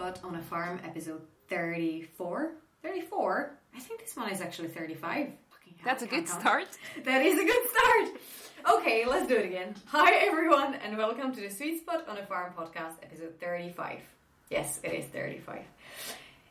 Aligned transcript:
Spud 0.00 0.18
on 0.24 0.34
a 0.36 0.40
Farm, 0.40 0.80
episode 0.82 1.20
34. 1.50 2.52
34? 2.82 3.50
I 3.76 3.80
think 3.80 4.00
this 4.00 4.16
one 4.16 4.30
is 4.30 4.40
actually 4.40 4.68
35. 4.68 5.26
Hell, 5.26 5.34
That's 5.84 6.02
a 6.02 6.06
good 6.06 6.26
count. 6.26 6.40
start. 6.40 6.68
That 7.04 7.20
is 7.20 7.38
a 7.38 7.44
good 7.44 7.68
start. 7.68 8.08
Okay, 8.76 9.04
let's 9.04 9.28
do 9.28 9.36
it 9.36 9.44
again. 9.44 9.74
Hi, 9.88 10.14
everyone, 10.26 10.72
and 10.76 10.96
welcome 10.96 11.34
to 11.34 11.40
the 11.42 11.50
Sweet 11.50 11.80
Spud 11.82 12.04
on 12.08 12.16
a 12.16 12.24
Farm 12.24 12.54
podcast, 12.56 12.94
episode 13.02 13.38
35. 13.40 13.98
Yes, 14.48 14.80
it 14.82 14.94
is 14.94 15.04
35. 15.04 15.64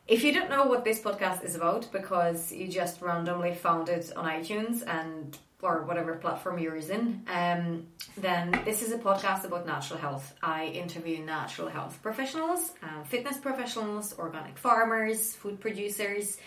If 0.06 0.22
you 0.22 0.32
don't 0.32 0.48
know 0.48 0.66
what 0.66 0.84
this 0.84 1.00
podcast 1.00 1.42
is 1.42 1.56
about 1.56 1.90
because 1.90 2.52
you 2.52 2.68
just 2.68 3.02
randomly 3.02 3.54
found 3.56 3.88
it 3.88 4.12
on 4.14 4.26
iTunes 4.26 4.86
and 4.86 5.36
or 5.62 5.82
whatever 5.84 6.14
platform 6.14 6.58
you're 6.58 6.76
using, 6.76 7.22
um, 7.28 7.86
then 8.16 8.50
this 8.64 8.82
is 8.82 8.92
a 8.92 8.98
podcast 8.98 9.44
about 9.44 9.66
natural 9.66 9.98
health. 9.98 10.34
I 10.42 10.66
interview 10.66 11.24
natural 11.24 11.68
health 11.68 11.98
professionals, 12.02 12.72
uh, 12.82 13.02
fitness 13.04 13.38
professionals, 13.38 14.18
organic 14.18 14.58
farmers, 14.58 15.34
food 15.34 15.60
producers, 15.60 16.38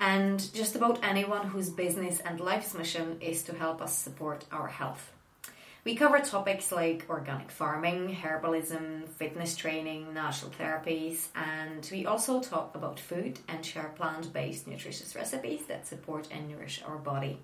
and 0.00 0.38
just 0.54 0.76
about 0.76 1.02
anyone 1.02 1.48
whose 1.48 1.70
business 1.70 2.20
and 2.20 2.40
life's 2.40 2.74
mission 2.74 3.18
is 3.20 3.42
to 3.44 3.54
help 3.54 3.82
us 3.82 3.96
support 3.96 4.44
our 4.52 4.68
health. 4.68 5.12
We 5.84 5.94
cover 5.94 6.18
topics 6.18 6.70
like 6.70 7.06
organic 7.08 7.50
farming, 7.50 8.14
herbalism, 8.22 9.08
fitness 9.08 9.56
training, 9.56 10.12
natural 10.12 10.50
therapies, 10.50 11.28
and 11.34 11.88
we 11.90 12.04
also 12.04 12.40
talk 12.40 12.74
about 12.74 13.00
food 13.00 13.38
and 13.48 13.64
share 13.64 13.92
plant 13.96 14.32
based 14.32 14.66
nutritious 14.66 15.14
recipes 15.14 15.64
that 15.66 15.86
support 15.86 16.28
and 16.30 16.48
nourish 16.48 16.82
our 16.86 16.98
body. 16.98 17.40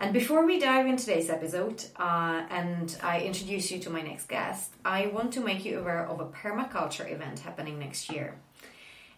And 0.00 0.12
before 0.12 0.44
we 0.44 0.58
dive 0.58 0.86
into 0.86 1.04
today's 1.04 1.30
episode 1.30 1.84
uh, 1.96 2.44
and 2.50 2.96
I 3.02 3.20
introduce 3.20 3.70
you 3.70 3.78
to 3.80 3.90
my 3.90 4.02
next 4.02 4.28
guest, 4.28 4.72
I 4.84 5.06
want 5.06 5.32
to 5.34 5.40
make 5.40 5.64
you 5.64 5.78
aware 5.78 6.06
of 6.06 6.20
a 6.20 6.26
permaculture 6.26 7.10
event 7.10 7.40
happening 7.40 7.78
next 7.78 8.10
year. 8.10 8.34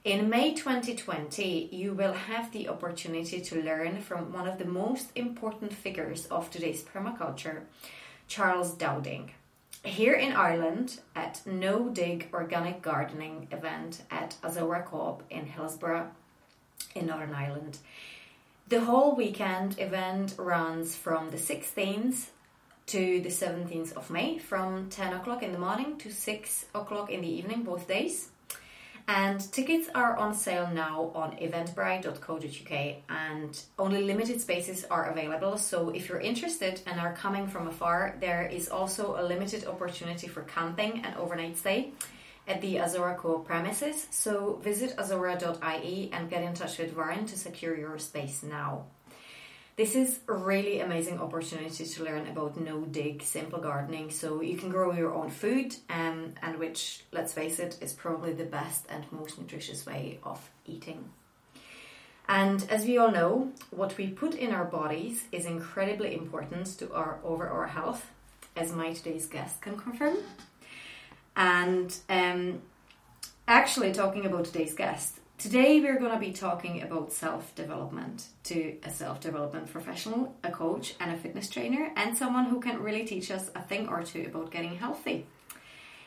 In 0.05 0.28
May 0.28 0.53
2020, 0.53 1.70
you 1.72 1.94
will 1.94 2.12
have 2.12 2.53
the 2.53 2.69
opportunity 2.69 3.41
to 3.41 3.62
learn 3.62 4.03
from 4.03 4.34
one 4.34 4.47
of 4.47 4.58
the 4.58 4.66
most 4.66 5.08
important 5.14 5.72
figures 5.72 6.27
of 6.27 6.50
today's 6.50 6.83
permaculture, 6.83 7.62
Charles 8.28 8.75
Dowding. 8.75 9.31
Here 9.83 10.12
in 10.12 10.33
Ireland, 10.33 11.00
at 11.16 11.41
No 11.47 11.88
Dig 11.88 12.28
Organic 12.34 12.83
Gardening 12.83 13.48
event 13.50 14.03
at 14.11 14.36
Azora 14.42 14.83
Co-op 14.83 15.22
in 15.31 15.47
Hillsborough 15.47 16.11
in 16.94 17.06
Northern 17.06 17.34
Ireland. 17.34 17.78
The 18.66 18.80
whole 18.80 19.14
weekend 19.14 19.78
event 19.78 20.36
runs 20.38 20.96
from 20.96 21.30
the 21.30 21.36
16th 21.36 22.28
to 22.86 23.20
the 23.20 23.28
17th 23.28 23.92
of 23.92 24.08
May 24.08 24.38
from 24.38 24.88
10 24.88 25.12
o'clock 25.12 25.42
in 25.42 25.52
the 25.52 25.58
morning 25.58 25.98
to 25.98 26.10
6 26.10 26.66
o'clock 26.74 27.10
in 27.10 27.20
the 27.20 27.28
evening, 27.28 27.62
both 27.62 27.86
days. 27.86 28.30
And 29.06 29.38
tickets 29.52 29.90
are 29.94 30.16
on 30.16 30.32
sale 30.32 30.70
now 30.72 31.12
on 31.14 31.36
eventbrite.co.uk 31.36 32.96
and 33.10 33.62
only 33.78 34.02
limited 34.02 34.40
spaces 34.40 34.86
are 34.90 35.10
available. 35.10 35.58
So 35.58 35.90
if 35.90 36.08
you're 36.08 36.20
interested 36.20 36.80
and 36.86 36.98
are 36.98 37.12
coming 37.12 37.46
from 37.46 37.68
afar, 37.68 38.16
there 38.18 38.46
is 38.46 38.70
also 38.70 39.20
a 39.20 39.22
limited 39.22 39.66
opportunity 39.66 40.26
for 40.26 40.40
camping 40.44 41.04
and 41.04 41.14
overnight 41.16 41.58
stay 41.58 41.92
at 42.47 42.61
the 42.61 42.78
Azora 42.78 43.14
Core 43.14 43.41
premises. 43.41 44.06
So 44.11 44.61
visit 44.62 44.95
azora.ie 44.98 46.11
and 46.12 46.31
get 46.31 46.42
in 46.42 46.55
touch 46.55 46.78
with 46.78 46.97
Warren 46.97 47.27
to 47.27 47.39
secure 47.39 47.77
your 47.77 47.98
space 47.98 48.42
now. 48.42 48.84
This 49.77 49.97
is 49.97 50.21
a 50.28 50.34
really 50.34 50.78
amazing 50.78 51.19
opportunity 51.19 51.84
to 51.84 52.04
learn 52.04 52.28
about 52.28 52.56
no 52.56 52.83
dig 52.83 53.22
simple 53.22 53.59
gardening 53.59 54.09
so 54.10 54.41
you 54.41 54.56
can 54.56 54.69
grow 54.69 54.93
your 54.93 55.12
own 55.12 55.31
food 55.31 55.75
um, 55.91 56.34
and 56.43 56.60
which 56.60 57.03
let's 57.10 57.33
face 57.33 57.59
it 57.59 57.78
is 57.81 57.93
probably 57.93 58.33
the 58.33 58.44
best 58.44 58.87
and 58.88 59.04
most 59.10 59.37
nutritious 59.37 59.84
way 59.84 60.21
of 60.22 60.49
eating. 60.65 61.10
And 62.28 62.65
as 62.71 62.84
we 62.84 62.99
all 62.99 63.10
know, 63.10 63.50
what 63.71 63.99
we 63.99 64.06
put 64.06 64.34
in 64.34 64.53
our 64.53 64.65
bodies 64.65 65.25
is 65.33 65.44
incredibly 65.44 66.15
important 66.15 66.66
to 66.78 66.93
our 66.94 67.19
over 67.25 67.49
our 67.49 67.66
health, 67.66 68.06
as 68.56 68.72
my 68.72 68.93
today's 68.93 69.27
guest 69.27 69.60
can 69.60 69.77
confirm. 69.77 70.19
And 71.37 71.95
um, 72.09 72.62
actually, 73.49 73.93
talking 73.93 74.27
about 74.27 74.45
today's 74.45 74.75
guest, 74.75 75.19
today 75.39 75.81
we're 75.81 75.99
going 75.99 76.12
to 76.12 76.19
be 76.19 76.33
talking 76.33 76.83
about 76.83 77.12
self 77.12 77.55
development 77.55 78.27
to 78.45 78.77
a 78.84 78.91
self 78.91 79.21
development 79.21 79.71
professional, 79.71 80.37
a 80.45 80.50
coach, 80.50 80.95
and 81.00 81.11
a 81.11 81.17
fitness 81.17 81.49
trainer, 81.49 81.91
and 81.97 82.17
someone 82.17 82.47
who 82.47 82.61
can 82.61 82.83
really 82.83 83.05
teach 83.05 83.31
us 83.31 83.50
a 83.55 83.62
thing 83.62 83.89
or 83.89 84.03
two 84.03 84.27
about 84.27 84.50
getting 84.50 84.77
healthy. 84.77 85.27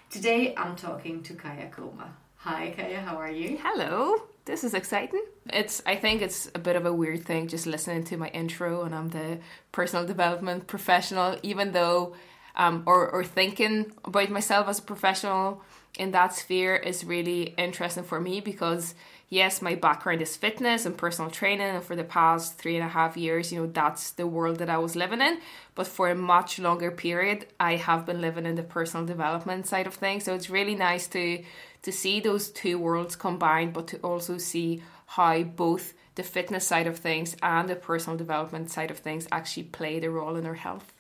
Today 0.10 0.54
I'm 0.56 0.76
talking 0.76 1.22
to 1.24 1.34
Kaja 1.34 1.76
Choma. 1.76 2.16
Hi, 2.38 2.74
Kaja, 2.78 3.04
how 3.04 3.18
are 3.18 3.32
you? 3.32 3.59
Hello. 3.62 4.16
This 4.46 4.64
is 4.64 4.74
exciting. 4.74 5.26
It's 5.52 5.82
I 5.86 5.98
think 5.98 6.22
it's 6.22 6.50
a 6.56 6.59
bit 6.59 6.78
of 6.78 6.86
a 6.86 6.94
weird 6.94 7.26
thing 7.26 7.50
just 7.50 7.68
listening 7.68 8.06
to 8.06 8.16
my 8.16 8.30
intro 8.30 8.84
and 8.84 8.96
I'm 8.96 9.09
the 9.09 9.40
personal 9.74 10.06
development 10.06 10.68
professional 10.68 11.38
even 11.44 11.74
though 11.74 12.16
um 12.57 12.84
or 12.85 13.09
or 13.09 13.23
thinking 13.23 13.94
about 14.03 14.29
myself 14.29 14.68
as 14.68 14.79
a 14.79 14.84
professional 14.84 15.62
in 15.97 16.12
that 16.12 16.34
sphere 16.34 16.75
is 16.75 17.03
really 17.03 17.56
interesting 17.57 18.03
for 18.03 18.19
me 18.19 18.40
because 18.40 18.94
yes, 19.29 19.62
my 19.62 19.75
background 19.75 20.22
is 20.22 20.38
fitness 20.38 20.85
and 20.85 20.97
personal 20.97 21.29
training, 21.29 21.67
and 21.67 21.84
for 21.84 21.96
the 21.96 22.03
past 22.03 22.57
three 22.57 22.75
and 22.75 22.85
a 22.85 22.90
half 22.90 23.17
years, 23.17 23.51
you 23.51 23.59
know, 23.59 23.67
that's 23.67 24.12
the 24.12 24.28
world 24.28 24.59
that 24.59 24.69
I 24.69 24.78
was 24.78 24.96
living 24.96 25.22
in. 25.22 25.40
But 25.75 25.88
for 25.88 26.09
a 26.09 26.16
much 26.16 26.59
longer 26.59 26.91
period, 26.91 27.47
I 27.59 27.75
have 27.75 28.06
been 28.06 28.22
living 28.22 28.46
in 28.46 28.56
the 28.56 28.63
personal 28.63 29.06
development 29.06 29.67
side 29.67 29.88
of 29.88 29.96
things. 29.96 30.23
So 30.23 30.34
it's 30.34 30.50
really 30.50 30.75
nice 30.75 31.07
to 31.07 31.44
to 31.84 31.91
see 31.91 32.19
those 32.19 32.50
two 32.50 32.78
worlds 32.79 33.16
combined, 33.16 33.73
but 33.73 33.88
to 33.88 33.97
also 33.97 34.38
see 34.38 34.81
how 35.06 35.44
both 35.44 35.94
the 36.16 36.23
fitness 36.23 36.67
side 36.67 36.88
of 36.88 36.97
things 36.97 37.35
and 37.41 37.69
the 37.69 37.75
personal 37.75 38.17
development 38.17 38.72
side 38.72 38.91
of 38.91 38.97
things 39.00 39.28
actually 39.31 39.63
play 39.63 40.00
the 40.00 40.09
role 40.09 40.35
in 40.35 40.46
our 40.46 40.56
health. 40.56 40.97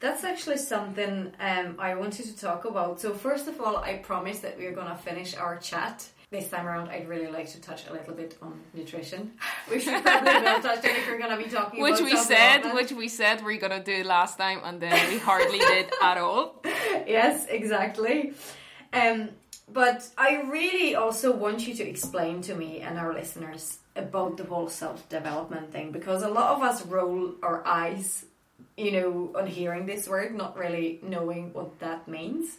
That's 0.00 0.22
actually 0.24 0.58
something 0.58 1.32
um, 1.40 1.76
I 1.78 1.94
wanted 1.94 2.26
to 2.26 2.38
talk 2.38 2.64
about. 2.64 3.00
So, 3.00 3.14
first 3.14 3.48
of 3.48 3.60
all, 3.60 3.78
I 3.78 3.94
promise 3.96 4.40
that 4.40 4.56
we're 4.56 4.72
going 4.72 4.88
to 4.88 4.96
finish 4.96 5.36
our 5.36 5.56
chat. 5.56 6.08
This 6.30 6.50
time 6.50 6.66
around, 6.66 6.90
I'd 6.90 7.08
really 7.08 7.32
like 7.32 7.50
to 7.52 7.60
touch 7.60 7.88
a 7.88 7.92
little 7.92 8.12
bit 8.14 8.36
on 8.42 8.60
nutrition. 8.74 9.32
We 9.70 9.80
should 9.80 10.02
probably 10.02 10.40
not 10.40 10.62
touch 10.62 10.84
it 10.84 10.96
if 10.96 11.08
we're 11.08 11.18
going 11.18 11.36
to 11.36 11.42
be 11.42 11.50
talking 11.50 11.82
Which 11.82 12.00
we 12.00 12.16
said, 12.16 12.74
which 12.74 12.92
we 12.92 13.08
said 13.08 13.42
we're 13.44 13.58
gonna 13.58 13.82
do 13.82 14.04
last 14.04 14.36
time, 14.38 14.60
and 14.62 14.80
then 14.80 15.10
we 15.10 15.18
hardly 15.18 15.58
did 15.58 15.86
at 16.02 16.18
all. 16.18 16.60
yes, 17.06 17.46
exactly. 17.48 18.34
Um, 18.92 19.30
but 19.72 20.08
I 20.16 20.42
really 20.42 20.94
also 20.94 21.34
want 21.34 21.66
you 21.66 21.74
to 21.74 21.88
explain 21.88 22.40
to 22.42 22.54
me 22.54 22.80
and 22.80 22.98
our 22.98 23.12
listeners 23.12 23.78
about 23.96 24.36
the 24.36 24.44
whole 24.44 24.68
self 24.68 25.08
development 25.08 25.72
thing 25.72 25.92
because 25.92 26.22
a 26.22 26.28
lot 26.28 26.56
of 26.56 26.62
us 26.62 26.84
roll 26.86 27.34
our 27.42 27.66
eyes, 27.66 28.24
you 28.76 28.92
know, 28.92 29.32
on 29.36 29.46
hearing 29.46 29.86
this 29.86 30.08
word, 30.08 30.34
not 30.34 30.56
really 30.56 31.00
knowing 31.02 31.52
what 31.52 31.78
that 31.80 32.06
means. 32.06 32.58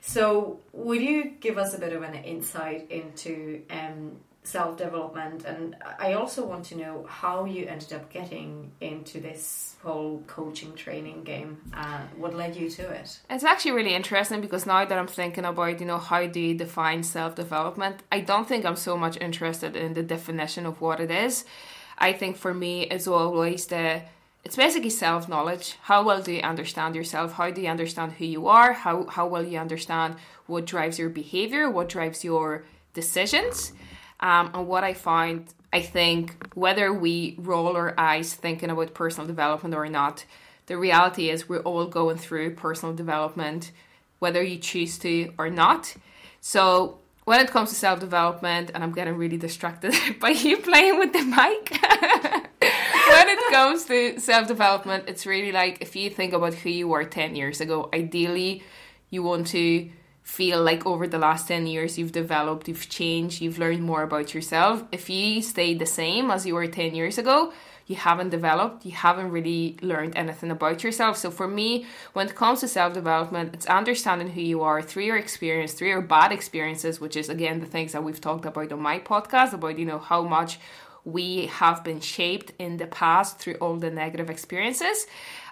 So, 0.00 0.60
would 0.72 1.00
you 1.00 1.34
give 1.40 1.58
us 1.58 1.74
a 1.74 1.78
bit 1.78 1.92
of 1.92 2.02
an 2.02 2.14
insight 2.14 2.90
into 2.90 3.62
um, 3.70 4.16
self 4.42 4.76
development? 4.76 5.44
And 5.44 5.76
I 5.98 6.14
also 6.14 6.44
want 6.44 6.64
to 6.66 6.76
know 6.76 7.06
how 7.08 7.44
you 7.44 7.66
ended 7.66 7.92
up 7.92 8.10
getting 8.10 8.72
into 8.80 9.20
this 9.20 9.76
whole 9.82 10.22
coaching 10.26 10.74
training 10.74 11.22
game. 11.24 11.58
Uh, 11.74 12.00
what 12.16 12.34
led 12.34 12.56
you 12.56 12.68
to 12.70 12.90
it? 12.90 13.20
It's 13.28 13.44
actually 13.44 13.72
really 13.72 13.94
interesting 13.94 14.40
because 14.40 14.66
now 14.66 14.84
that 14.84 14.98
I'm 14.98 15.06
thinking 15.06 15.44
about, 15.44 15.78
you 15.80 15.86
know, 15.86 15.98
how 15.98 16.26
do 16.26 16.40
you 16.40 16.54
define 16.54 17.02
self 17.02 17.34
development, 17.34 18.02
I 18.10 18.20
don't 18.20 18.48
think 18.48 18.64
I'm 18.64 18.76
so 18.76 18.96
much 18.96 19.18
interested 19.20 19.76
in 19.76 19.94
the 19.94 20.02
definition 20.02 20.66
of 20.66 20.80
what 20.80 20.98
it 21.00 21.10
is. 21.10 21.44
I 21.98 22.14
think 22.14 22.38
for 22.38 22.54
me, 22.54 22.84
it's 22.84 23.06
always 23.06 23.66
the 23.66 24.00
it's 24.44 24.56
basically 24.56 24.90
self 24.90 25.28
knowledge. 25.28 25.76
How 25.82 26.02
well 26.02 26.22
do 26.22 26.32
you 26.32 26.40
understand 26.40 26.94
yourself? 26.94 27.32
How 27.32 27.50
do 27.50 27.60
you 27.60 27.68
understand 27.68 28.12
who 28.12 28.24
you 28.24 28.48
are? 28.48 28.72
How 28.72 29.06
how 29.06 29.26
well 29.26 29.44
you 29.44 29.58
understand 29.58 30.16
what 30.46 30.64
drives 30.66 30.98
your 30.98 31.10
behavior? 31.10 31.70
What 31.70 31.88
drives 31.88 32.24
your 32.24 32.64
decisions? 32.94 33.72
Um, 34.20 34.50
and 34.54 34.66
what 34.66 34.84
I 34.84 34.94
find, 34.94 35.46
I 35.72 35.80
think, 35.80 36.36
whether 36.54 36.92
we 36.92 37.36
roll 37.38 37.76
our 37.76 37.94
eyes 37.98 38.34
thinking 38.34 38.70
about 38.70 38.92
personal 38.92 39.26
development 39.26 39.74
or 39.74 39.88
not, 39.88 40.24
the 40.66 40.76
reality 40.76 41.30
is 41.30 41.48
we're 41.48 41.60
all 41.60 41.86
going 41.86 42.18
through 42.18 42.54
personal 42.54 42.94
development, 42.94 43.72
whether 44.18 44.42
you 44.42 44.58
choose 44.58 44.98
to 44.98 45.32
or 45.38 45.48
not. 45.48 45.94
So 46.40 46.98
when 47.24 47.40
it 47.40 47.48
comes 47.48 47.70
to 47.70 47.76
self 47.76 48.00
development, 48.00 48.70
and 48.74 48.82
I'm 48.82 48.92
getting 48.92 49.14
really 49.14 49.36
distracted 49.36 49.94
by 50.20 50.30
you 50.30 50.58
playing 50.58 50.98
with 50.98 51.12
the 51.12 51.22
mic. 51.22 51.80
when 53.20 53.28
it 53.28 53.38
comes 53.50 53.84
to 53.84 54.18
self 54.18 54.48
development, 54.48 55.04
it's 55.06 55.26
really 55.26 55.52
like 55.52 55.82
if 55.82 55.94
you 55.94 56.08
think 56.08 56.32
about 56.32 56.54
who 56.54 56.70
you 56.70 56.88
were 56.88 57.04
10 57.04 57.36
years 57.36 57.60
ago, 57.60 57.90
ideally 57.92 58.62
you 59.10 59.22
want 59.22 59.48
to 59.48 59.90
feel 60.22 60.62
like 60.62 60.86
over 60.86 61.06
the 61.06 61.18
last 61.18 61.46
10 61.48 61.66
years 61.66 61.98
you've 61.98 62.12
developed, 62.12 62.66
you've 62.66 62.88
changed, 62.88 63.42
you've 63.42 63.58
learned 63.58 63.82
more 63.82 64.02
about 64.02 64.32
yourself. 64.32 64.84
If 64.90 65.10
you 65.10 65.42
stay 65.42 65.74
the 65.74 65.84
same 65.84 66.30
as 66.30 66.46
you 66.46 66.54
were 66.54 66.66
10 66.66 66.94
years 66.94 67.18
ago, 67.18 67.52
you 67.86 67.96
haven't 67.96 68.30
developed, 68.30 68.86
you 68.86 68.92
haven't 68.92 69.32
really 69.32 69.76
learned 69.82 70.16
anything 70.16 70.50
about 70.50 70.82
yourself. 70.82 71.18
So 71.18 71.30
for 71.30 71.48
me, 71.48 71.84
when 72.14 72.28
it 72.28 72.36
comes 72.36 72.60
to 72.60 72.68
self 72.68 72.94
development, 72.94 73.52
it's 73.52 73.66
understanding 73.66 74.30
who 74.30 74.40
you 74.40 74.62
are 74.62 74.80
through 74.80 75.04
your 75.04 75.18
experience, 75.18 75.74
through 75.74 75.88
your 75.88 76.00
bad 76.00 76.32
experiences, 76.32 77.00
which 77.00 77.16
is 77.16 77.28
again 77.28 77.60
the 77.60 77.66
things 77.66 77.92
that 77.92 78.02
we've 78.02 78.20
talked 78.20 78.46
about 78.46 78.72
on 78.72 78.80
my 78.80 78.98
podcast 78.98 79.52
about, 79.52 79.78
you 79.78 79.84
know, 79.84 79.98
how 79.98 80.22
much 80.22 80.58
we 81.04 81.46
have 81.46 81.82
been 81.84 82.00
shaped 82.00 82.52
in 82.58 82.76
the 82.76 82.86
past 82.86 83.38
through 83.38 83.54
all 83.54 83.76
the 83.76 83.90
negative 83.90 84.30
experiences. 84.30 85.06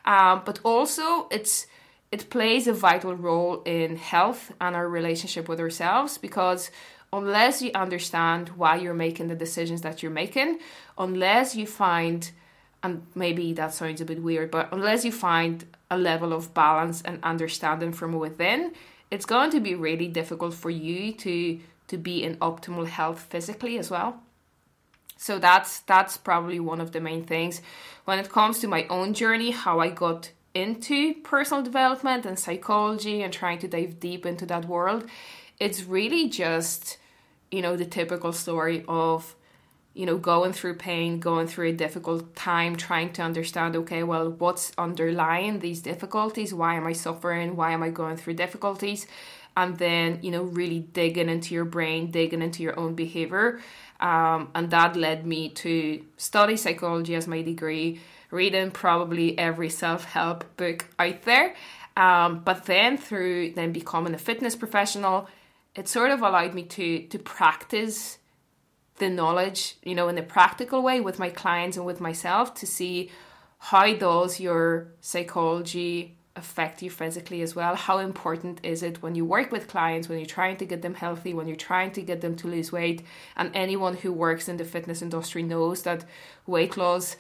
Um, 0.05 0.43
but 0.45 0.61
also 0.65 1.29
it's 1.31 1.67
it 2.11 2.31
plays 2.31 2.67
a 2.67 2.73
vital 2.73 3.15
role 3.15 3.63
in 3.65 3.97
health 3.97 4.53
and 4.61 4.75
our 4.75 4.89
relationship 4.89 5.49
with 5.49 5.61
ourselves 5.61 6.17
because 6.17 6.71
unless 7.13 7.61
you 7.61 7.71
understand 7.75 8.51
why 8.51 8.77
you're 8.77 8.95
making 8.95 9.29
the 9.29 9.35
decisions 9.35 9.83
that 9.83 10.03
you're 10.03 10.13
making, 10.13 10.59
unless 10.97 11.55
you 11.55 11.67
find, 11.67 12.31
and 12.83 13.07
maybe 13.15 13.53
that 13.55 13.75
sounds 13.75 14.01
a 14.01 14.05
bit 14.05 14.23
weird, 14.23 14.51
but 14.51 14.69
unless 14.73 15.05
you 15.05 15.13
find 15.13 15.67
a 15.91 15.99
level 15.99 16.33
of 16.33 16.55
balance 16.55 17.03
and 17.03 17.19
understanding 17.23 17.93
from 17.93 18.13
within, 18.13 18.73
it's 19.11 19.27
going 19.27 19.51
to 19.51 19.61
be 19.61 19.75
really 19.75 20.09
difficult 20.09 20.55
for 20.55 20.71
you 20.71 21.13
to 21.13 21.61
to 21.89 21.97
be 21.97 22.23
in 22.23 22.37
optimal 22.37 22.87
health 22.87 23.27
physically 23.31 23.79
as 23.79 23.91
well. 23.91 24.23
So 25.19 25.39
that's 25.39 25.81
that's 25.81 26.17
probably 26.17 26.61
one 26.61 26.81
of 26.81 26.93
the 26.93 27.01
main 27.01 27.25
things. 27.25 27.61
When 28.07 28.19
it 28.19 28.31
comes 28.31 28.59
to 28.61 28.69
my 28.69 28.87
own 28.89 29.13
journey, 29.13 29.51
how 29.51 29.81
I 29.81 29.91
got 29.91 30.31
into 30.55 31.15
personal 31.23 31.63
development 31.63 32.25
and 32.25 32.39
psychology 32.39 33.23
and 33.23 33.33
trying 33.33 33.59
to 33.59 33.69
dive 33.69 34.01
deep 34.01 34.25
into 34.25 34.47
that 34.47 34.65
world 34.65 35.05
it's 35.61 35.85
really 35.85 36.29
just 36.29 36.99
you 37.51 37.63
know 37.63 37.77
the 37.77 37.85
typical 37.85 38.33
story 38.33 38.85
of 38.89 39.35
you 39.95 40.07
know 40.07 40.17
going 40.17 40.53
through 40.53 40.75
pain 40.75 41.19
going 41.19 41.47
through 41.47 41.69
a 41.69 41.73
difficult 41.73 42.35
time 42.37 42.77
trying 42.77 43.13
to 43.13 43.23
understand 43.23 43.75
okay 43.75 44.03
well 44.03 44.31
what's 44.31 44.73
underlying 44.79 45.59
these 45.59 45.81
difficulties? 45.81 46.55
Why 46.55 46.75
am 46.75 46.87
i 46.87 46.93
suffering? 46.93 47.57
Why 47.57 47.73
am 47.73 47.83
i 47.83 47.91
going 47.91 48.17
through 48.17 48.35
difficulties 48.35 49.07
and 49.59 49.77
then 49.77 50.21
you 50.23 50.31
know 50.31 50.45
really 50.45 50.79
digging 50.79 51.29
into 51.29 51.53
your 51.53 51.65
brain 51.65 52.11
digging 52.11 52.43
into 52.43 52.63
your 52.63 52.79
own 52.79 52.95
behavior. 52.95 53.61
Um, 54.01 54.51
and 54.55 54.71
that 54.71 54.95
led 54.95 55.27
me 55.27 55.49
to 55.63 56.05
study 56.17 56.57
psychology 56.57 57.17
as 57.17 57.27
my 57.27 57.43
degree 57.43 58.01
reading 58.31 58.71
probably 58.71 59.37
every 59.37 59.71
self-help 59.71 60.45
book 60.57 60.87
out 61.01 61.23
there. 61.23 61.57
Um, 61.97 62.43
but 62.45 62.67
then 62.67 62.97
through 62.97 63.55
then 63.55 63.73
becoming 63.73 64.15
a 64.15 64.19
fitness 64.19 64.55
professional 64.55 65.29
it 65.75 65.89
sort 65.89 66.13
of 66.13 66.23
allowed 66.23 66.55
me 66.55 66.63
to 66.63 67.03
to 67.09 67.19
practice 67.19 68.19
the 68.99 69.09
knowledge, 69.09 69.77
you 69.83 69.95
know, 69.95 70.09
in 70.09 70.19
a 70.19 70.23
practical 70.23 70.83
way 70.83 71.01
with 71.01 71.19
my 71.19 71.31
clients 71.31 71.77
and 71.77 71.87
with 71.87 72.01
myself 72.01 72.55
to 72.55 72.67
see 72.67 73.11
how 73.59 73.93
does 73.95 74.41
your 74.41 74.89
psychology 75.01 76.18
affect 76.39 76.83
you 76.83 76.91
physically 76.91 77.43
as 77.43 77.55
well? 77.55 77.75
How 77.75 77.99
important 77.99 78.61
is 78.63 78.83
it 78.83 79.03
when 79.03 79.15
you 79.15 79.25
work 79.25 79.53
with 79.53 79.69
clients, 79.69 80.09
when 80.09 80.19
you're 80.19 80.27
trying 80.27 80.57
to 80.59 80.65
get 80.65 80.83
them 80.83 80.95
healthy, 80.95 81.35
when 81.35 81.47
you're 81.47 81.57
trying 81.57 81.93
to 81.93 82.03
get 82.03 82.21
them 82.21 82.37
to 82.37 82.49
lose 82.49 82.73
weight? 82.73 83.03
And 83.37 83.51
anyone 83.55 83.97
who 83.97 84.13
works 84.13 84.49
in 84.49 84.57
the 84.57 84.65
fitness 84.65 85.03
industry 85.03 85.43
knows 85.43 85.83
that 85.83 86.05
weight 86.47 86.77
loss 86.77 87.17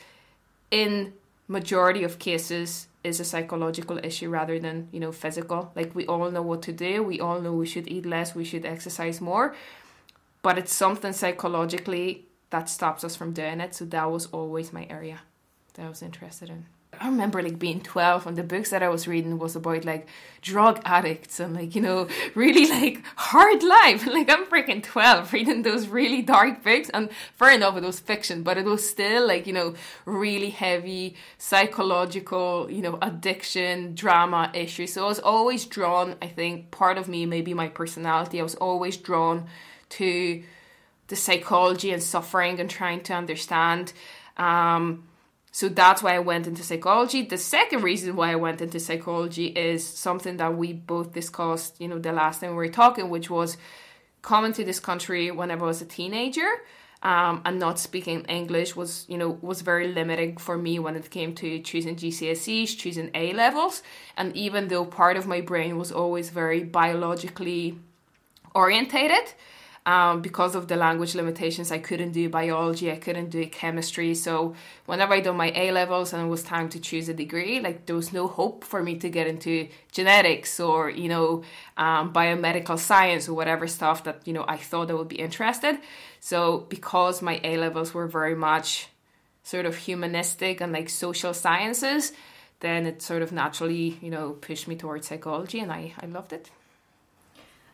in 0.71 1.13
majority 1.49 2.05
of 2.05 2.19
cases 2.19 2.89
is 3.05 3.21
a 3.21 3.25
psychological 3.25 3.99
issue 3.99 4.29
rather 4.29 4.59
than 4.59 4.89
you 4.93 5.01
know 5.01 5.13
physical. 5.13 5.73
Like 5.75 5.95
we 5.95 6.07
all 6.07 6.31
know 6.31 6.43
what 6.43 6.63
to 6.63 6.73
do. 6.73 7.03
We 7.03 7.21
all 7.21 7.41
know 7.41 7.53
we 7.53 7.67
should 7.67 7.89
eat 7.89 8.07
less. 8.07 8.35
We 8.35 8.45
should 8.45 8.65
exercise 8.65 9.21
more. 9.21 9.55
But 10.43 10.59
it's 10.59 10.75
something 10.75 11.13
psychologically 11.13 12.27
that 12.51 12.69
stops 12.69 13.05
us 13.05 13.17
from 13.17 13.33
doing 13.33 13.61
it. 13.61 13.75
So 13.75 13.85
that 13.87 14.11
was 14.11 14.27
always 14.27 14.73
my 14.73 14.87
area 14.89 15.21
that 15.79 15.87
i 15.87 15.89
was 15.89 16.03
interested 16.03 16.51
in 16.51 16.67
I 17.01 17.07
remember 17.07 17.43
like 17.43 17.59
being 17.59 17.81
12 17.81 18.27
and 18.27 18.37
the 18.37 18.43
books 18.43 18.71
that 18.71 18.83
I 18.83 18.89
was 18.89 19.07
reading 19.07 19.39
was 19.39 19.57
about 19.57 19.85
like 19.85 20.09
drug 20.43 20.81
addicts 20.85 21.41
and 21.41 21.55
like, 21.55 21.75
you 21.75 21.83
know, 21.83 22.09
really 22.35 22.67
like 22.67 23.03
hard 23.17 23.63
life. 23.63 24.07
Like 24.19 24.31
I'm 24.31 24.47
freaking 24.47 24.83
12 24.83 25.33
reading 25.33 25.63
those 25.63 25.89
really 25.89 26.23
dark 26.23 26.65
books 26.65 26.91
and 26.91 27.11
fair 27.37 27.53
enough 27.53 27.77
it 27.77 27.85
was 27.85 28.01
fiction, 28.01 28.43
but 28.43 28.59
it 28.59 28.65
was 28.65 28.89
still 28.89 29.27
like, 29.27 29.47
you 29.47 29.53
know, 29.53 29.75
really 30.05 30.51
heavy 30.51 31.15
psychological, 31.39 32.69
you 32.71 32.83
know, 32.83 32.99
addiction, 33.01 33.95
drama 33.95 34.51
issues. 34.55 34.93
So 34.93 35.05
I 35.05 35.09
was 35.09 35.21
always 35.21 35.65
drawn, 35.67 36.17
I 36.21 36.27
think 36.27 36.71
part 36.71 36.99
of 36.99 37.09
me, 37.09 37.27
maybe 37.27 37.55
my 37.55 37.69
personality, 37.69 38.41
I 38.41 38.43
was 38.43 38.57
always 38.57 38.97
drawn 38.97 39.47
to 39.91 40.43
the 41.09 41.17
psychology 41.17 41.91
and 41.91 42.03
suffering 42.03 42.61
and 42.61 42.69
trying 42.69 43.03
to 43.03 43.15
understand 43.15 43.93
um 44.37 45.08
so 45.59 45.69
that's 45.69 46.05
why 46.05 46.15
I 46.15 46.21
went 46.21 46.47
into 46.47 46.63
psychology. 46.63 47.23
The 47.23 47.37
second 47.37 47.83
reason 47.83 48.15
why 48.15 48.31
I 48.31 48.37
went 48.37 48.61
into 48.61 48.79
psychology 48.79 49.47
is 49.47 49.85
something 49.85 50.37
that 50.37 50.57
we 50.57 50.73
both 50.73 51.13
discussed, 51.13 51.81
you 51.81 51.89
know, 51.89 51.99
the 51.99 52.13
last 52.13 52.41
time 52.41 52.51
we 52.51 52.57
were 52.59 52.69
talking, 52.69 53.11
which 53.11 53.29
was 53.29 53.57
coming 54.23 54.53
to 54.53 54.63
this 54.63 54.79
country 54.79 55.33
when 55.33 55.51
I 55.51 55.57
was 55.57 55.83
a 55.83 55.85
teenager. 55.85 56.49
Um, 57.03 57.43
and 57.45 57.59
not 57.59 57.81
speaking 57.81 58.25
English 58.27 58.77
was, 58.77 59.05
you 59.09 59.19
know, 59.19 59.31
was 59.43 59.63
very 59.63 59.89
limiting 59.89 60.37
for 60.37 60.57
me 60.57 60.79
when 60.79 60.95
it 60.95 61.11
came 61.11 61.35
to 61.35 61.59
choosing 61.59 61.97
GCSEs, 61.97 62.79
choosing 62.79 63.11
A 63.15 63.33
levels. 63.33 63.83
And 64.17 64.37
even 64.37 64.69
though 64.69 64.85
part 64.85 65.17
of 65.17 65.27
my 65.27 65.41
brain 65.41 65.77
was 65.77 65.91
always 65.91 66.31
very 66.31 66.63
biologically 66.63 67.81
orientated, 68.55 69.35
um, 69.89 70.21
because 70.21 70.55
of 70.55 70.69
the 70.69 70.77
language 70.77 71.15
limitations, 71.15 71.73
I 71.73 71.79
couldn't 71.79 72.13
do 72.13 72.29
biology, 72.29 72.93
I 72.93 72.97
couldn't 72.97 73.31
do 73.31 73.47
chemistry. 73.47 74.15
So 74.15 74.55
whenever 74.85 75.15
I 75.15 75.21
done 75.21 75.39
my 75.39 75.51
A 75.55 75.73
levels 75.73 76.13
and 76.13 76.23
it 76.27 76.29
was 76.29 76.43
time 76.43 76.69
to 76.71 76.79
choose 76.79 77.09
a 77.09 77.15
degree, 77.15 77.59
like 77.59 77.87
there 77.87 77.97
was 77.97 78.13
no 78.13 78.27
hope 78.27 78.65
for 78.65 78.83
me 78.83 78.99
to 78.99 79.09
get 79.09 79.27
into 79.27 79.67
genetics 79.91 80.61
or 80.61 80.91
you 80.91 81.09
know 81.09 81.43
um, 81.79 82.13
biomedical 82.13 82.79
science 82.79 83.31
or 83.31 83.35
whatever 83.35 83.67
stuff 83.67 84.05
that 84.05 84.21
you 84.27 84.35
know 84.35 84.45
I 84.47 84.59
thought 84.59 84.91
I 84.91 84.95
would 84.95 85.09
be 85.09 85.21
interested. 85.21 85.79
So 86.21 86.67
because 86.69 87.23
my 87.23 87.41
A 87.43 87.57
levels 87.57 87.95
were 87.95 88.07
very 88.07 88.35
much 88.35 88.89
sort 89.43 89.65
of 89.65 89.75
humanistic 89.75 90.61
and 90.61 90.71
like 90.71 90.91
social 90.91 91.33
sciences, 91.33 92.13
then 92.61 92.85
it 92.85 93.01
sort 93.01 93.23
of 93.23 93.33
naturally 93.33 93.97
you 94.03 94.11
know 94.11 94.33
pushed 94.33 94.69
me 94.69 94.77
towards 94.77 95.09
psychology, 95.09 95.61
and 95.61 95.73
I 95.73 95.95
I 95.99 96.05
loved 96.05 96.35
it. 96.35 96.51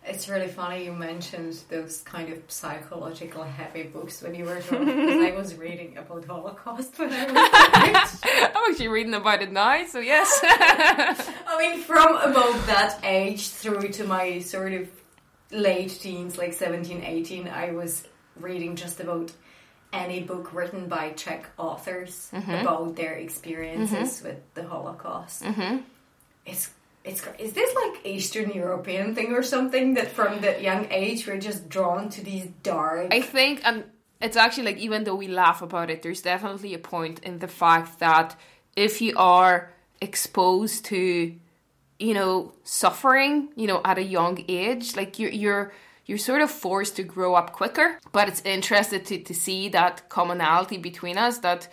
It's 0.07 0.29
really 0.29 0.49
funny 0.49 0.85
you 0.85 0.93
mentioned 0.93 1.59
those 1.71 2.03
kind 2.03 2.31
of 2.31 2.39
psychological 2.49 3.43
heavy 3.43 3.85
books 3.85 4.21
when 4.23 4.35
you 4.35 4.45
were 4.45 4.61
drunk 4.61 4.87
because 4.87 5.23
I 5.23 5.35
was 5.35 5.55
reading 5.55 5.97
about 5.97 6.27
Holocaust 6.27 6.99
when 6.99 7.11
I 7.11 7.25
was 7.25 8.21
I'm 8.25 8.71
actually 8.71 8.89
reading 8.89 9.15
about 9.15 9.41
it 9.41 9.51
now, 9.51 9.87
so 9.87 10.01
yes. 10.01 10.41
I 10.43 11.57
mean, 11.59 11.81
from 11.81 12.17
about 12.17 12.67
that 12.67 13.01
age 13.03 13.49
through 13.49 13.89
to 13.93 14.05
my 14.05 14.41
sort 14.41 14.75
of 14.75 14.91
late 15.51 15.99
teens, 16.01 16.37
like 16.37 16.53
17, 16.53 17.03
18, 17.03 17.49
I 17.49 17.73
was 17.73 18.07
reading 18.37 18.77
just 18.77 19.01
about 19.01 19.33
any 19.95 20.21
book 20.21 20.53
written 20.53 20.89
by 20.89 21.11
Czech 21.11 21.49
authors 21.57 22.31
mm-hmm. 22.33 22.51
about 22.51 22.97
their 22.97 23.15
experiences 23.15 24.19
mm-hmm. 24.19 24.29
with 24.29 24.55
the 24.55 24.65
Holocaust. 24.65 25.43
Mm-hmm. 25.45 25.79
It's 26.45 26.71
it's 27.05 27.23
is 27.39 27.53
this 27.53 27.75
like 27.75 28.07
Eastern 28.07 28.51
European 28.51 29.15
thing 29.15 29.33
or 29.33 29.43
something 29.43 29.95
that 29.95 30.11
from 30.11 30.41
the 30.41 30.61
young 30.61 30.91
age 30.91 31.27
we're 31.27 31.39
just 31.39 31.69
drawn 31.69 32.09
to 32.11 32.25
these 32.25 32.47
dark? 32.63 33.13
I 33.13 33.21
think, 33.21 33.61
and 33.65 33.85
it's 34.21 34.37
actually 34.37 34.65
like 34.65 34.79
even 34.79 35.05
though 35.05 35.15
we 35.15 35.29
laugh 35.29 35.61
about 35.61 35.91
it, 35.91 36.03
there's 36.03 36.23
definitely 36.23 36.73
a 36.73 36.79
point 36.79 37.21
in 37.23 37.41
the 37.41 37.49
fact 37.49 37.99
that 37.99 38.37
if 38.75 39.03
you 39.03 39.13
are 39.19 39.71
exposed 40.01 40.87
to, 40.87 41.35
you 41.99 42.15
know, 42.15 42.55
suffering, 42.65 43.51
you 43.55 43.67
know, 43.67 43.83
at 43.85 43.99
a 43.99 44.03
young 44.03 44.43
age, 44.49 44.97
like 44.97 45.19
you're 45.19 45.31
you're 45.31 45.73
you're 46.07 46.19
sort 46.19 46.41
of 46.41 46.51
forced 46.51 46.97
to 46.97 47.03
grow 47.03 47.35
up 47.35 47.53
quicker. 47.53 47.99
But 48.13 48.29
it's 48.29 48.43
interesting 48.47 49.05
to, 49.05 49.23
to 49.23 49.35
see 49.35 49.69
that 49.71 50.09
commonality 50.09 50.79
between 50.79 51.19
us 51.19 51.39
that 51.39 51.69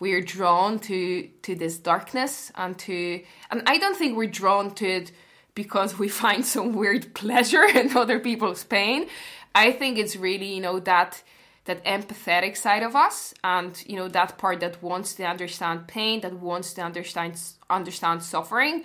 we're 0.00 0.20
drawn 0.20 0.78
to 0.80 1.28
to 1.42 1.54
this 1.54 1.78
darkness 1.78 2.52
and 2.54 2.78
to 2.78 3.22
and 3.50 3.62
I 3.66 3.78
don't 3.78 3.96
think 3.96 4.16
we're 4.16 4.26
drawn 4.30 4.74
to 4.76 4.86
it 4.86 5.12
because 5.54 5.98
we 5.98 6.08
find 6.24 6.44
some 6.44 6.74
weird 6.74 7.14
pleasure 7.14 7.64
in 7.78 7.96
other 7.96 8.20
people's 8.20 8.64
pain. 8.64 9.08
I 9.54 9.72
think 9.72 9.98
it's 9.98 10.14
really, 10.14 10.54
you 10.54 10.60
know, 10.60 10.78
that 10.80 11.22
that 11.68 11.84
empathetic 11.84 12.56
side 12.56 12.82
of 12.82 12.96
us 12.96 13.34
and 13.44 13.84
you 13.86 13.96
know 13.96 14.08
that 14.08 14.38
part 14.38 14.58
that 14.60 14.82
wants 14.82 15.14
to 15.14 15.22
understand 15.22 15.86
pain 15.86 16.20
that 16.22 16.32
wants 16.32 16.72
to 16.72 16.80
understand 16.80 17.38
understand 17.68 18.22
suffering 18.22 18.84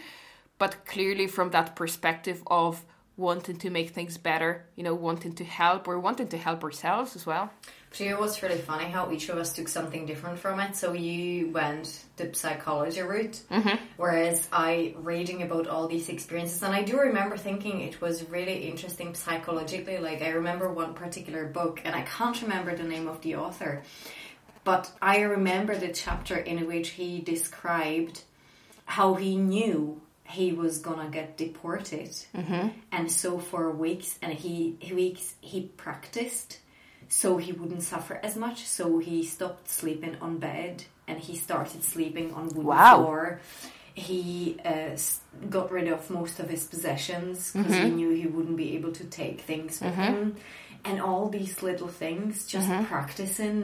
but 0.58 0.86
clearly 0.86 1.26
from 1.26 1.50
that 1.52 1.78
perspective 1.78 2.44
of 2.48 2.84
wanting 3.16 3.56
to 3.56 3.70
make 3.70 3.92
things 3.92 4.18
better 4.18 4.66
you 4.76 4.84
know 4.84 4.94
wanting 4.94 5.34
to 5.34 5.46
help 5.46 5.88
or 5.88 5.98
wanting 5.98 6.28
to 6.28 6.38
help 6.38 6.62
ourselves 6.62 7.16
as 7.16 7.26
well 7.26 7.50
so 7.94 8.04
it 8.04 8.20
was 8.20 8.42
really 8.42 8.58
funny 8.58 8.86
how 8.86 9.12
each 9.12 9.30
of 9.30 9.38
us 9.38 9.54
took 9.54 9.68
something 9.68 10.08
different 10.08 10.40
from 10.40 10.60
it. 10.60 10.76
So 10.76 10.94
you 10.94 11.52
went 11.52 12.04
the 12.16 12.34
psychology 12.34 13.02
route, 13.02 13.40
mm-hmm. 13.52 13.76
whereas 13.98 14.48
I 14.52 14.96
reading 14.98 15.44
about 15.44 15.68
all 15.68 15.88
these 15.88 16.10
experiences, 16.10 16.64
and 16.64 16.74
I 16.74 16.82
do 16.82 17.00
remember 17.00 17.38
thinking 17.38 17.82
it 17.82 18.02
was 18.02 18.28
really 18.30 18.68
interesting 18.68 19.14
psychologically. 19.14 20.00
Like 20.00 20.24
I 20.24 20.30
remember 20.30 20.74
one 20.74 20.96
particular 20.96 21.46
book, 21.46 21.82
and 21.86 21.96
I 21.96 22.02
can't 22.02 22.42
remember 22.42 22.76
the 22.76 22.84
name 22.84 23.08
of 23.08 23.22
the 23.22 23.36
author, 23.36 23.84
but 24.64 24.92
I 25.00 25.22
remember 25.22 25.78
the 25.78 25.94
chapter 25.94 26.36
in 26.36 26.66
which 26.66 26.90
he 26.90 27.22
described 27.22 28.24
how 28.86 29.14
he 29.14 29.38
knew 29.38 30.02
he 30.24 30.52
was 30.52 30.80
gonna 30.80 31.12
get 31.12 31.38
deported, 31.38 32.10
mm-hmm. 32.36 32.70
and 32.92 33.12
so 33.12 33.38
for 33.38 33.72
weeks 33.72 34.18
and 34.24 34.34
he 34.34 34.80
weeks 34.92 35.36
he 35.42 35.62
practiced 35.78 36.58
so 37.22 37.38
he 37.46 37.52
wouldn't 37.60 37.84
suffer 37.84 38.16
as 38.24 38.36
much. 38.46 38.60
So 38.78 38.84
he 39.08 39.18
stopped 39.36 39.66
sleeping 39.70 40.16
on 40.26 40.32
bed 40.50 40.76
and 41.08 41.18
he 41.28 41.34
started 41.48 41.82
sleeping 41.84 42.28
on 42.34 42.44
wooden 42.56 42.66
Wow. 42.66 42.96
floor. 42.98 43.22
He 43.94 44.58
uh, 44.66 44.98
got 45.58 45.72
rid 45.78 45.88
of 45.96 46.10
most 46.10 46.36
of 46.40 46.48
his 46.50 46.64
possessions 46.74 47.38
because 47.54 47.74
Mm-hmm. 47.76 47.86
he 47.86 47.92
knew 48.00 48.10
he 48.24 48.28
wouldn't 48.36 48.58
be 48.66 48.70
able 48.78 48.92
to 48.94 49.06
take 49.22 49.38
things 49.42 49.80
with 49.82 49.94
him. 49.96 50.36
And 50.86 51.00
all 51.08 51.30
these 51.30 51.56
little 51.70 51.88
things, 52.04 52.34
just 52.56 52.68
Mm-hmm. 52.70 52.86
practicing, 52.94 53.56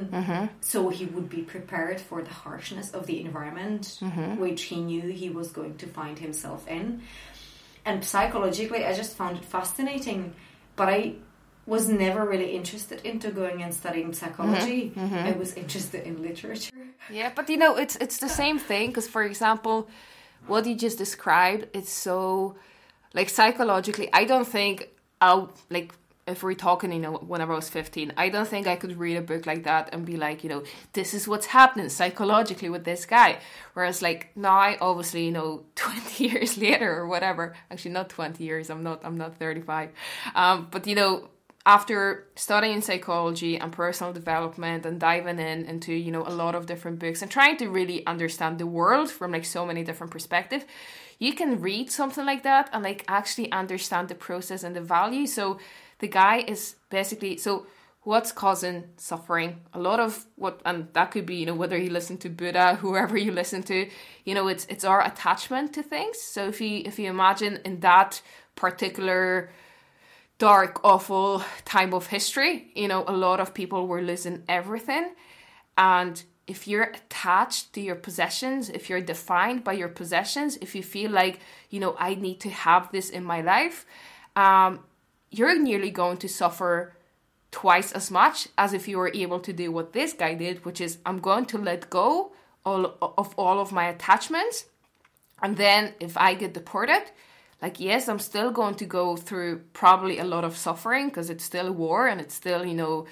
so 0.61 0.77
he 0.89 1.05
would 1.13 1.29
be 1.37 1.41
prepared 1.55 1.99
for 1.99 2.17
the 2.27 2.35
harshness 2.45 2.87
of 2.97 3.01
the 3.09 3.17
environment, 3.27 3.83
Mm-hmm. 4.07 4.37
which 4.43 4.61
he 4.71 4.77
knew 4.89 5.01
he 5.23 5.29
was 5.39 5.47
going 5.59 5.75
to 5.83 5.87
find 5.99 6.15
himself 6.19 6.61
in. 6.67 6.85
And 7.85 7.97
psychologically, 8.13 8.81
I 8.85 8.93
just 8.93 9.13
found 9.17 9.33
it 9.39 9.45
fascinating. 9.57 10.21
But 10.79 10.87
I 10.89 10.99
was 11.69 11.87
never 11.87 12.25
really 12.25 12.51
interested 12.55 12.99
into 13.05 13.31
going 13.31 13.61
and 13.61 13.73
studying 13.73 14.11
psychology. 14.13 14.91
I 14.97 15.31
was 15.31 15.53
interested 15.53 16.05
in 16.07 16.21
literature. 16.21 16.71
Yeah, 17.11 17.31
but 17.33 17.49
you 17.49 17.57
know, 17.57 17.75
it's 17.75 17.95
it's 17.95 18.19
the 18.19 18.29
same 18.29 18.59
thing 18.59 18.87
because, 18.91 19.07
for 19.07 19.23
example, 19.23 19.89
what 20.45 20.67
you 20.67 20.75
just 20.75 20.97
described, 20.99 21.65
it's 21.73 21.91
so 21.91 22.55
like 23.13 23.29
psychologically. 23.29 24.09
I 24.13 24.25
don't 24.25 24.47
think 24.47 24.89
I'll 25.19 25.51
like 25.71 25.91
if 26.27 26.43
we're 26.43 26.53
talking, 26.53 26.91
you 26.91 26.99
know, 26.99 27.13
whenever 27.13 27.53
I 27.53 27.55
was 27.55 27.69
fifteen, 27.69 28.13
I 28.15 28.29
don't 28.29 28.47
think 28.47 28.67
I 28.67 28.75
could 28.75 28.99
read 28.99 29.17
a 29.17 29.21
book 29.21 29.47
like 29.47 29.63
that 29.63 29.89
and 29.91 30.05
be 30.05 30.17
like, 30.17 30.43
you 30.43 30.49
know, 30.49 30.63
this 30.93 31.15
is 31.15 31.27
what's 31.27 31.47
happening 31.47 31.89
psychologically 31.89 32.69
with 32.69 32.83
this 32.83 33.05
guy. 33.05 33.39
Whereas, 33.73 34.03
like 34.03 34.29
now, 34.35 34.75
obviously, 34.79 35.25
you 35.25 35.31
know, 35.31 35.63
twenty 35.75 36.29
years 36.29 36.57
later 36.57 36.95
or 36.95 37.07
whatever. 37.07 37.55
Actually, 37.71 37.91
not 37.91 38.09
twenty 38.09 38.43
years. 38.43 38.69
I'm 38.69 38.83
not. 38.83 39.01
I'm 39.03 39.17
not 39.17 39.37
thirty-five. 39.37 39.89
Um, 40.35 40.67
but 40.69 40.85
you 40.85 40.95
know 40.95 41.29
after 41.75 42.27
studying 42.35 42.81
psychology 42.81 43.53
and 43.61 43.71
personal 43.71 44.11
development 44.11 44.85
and 44.87 44.99
diving 44.99 45.39
in 45.39 45.65
into 45.65 45.93
you 45.93 46.11
know 46.11 46.25
a 46.25 46.35
lot 46.43 46.55
of 46.55 46.65
different 46.65 46.97
books 46.99 47.21
and 47.21 47.29
trying 47.29 47.57
to 47.57 47.65
really 47.79 47.99
understand 48.13 48.57
the 48.57 48.65
world 48.79 49.07
from 49.17 49.31
like 49.31 49.45
so 49.45 49.65
many 49.65 49.83
different 49.83 50.11
perspectives 50.11 50.65
you 51.19 51.33
can 51.33 51.61
read 51.61 51.91
something 51.91 52.25
like 52.25 52.43
that 52.43 52.69
and 52.73 52.83
like 52.83 53.03
actually 53.07 53.51
understand 53.51 54.07
the 54.07 54.15
process 54.15 54.63
and 54.63 54.75
the 54.75 54.81
value. 54.81 55.27
So 55.27 55.59
the 55.99 56.07
guy 56.07 56.37
is 56.47 56.75
basically 56.89 57.37
so 57.37 57.67
what's 58.03 58.31
causing 58.31 58.85
suffering? 58.95 59.57
A 59.73 59.79
lot 59.79 59.99
of 59.99 60.25
what 60.37 60.61
and 60.65 60.87
that 60.93 61.11
could 61.11 61.25
be 61.25 61.35
you 61.35 61.45
know 61.45 61.55
whether 61.55 61.77
you 61.77 61.89
listen 61.89 62.17
to 62.19 62.29
buddha 62.29 62.75
whoever 62.81 63.17
you 63.17 63.31
listen 63.31 63.61
to 63.63 63.87
you 64.23 64.33
know 64.33 64.47
it's 64.47 64.65
it's 64.69 64.85
our 64.85 65.05
attachment 65.05 65.73
to 65.73 65.83
things. 65.83 66.17
So 66.21 66.47
if 66.47 66.61
you 66.61 66.81
if 66.85 66.97
you 66.97 67.09
imagine 67.09 67.59
in 67.65 67.81
that 67.81 68.21
particular 68.55 69.51
dark, 70.39 70.83
awful 70.83 71.43
time 71.65 71.93
of 71.93 72.07
history. 72.07 72.71
You 72.73 72.87
know, 72.87 73.03
a 73.07 73.15
lot 73.15 73.39
of 73.39 73.53
people 73.53 73.87
were 73.87 74.01
losing 74.01 74.43
everything. 74.47 75.13
And 75.77 76.23
if 76.47 76.67
you're 76.67 76.91
attached 76.95 77.73
to 77.73 77.81
your 77.81 77.95
possessions, 77.95 78.69
if 78.69 78.89
you're 78.89 79.01
defined 79.01 79.63
by 79.63 79.73
your 79.73 79.89
possessions, 79.89 80.57
if 80.57 80.73
you 80.73 80.81
feel 80.81 81.11
like, 81.11 81.39
you 81.69 81.79
know, 81.79 81.95
I 81.99 82.15
need 82.15 82.39
to 82.39 82.49
have 82.49 82.91
this 82.91 83.09
in 83.09 83.23
my 83.23 83.41
life, 83.41 83.85
um, 84.35 84.79
you're 85.29 85.59
nearly 85.59 85.91
going 85.91 86.17
to 86.17 86.27
suffer 86.27 86.95
twice 87.51 87.91
as 87.91 88.09
much 88.09 88.47
as 88.57 88.73
if 88.73 88.87
you 88.87 88.97
were 88.97 89.11
able 89.13 89.39
to 89.41 89.53
do 89.53 89.71
what 89.71 89.93
this 89.93 90.13
guy 90.13 90.33
did, 90.33 90.65
which 90.65 90.81
is 90.81 90.97
I'm 91.05 91.19
going 91.19 91.45
to 91.47 91.57
let 91.57 91.89
go 91.89 92.31
all, 92.65 92.97
of 93.01 93.35
all 93.37 93.59
of 93.59 93.71
my 93.71 93.87
attachments. 93.87 94.65
And 95.41 95.57
then 95.57 95.93
if 95.99 96.17
I 96.17 96.33
get 96.33 96.53
deported, 96.53 97.03
like 97.61 97.79
yes 97.79 98.07
i'm 98.07 98.19
still 98.19 98.51
going 98.51 98.75
to 98.75 98.85
go 98.85 99.15
through 99.15 99.59
probably 99.73 100.19
a 100.19 100.23
lot 100.23 100.43
of 100.43 100.55
suffering 100.57 101.07
because 101.07 101.29
it's 101.29 101.43
still 101.43 101.71
war 101.71 102.07
and 102.07 102.21
it's 102.21 102.35
still 102.35 102.65
you 102.65 102.73
know 102.73 103.05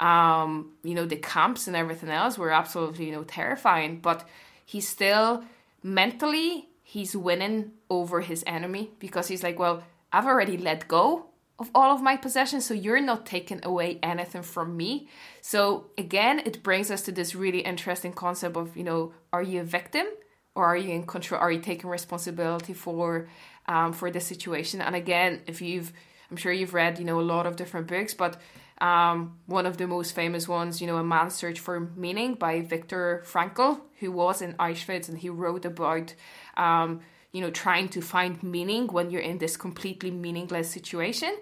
um 0.00 0.72
you 0.82 0.94
know 0.94 1.04
the 1.04 1.16
camps 1.16 1.66
and 1.66 1.76
everything 1.76 2.10
else 2.10 2.38
were 2.38 2.50
absolutely 2.50 3.06
you 3.06 3.12
know 3.12 3.24
terrifying 3.24 3.98
but 4.00 4.26
he's 4.64 4.88
still 4.88 5.44
mentally 5.82 6.68
he's 6.82 7.16
winning 7.16 7.72
over 7.90 8.20
his 8.20 8.42
enemy 8.46 8.90
because 8.98 9.28
he's 9.28 9.42
like 9.42 9.58
well 9.58 9.82
i've 10.12 10.26
already 10.26 10.56
let 10.56 10.88
go 10.88 11.26
of 11.62 11.70
all 11.74 11.94
of 11.94 12.02
my 12.02 12.16
possessions 12.16 12.64
so 12.64 12.74
you're 12.74 13.00
not 13.00 13.24
taking 13.24 13.60
away 13.62 13.98
anything 14.02 14.42
from 14.42 14.76
me. 14.76 15.08
So 15.40 15.86
again 15.96 16.40
it 16.44 16.62
brings 16.62 16.90
us 16.90 17.02
to 17.02 17.12
this 17.12 17.34
really 17.34 17.60
interesting 17.60 18.12
concept 18.12 18.56
of 18.56 18.76
you 18.76 18.84
know 18.84 19.12
are 19.32 19.42
you 19.42 19.60
a 19.60 19.64
victim 19.64 20.06
or 20.54 20.64
are 20.66 20.76
you 20.76 20.90
in 20.90 21.06
control 21.06 21.40
are 21.40 21.52
you 21.52 21.60
taking 21.60 21.88
responsibility 21.88 22.72
for 22.72 23.28
um, 23.66 23.92
for 23.92 24.10
the 24.10 24.20
situation? 24.20 24.80
And 24.80 24.94
again 24.96 25.40
if 25.46 25.60
you've 25.60 25.92
i'm 26.30 26.36
sure 26.36 26.52
you've 26.52 26.74
read 26.74 26.98
you 26.98 27.04
know 27.04 27.20
a 27.20 27.22
lot 27.22 27.46
of 27.46 27.56
different 27.56 27.86
books 27.86 28.14
but 28.14 28.40
um, 28.80 29.38
one 29.46 29.66
of 29.66 29.76
the 29.76 29.86
most 29.86 30.14
famous 30.14 30.48
ones 30.48 30.80
you 30.80 30.86
know 30.86 30.96
a 30.96 31.04
man's 31.04 31.34
search 31.34 31.60
for 31.60 31.78
meaning 31.94 32.34
by 32.34 32.62
viktor 32.62 33.22
frankl 33.24 33.80
who 34.00 34.10
was 34.10 34.42
in 34.42 34.54
auschwitz 34.54 35.08
and 35.08 35.18
he 35.18 35.28
wrote 35.28 35.64
about 35.64 36.14
um, 36.56 37.00
you 37.32 37.40
know 37.40 37.50
trying 37.50 37.88
to 37.88 38.00
find 38.00 38.42
meaning 38.42 38.86
when 38.88 39.10
you're 39.10 39.22
in 39.22 39.38
this 39.38 39.56
completely 39.56 40.10
meaningless 40.10 40.70
situation. 40.70 41.34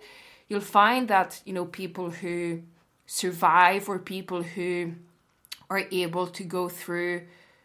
You'll 0.48 0.60
find 0.60 1.08
that 1.08 1.42
you 1.44 1.52
know 1.52 1.66
people 1.66 2.10
who 2.10 2.62
survive 3.06 3.88
or 3.88 3.98
people 3.98 4.42
who 4.42 4.94
are 5.68 5.82
able 5.90 6.26
to 6.28 6.44
go 6.44 6.68
through 6.68 7.22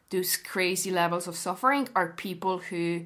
those 0.10 0.38
crazy 0.38 0.92
levels 0.92 1.28
of 1.28 1.36
suffering 1.36 1.90
are 1.96 2.10
people 2.10 2.60
who 2.60 3.06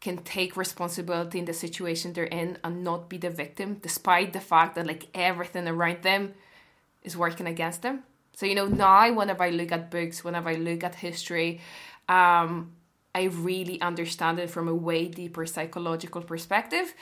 can 0.00 0.18
take 0.18 0.56
responsibility 0.56 1.38
in 1.38 1.46
the 1.46 1.54
situation 1.54 2.12
they're 2.12 2.24
in 2.24 2.58
and 2.62 2.84
not 2.84 3.08
be 3.08 3.16
the 3.16 3.30
victim 3.30 3.78
despite 3.80 4.34
the 4.34 4.40
fact 4.40 4.74
that 4.74 4.86
like 4.86 5.06
everything 5.14 5.66
around 5.66 6.02
them 6.02 6.34
is 7.02 7.16
working 7.16 7.46
against 7.46 7.80
them. 7.82 8.02
So 8.34 8.44
you 8.44 8.54
know 8.54 8.66
now 8.66 9.12
whenever 9.12 9.44
i 9.44 9.50
look 9.50 9.72
at 9.72 9.90
books 9.90 10.22
whenever 10.22 10.50
i 10.50 10.56
look 10.56 10.84
at 10.84 10.96
history 10.96 11.60
um, 12.08 12.72
i 13.14 13.24
really 13.24 13.80
understand 13.80 14.38
it 14.38 14.50
from 14.50 14.68
a 14.68 14.74
way 14.74 15.08
deeper 15.08 15.46
psychological 15.46 16.20
perspective. 16.20 16.92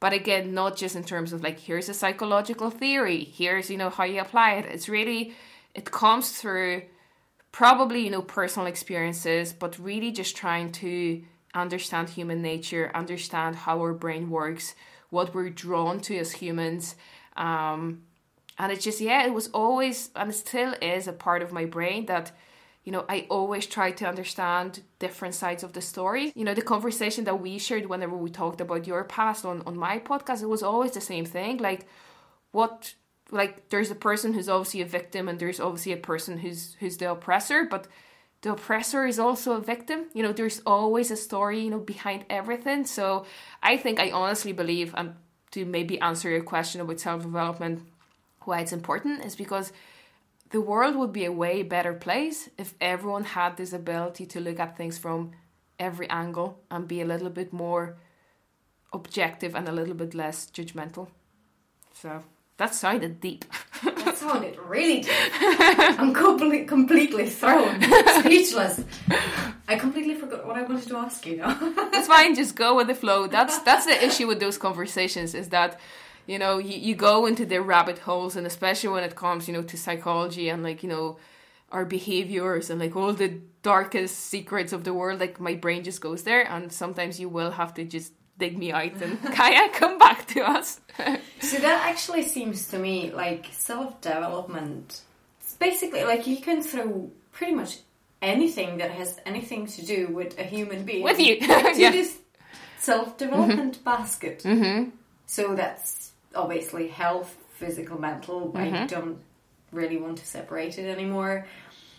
But 0.00 0.12
again 0.12 0.52
not 0.52 0.76
just 0.76 0.96
in 0.96 1.04
terms 1.04 1.32
of 1.32 1.42
like 1.44 1.60
here's 1.60 1.88
a 1.88 1.94
psychological 1.94 2.70
theory 2.70 3.22
here's 3.22 3.70
you 3.70 3.76
know 3.76 3.90
how 3.90 4.04
you 4.04 4.20
apply 4.20 4.54
it. 4.54 4.64
It's 4.66 4.88
really 4.88 5.34
it 5.74 5.92
comes 5.92 6.32
through 6.32 6.82
probably 7.52 8.04
you 8.04 8.10
know 8.10 8.22
personal 8.22 8.66
experiences 8.66 9.52
but 9.52 9.78
really 9.78 10.10
just 10.10 10.36
trying 10.36 10.70
to 10.70 11.22
understand 11.54 12.10
human 12.10 12.42
nature 12.42 12.90
understand 12.94 13.56
how 13.56 13.78
our 13.80 13.92
brain 13.92 14.30
works 14.30 14.74
what 15.10 15.34
we're 15.34 15.48
drawn 15.50 16.00
to 16.00 16.16
as 16.16 16.32
humans 16.32 16.94
um, 17.36 18.02
and 18.58 18.72
it's 18.72 18.84
just 18.84 19.00
yeah 19.00 19.24
it 19.24 19.32
was 19.32 19.48
always 19.48 20.10
and 20.14 20.30
it 20.30 20.34
still 20.34 20.74
is 20.82 21.08
a 21.08 21.12
part 21.12 21.42
of 21.42 21.52
my 21.52 21.64
brain 21.64 22.06
that 22.06 22.32
you 22.84 22.92
know 22.92 23.04
i 23.08 23.26
always 23.30 23.66
try 23.66 23.90
to 23.90 24.06
understand 24.06 24.82
different 24.98 25.34
sides 25.34 25.62
of 25.62 25.72
the 25.72 25.80
story. 25.80 26.32
You 26.34 26.44
know 26.44 26.54
the 26.54 26.62
conversation 26.62 27.24
that 27.24 27.40
we 27.40 27.58
shared 27.58 27.86
whenever 27.86 28.16
we 28.16 28.30
talked 28.30 28.60
about 28.60 28.86
your 28.86 29.04
past 29.04 29.44
on, 29.44 29.62
on 29.66 29.76
my 29.76 29.98
podcast 29.98 30.42
it 30.42 30.48
was 30.48 30.62
always 30.62 30.92
the 30.92 31.00
same 31.00 31.24
thing 31.24 31.58
like 31.58 31.86
what 32.50 32.94
like 33.30 33.68
there's 33.68 33.90
a 33.90 33.94
person 33.94 34.32
who's 34.32 34.48
obviously 34.48 34.80
a 34.80 34.86
victim 34.86 35.28
and 35.28 35.38
there's 35.38 35.60
obviously 35.60 35.92
a 35.92 35.98
person 35.98 36.38
who's 36.38 36.76
who's 36.80 36.96
the 36.96 37.10
oppressor 37.10 37.64
but 37.64 37.86
the 38.42 38.52
oppressor 38.52 39.04
is 39.04 39.18
also 39.18 39.54
a 39.54 39.60
victim. 39.60 40.06
You 40.14 40.22
know 40.22 40.32
there's 40.32 40.62
always 40.64 41.10
a 41.10 41.16
story 41.16 41.60
you 41.60 41.70
know 41.70 41.80
behind 41.80 42.24
everything. 42.30 42.86
So 42.86 43.26
i 43.62 43.76
think 43.76 44.00
i 44.00 44.10
honestly 44.10 44.52
believe 44.52 44.94
and 44.96 45.14
to 45.50 45.64
maybe 45.64 46.00
answer 46.00 46.28
your 46.28 46.42
question 46.42 46.80
about 46.80 47.00
self-development 47.00 47.80
why 48.44 48.60
it's 48.60 48.72
important 48.72 49.24
is 49.24 49.36
because 49.36 49.72
the 50.50 50.60
world 50.60 50.96
would 50.96 51.12
be 51.12 51.26
a 51.26 51.32
way 51.32 51.62
better 51.62 51.92
place 51.92 52.48
if 52.56 52.74
everyone 52.80 53.24
had 53.24 53.56
this 53.56 53.72
ability 53.72 54.24
to 54.26 54.40
look 54.40 54.58
at 54.58 54.76
things 54.76 54.96
from 54.96 55.32
every 55.78 56.08
angle 56.08 56.58
and 56.70 56.88
be 56.88 57.00
a 57.00 57.04
little 57.04 57.30
bit 57.30 57.52
more 57.52 57.96
objective 58.92 59.54
and 59.54 59.68
a 59.68 59.72
little 59.72 59.94
bit 59.94 60.14
less 60.14 60.50
judgmental. 60.50 61.08
So 61.92 62.24
that 62.58 62.74
sounded 62.74 63.20
deep. 63.20 63.44
That 63.84 64.18
sounded 64.18 64.58
really 64.58 65.00
deep. 65.02 65.12
I'm 65.40 66.12
completely, 66.12 66.64
completely 66.66 67.28
thrown, 67.28 67.80
speechless. 68.20 68.84
I 69.68 69.76
completely 69.76 70.14
forgot 70.14 70.44
what 70.44 70.56
I 70.56 70.62
wanted 70.62 70.88
to 70.88 70.96
ask 70.96 71.24
you 71.24 71.36
now. 71.36 71.54
That's 71.92 72.08
fine. 72.08 72.34
Just 72.34 72.56
go 72.56 72.74
with 72.74 72.88
the 72.88 72.96
flow. 72.96 73.28
That's 73.28 73.60
that's 73.60 73.86
the 73.86 74.04
issue 74.04 74.26
with 74.26 74.40
those 74.40 74.58
conversations 74.58 75.34
is 75.34 75.50
that 75.50 75.78
you 76.26 76.38
know 76.38 76.58
you, 76.58 76.76
you 76.78 76.94
go 76.96 77.26
into 77.26 77.46
the 77.46 77.62
rabbit 77.62 77.98
holes 77.98 78.34
and 78.34 78.46
especially 78.46 78.90
when 78.90 79.04
it 79.04 79.14
comes 79.14 79.46
you 79.46 79.54
know 79.54 79.62
to 79.62 79.76
psychology 79.76 80.48
and 80.48 80.64
like 80.64 80.82
you 80.82 80.88
know 80.88 81.16
our 81.70 81.84
behaviors 81.84 82.70
and 82.70 82.80
like 82.80 82.96
all 82.96 83.12
the 83.12 83.40
darkest 83.62 84.18
secrets 84.18 84.72
of 84.72 84.84
the 84.84 84.94
world 84.94 85.20
like 85.20 85.38
my 85.38 85.54
brain 85.54 85.84
just 85.84 86.00
goes 86.00 86.22
there 86.22 86.42
and 86.50 86.72
sometimes 86.72 87.20
you 87.20 87.28
will 87.28 87.52
have 87.52 87.74
to 87.74 87.84
just 87.84 88.12
dig 88.38 88.56
me 88.56 88.72
out 88.72 88.92
and 89.02 89.18
Kaja 89.36 89.72
come 89.72 89.98
back 89.98 90.26
to 90.28 90.40
us 90.42 90.80
so 91.40 91.58
that 91.58 91.86
actually 91.90 92.22
seems 92.22 92.68
to 92.68 92.78
me 92.78 93.10
like 93.12 93.46
self 93.52 94.00
development 94.00 95.02
It's 95.40 95.54
basically 95.54 96.04
like 96.04 96.26
you 96.26 96.38
can 96.38 96.62
throw 96.62 97.10
pretty 97.32 97.54
much 97.54 97.78
anything 98.22 98.78
that 98.78 98.90
has 98.90 99.18
anything 99.26 99.66
to 99.66 99.84
do 99.86 100.08
with 100.08 100.38
a 100.38 100.42
human 100.42 100.84
being 100.84 101.04
With 101.04 101.20
you. 101.20 101.34
into 101.36 101.46
Yeah. 101.76 101.90
this 101.92 102.18
self-development 102.80 103.84
basket. 103.84 104.42
Mm-hmm. 104.44 104.90
So 105.26 105.54
that's 105.54 106.12
obviously 106.34 106.88
health, 106.88 107.36
physical, 107.60 108.00
mental. 108.00 108.52
I 108.54 108.66
Mm-hmm. 108.66 108.86
don't 108.86 109.18
really 109.72 109.98
want 109.98 110.18
to 110.18 110.26
separate 110.26 110.78
it 110.78 110.88
anymore. 110.88 111.46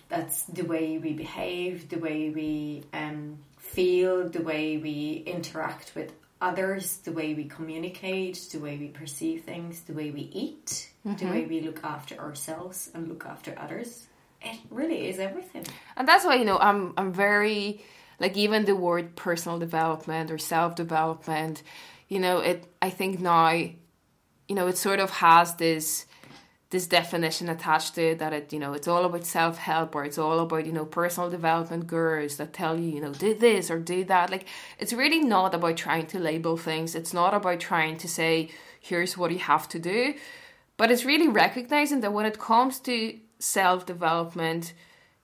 That's 0.09 0.43
the 0.43 0.63
way 0.63 0.97
we 0.97 1.13
behave, 1.13 1.87
the 1.89 1.99
way 1.99 2.29
we 2.31 2.83
um, 2.93 3.37
feel, 3.57 4.27
the 4.29 4.41
way 4.41 4.77
we 4.77 5.23
interact 5.25 5.93
with 5.95 6.11
others, 6.41 6.97
the 6.97 7.11
way 7.11 7.33
we 7.33 7.45
communicate, 7.45 8.37
the 8.51 8.59
way 8.59 8.77
we 8.77 8.87
perceive 8.87 9.43
things, 9.43 9.81
the 9.81 9.93
way 9.93 10.11
we 10.11 10.21
eat, 10.33 10.89
the 11.05 11.09
Mm-hmm. 11.09 11.29
way 11.29 11.45
we 11.45 11.61
look 11.61 11.83
after 11.83 12.17
ourselves 12.19 12.91
and 12.93 13.07
look 13.07 13.25
after 13.25 13.57
others. 13.57 14.07
It 14.41 14.59
really 14.69 15.09
is 15.09 15.19
everything. 15.19 15.65
And 15.97 16.07
that's 16.07 16.25
why 16.25 16.35
you 16.35 16.45
know 16.45 16.57
I'm 16.57 16.93
I'm 16.97 17.11
very 17.13 17.83
like 18.19 18.37
even 18.37 18.65
the 18.65 18.75
word 18.75 19.15
personal 19.15 19.59
development 19.59 20.31
or 20.31 20.37
self 20.37 20.75
development, 20.75 21.63
you 22.07 22.19
know, 22.19 22.39
it 22.39 22.65
I 22.81 22.89
think 22.89 23.19
now, 23.19 23.49
you 23.51 24.55
know, 24.55 24.67
it 24.67 24.77
sort 24.77 24.99
of 24.99 25.09
has 25.09 25.55
this 25.55 26.05
this 26.71 26.85
definition 26.85 27.49
attached 27.49 27.95
to 27.95 28.11
it 28.11 28.19
that 28.19 28.31
it 28.31 28.53
you 28.53 28.59
know 28.59 28.73
it's 28.73 28.87
all 28.87 29.05
about 29.05 29.25
self 29.25 29.57
help 29.57 29.95
or 29.95 30.05
it's 30.05 30.17
all 30.19 30.39
about 30.39 30.65
you 30.65 30.71
know 30.71 30.85
personal 30.85 31.29
development 31.29 31.87
gurus 31.87 32.35
that 32.35 32.53
tell 32.53 32.79
you 32.79 32.89
you 32.89 33.01
know 33.01 33.13
do 33.13 33.33
this 33.33 33.71
or 33.71 33.79
do 33.79 34.03
that. 34.05 34.29
Like 34.29 34.45
it's 34.77 34.93
really 34.93 35.19
not 35.21 35.55
about 35.55 35.77
trying 35.77 36.07
to 36.07 36.19
label 36.19 36.57
things. 36.57 36.95
It's 36.95 37.13
not 37.13 37.33
about 37.33 37.59
trying 37.59 37.97
to 37.97 38.07
say 38.07 38.49
here's 38.79 39.17
what 39.17 39.31
you 39.31 39.39
have 39.39 39.67
to 39.69 39.79
do, 39.79 40.13
but 40.77 40.91
it's 40.91 41.05
really 41.05 41.27
recognizing 41.27 42.01
that 42.01 42.13
when 42.13 42.25
it 42.25 42.39
comes 42.39 42.79
to 42.81 43.17
self 43.39 43.85
development 43.85 44.73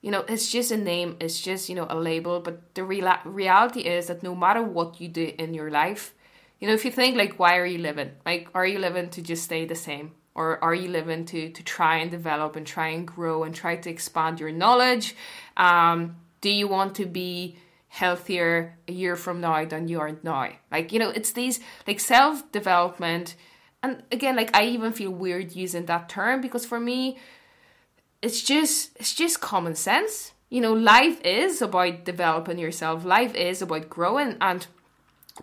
you 0.00 0.10
know 0.10 0.24
it's 0.28 0.50
just 0.50 0.70
a 0.70 0.76
name 0.76 1.16
it's 1.20 1.40
just 1.40 1.68
you 1.68 1.74
know 1.74 1.86
a 1.90 1.98
label 1.98 2.40
but 2.40 2.74
the 2.74 2.84
real- 2.84 3.18
reality 3.24 3.80
is 3.80 4.06
that 4.06 4.22
no 4.22 4.34
matter 4.34 4.62
what 4.62 5.00
you 5.00 5.08
do 5.08 5.32
in 5.38 5.52
your 5.52 5.70
life 5.70 6.14
you 6.60 6.68
know 6.68 6.74
if 6.74 6.84
you 6.84 6.90
think 6.90 7.16
like 7.16 7.38
why 7.38 7.56
are 7.58 7.66
you 7.66 7.78
living 7.78 8.10
like 8.24 8.48
are 8.54 8.66
you 8.66 8.78
living 8.78 9.08
to 9.10 9.20
just 9.20 9.44
stay 9.44 9.64
the 9.64 9.74
same 9.74 10.12
or 10.36 10.62
are 10.62 10.74
you 10.74 10.88
living 10.88 11.24
to 11.24 11.48
to 11.50 11.62
try 11.64 11.96
and 11.96 12.10
develop 12.10 12.54
and 12.54 12.66
try 12.66 12.88
and 12.88 13.06
grow 13.06 13.42
and 13.42 13.54
try 13.54 13.74
to 13.74 13.90
expand 13.90 14.38
your 14.38 14.52
knowledge? 14.52 15.16
Um 15.56 16.16
do 16.42 16.50
you 16.50 16.68
want 16.68 16.94
to 16.96 17.06
be 17.06 17.56
healthier 17.88 18.76
a 18.86 18.92
year 18.92 19.16
from 19.16 19.40
now 19.40 19.64
than 19.64 19.88
you 19.88 19.98
are 19.98 20.16
now? 20.22 20.50
Like 20.70 20.92
you 20.92 20.98
know 20.98 21.08
it's 21.08 21.32
these 21.32 21.58
like 21.86 21.98
self 21.98 22.52
development 22.52 23.34
and 23.82 24.02
again 24.12 24.36
like 24.36 24.54
i 24.56 24.64
even 24.64 24.92
feel 24.92 25.10
weird 25.10 25.54
using 25.54 25.86
that 25.86 26.08
term 26.08 26.40
because 26.40 26.64
for 26.64 26.80
me 26.80 27.18
it's 28.22 28.42
just 28.42 28.96
it's 28.96 29.14
just 29.14 29.40
common 29.40 29.74
sense. 29.74 30.32
You 30.50 30.60
know 30.60 30.74
life 30.74 31.20
is 31.22 31.62
about 31.62 32.04
developing 32.04 32.58
yourself. 32.58 33.04
Life 33.04 33.34
is 33.34 33.62
about 33.62 33.88
growing 33.88 34.36
and 34.40 34.66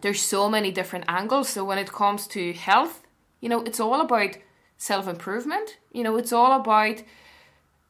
there's 0.01 0.21
so 0.21 0.49
many 0.49 0.71
different 0.71 1.05
angles. 1.07 1.49
So 1.49 1.63
when 1.65 1.77
it 1.77 1.91
comes 1.91 2.27
to 2.27 2.53
health 2.53 3.01
you 3.41 3.49
know 3.49 3.61
it's 3.63 3.79
all 3.79 3.99
about 3.99 4.37
self 4.83 5.07
improvement 5.07 5.77
you 5.91 6.03
know 6.03 6.15
it's 6.17 6.33
all 6.33 6.53
about 6.59 6.97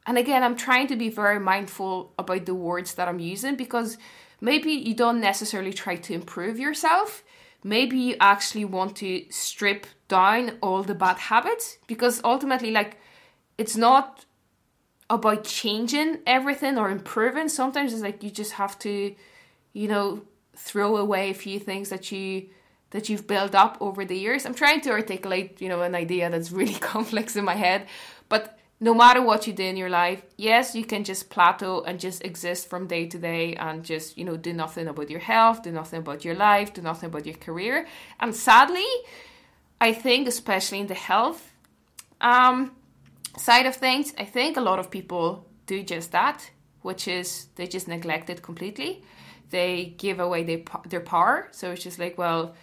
and 0.06 0.18
again 0.18 0.44
i'm 0.44 0.56
trying 0.56 0.88
to 0.88 0.96
be 0.96 1.10
very 1.10 1.40
mindful 1.40 2.14
about 2.20 2.46
the 2.46 2.54
words 2.54 2.94
that 2.96 3.08
i'm 3.08 3.20
using 3.20 3.56
because 3.56 3.98
maybe 4.44 4.72
you 4.74 4.94
don't 4.94 5.22
necessarily 5.22 5.72
try 5.72 5.96
to 5.96 6.14
improve 6.14 6.60
yourself. 6.60 7.24
Maybe 7.64 7.98
you 7.98 8.16
actually 8.20 8.66
want 8.66 8.98
to 8.98 9.26
strip 9.30 9.88
down 10.10 10.58
all 10.62 10.84
the 10.84 10.94
bad 10.94 11.18
habits 11.18 11.78
because 11.88 12.20
ultimately 12.26 12.70
like 12.72 12.98
it's 13.58 13.78
not 13.78 14.26
about 15.10 15.46
changing 15.46 16.20
everything 16.28 16.78
or 16.78 16.90
improving. 16.90 17.48
Sometimes 17.48 17.94
it's 17.94 18.02
like 18.02 18.22
you 18.22 18.30
just 18.30 18.54
have 18.54 18.78
to 18.80 19.16
you 19.72 19.88
know 19.88 20.24
throw 20.58 20.98
away 20.98 21.30
a 21.30 21.34
few 21.34 21.58
things 21.58 21.88
that 21.90 22.12
you 22.12 22.50
that 22.94 23.10
you've 23.10 23.28
built 23.28 23.54
up 23.54 23.78
over 23.82 24.06
the 24.06 24.18
years 24.18 24.46
i'm 24.46 24.56
trying 24.56 24.82
to 24.82 24.90
articulate 24.90 25.62
you 25.62 25.70
know 25.70 25.82
an 25.82 25.94
idea 25.94 26.30
that's 26.30 26.52
really 26.52 26.74
complex 26.94 27.36
in 27.36 27.46
my 27.46 27.56
head 27.56 27.86
but 28.30 28.58
no 28.80 28.94
matter 28.94 29.22
what 29.22 29.46
you 29.46 29.54
do 29.54 29.64
in 29.64 29.78
your 29.78 29.90
life 29.90 30.22
yes 30.38 30.74
you 30.74 30.86
can 30.86 31.04
just 31.04 31.30
plateau 31.30 31.84
and 31.84 32.00
just 32.00 32.24
exist 32.24 32.70
from 32.70 32.88
day 32.88 33.06
to 33.06 33.20
day 33.20 33.54
and 33.56 33.84
just 33.84 34.18
you 34.18 34.26
know 34.26 34.38
do 34.38 34.54
nothing 34.54 34.88
about 34.88 35.10
your 35.10 35.20
health 35.20 35.62
do 35.64 35.72
nothing 35.72 36.00
about 36.00 36.24
your 36.26 36.36
life 36.36 36.74
do 36.74 36.82
nothing 36.82 37.10
about 37.10 37.26
your 37.26 37.36
career 37.36 37.86
and 38.20 38.34
sadly 38.36 38.88
i 39.80 39.92
think 39.94 40.28
especially 40.28 40.80
in 40.80 40.88
the 40.88 41.02
health 41.12 41.52
um 42.22 42.72
side 43.38 43.66
of 43.66 43.76
things, 43.76 44.14
I 44.18 44.26
think 44.26 44.58
a 44.58 44.62
lot 44.62 44.80
of 44.80 44.92
people 44.92 45.48
do 45.66 45.84
just 45.84 46.12
that, 46.12 46.50
which 46.82 47.08
is 47.08 47.48
they 47.56 47.68
just 47.68 47.88
neglect 47.88 48.30
it 48.30 48.42
completely. 48.42 49.04
They 49.50 49.96
give 49.98 50.20
away 50.20 50.44
their, 50.44 50.62
their 50.88 51.02
power. 51.02 51.48
So 51.52 51.72
it's 51.72 51.84
just 51.84 52.00
like, 52.00 52.18
well, 52.18 52.56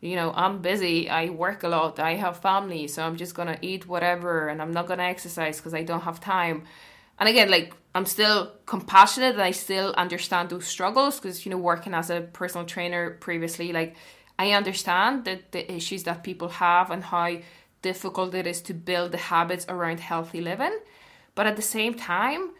you 0.00 0.14
know, 0.14 0.32
I'm 0.34 0.60
busy, 0.62 1.10
I 1.10 1.30
work 1.30 1.62
a 1.64 1.68
lot, 1.68 1.98
I 1.98 2.14
have 2.14 2.38
family, 2.38 2.86
so 2.86 3.02
I'm 3.02 3.16
just 3.16 3.34
gonna 3.34 3.58
eat 3.62 3.86
whatever 3.86 4.48
and 4.48 4.62
I'm 4.62 4.72
not 4.72 4.86
gonna 4.86 5.04
exercise 5.04 5.56
because 5.58 5.74
I 5.74 5.82
don't 5.82 6.02
have 6.02 6.20
time. 6.20 6.64
And 7.18 7.28
again, 7.28 7.50
like, 7.50 7.74
I'm 7.94 8.06
still 8.06 8.52
compassionate 8.64 9.34
and 9.34 9.42
I 9.42 9.50
still 9.50 9.92
understand 9.96 10.50
those 10.50 10.66
struggles 10.66 11.18
because, 11.18 11.44
you 11.44 11.50
know, 11.50 11.58
working 11.58 11.94
as 11.94 12.10
a 12.10 12.20
personal 12.20 12.64
trainer 12.64 13.10
previously, 13.10 13.72
like, 13.72 13.96
I 14.38 14.52
understand 14.52 15.24
that 15.24 15.50
the 15.50 15.70
issues 15.72 16.04
that 16.04 16.22
people 16.22 16.48
have 16.48 16.92
and 16.92 17.02
how 17.02 17.38
difficult 17.82 18.34
it 18.34 18.46
is 18.46 18.60
to 18.62 18.74
build 18.74 19.10
the 19.12 19.18
habits 19.18 19.66
around 19.68 19.98
healthy 19.98 20.40
living. 20.40 20.78
But 21.34 21.46
at 21.46 21.56
the 21.56 21.62
same 21.62 21.94
time, 21.94 22.50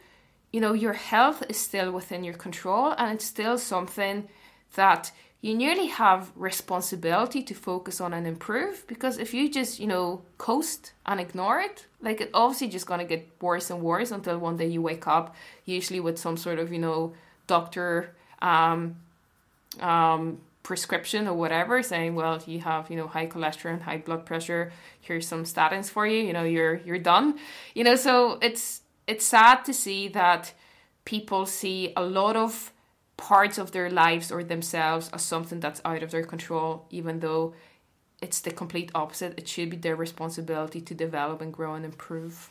you 0.52 0.60
know, 0.60 0.72
your 0.72 0.94
health 0.94 1.44
is 1.48 1.56
still 1.56 1.92
within 1.92 2.24
your 2.24 2.34
control 2.34 2.94
and 2.96 3.14
it's 3.14 3.24
still 3.24 3.58
something 3.58 4.28
that 4.74 5.12
you 5.40 5.54
nearly 5.54 5.86
have 5.86 6.32
responsibility 6.34 7.42
to 7.42 7.54
focus 7.54 8.00
on 8.00 8.12
and 8.12 8.26
improve 8.26 8.84
because 8.88 9.18
if 9.18 9.32
you 9.32 9.48
just, 9.48 9.78
you 9.78 9.86
know, 9.86 10.22
coast 10.36 10.92
and 11.06 11.20
ignore 11.20 11.60
it, 11.60 11.86
like 12.00 12.20
it 12.20 12.30
obviously 12.34 12.68
just 12.68 12.86
gonna 12.86 13.04
get 13.04 13.28
worse 13.40 13.70
and 13.70 13.80
worse 13.80 14.10
until 14.10 14.38
one 14.38 14.56
day 14.56 14.66
you 14.66 14.82
wake 14.82 15.06
up, 15.06 15.36
usually 15.64 16.00
with 16.00 16.18
some 16.18 16.36
sort 16.36 16.58
of, 16.58 16.72
you 16.72 16.78
know, 16.78 17.12
doctor 17.46 18.14
um 18.40 18.96
um 19.80 20.38
prescription 20.62 21.26
or 21.26 21.32
whatever 21.32 21.82
saying 21.82 22.14
well 22.14 22.40
you 22.46 22.60
have 22.60 22.90
you 22.90 22.96
know 22.96 23.08
high 23.08 23.26
cholesterol 23.26 23.72
and 23.72 23.82
high 23.82 23.98
blood 23.98 24.26
pressure. 24.26 24.72
Here's 25.00 25.26
some 25.26 25.44
statins 25.44 25.88
for 25.88 26.06
you. 26.06 26.20
You 26.20 26.32
know 26.32 26.44
you're 26.44 26.76
you're 26.84 26.98
done. 26.98 27.38
You 27.74 27.84
know 27.84 27.96
so 27.96 28.38
it's 28.42 28.82
it's 29.06 29.24
sad 29.24 29.64
to 29.64 29.72
see 29.72 30.08
that 30.08 30.52
people 31.04 31.46
see 31.46 31.92
a 31.96 32.02
lot 32.02 32.36
of 32.36 32.70
parts 33.18 33.58
of 33.58 33.72
their 33.72 33.90
lives 33.90 34.32
or 34.32 34.42
themselves 34.42 35.10
as 35.12 35.22
something 35.22 35.60
that's 35.60 35.82
out 35.84 36.02
of 36.02 36.10
their 36.12 36.24
control 36.24 36.86
even 36.90 37.20
though 37.20 37.52
it's 38.22 38.40
the 38.40 38.50
complete 38.50 38.90
opposite 38.94 39.38
it 39.38 39.46
should 39.48 39.68
be 39.70 39.76
their 39.76 39.96
responsibility 39.96 40.80
to 40.80 40.94
develop 40.94 41.40
and 41.42 41.52
grow 41.52 41.74
and 41.74 41.84
improve 41.84 42.48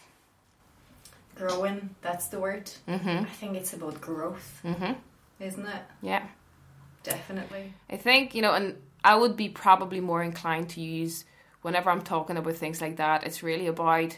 Growing, 1.35 1.91
that's 2.01 2.27
the 2.27 2.39
word. 2.39 2.71
mm-hmm. 2.87 3.07
I 3.07 3.25
think 3.25 3.55
it's 3.55 3.73
about 3.73 4.01
growth, 4.01 4.59
Mm-hmm. 4.65 4.93
isn't 5.39 5.65
it? 5.67 5.81
yeah 6.01 6.23
Definitely. 7.03 7.73
I 7.89 7.95
think, 7.95 8.35
you 8.35 8.41
know, 8.41 8.53
and 8.53 8.75
I 9.03 9.15
would 9.15 9.37
be 9.37 9.47
probably 9.47 10.01
more 10.01 10.21
inclined 10.21 10.67
to 10.71 10.81
use 10.81 11.23
whenever 11.61 11.89
I'm 11.89 12.01
talking 12.01 12.35
about 12.35 12.55
things 12.55 12.81
like 12.81 12.97
that, 12.97 13.23
it's 13.23 13.41
really 13.43 13.67
about 13.67 14.17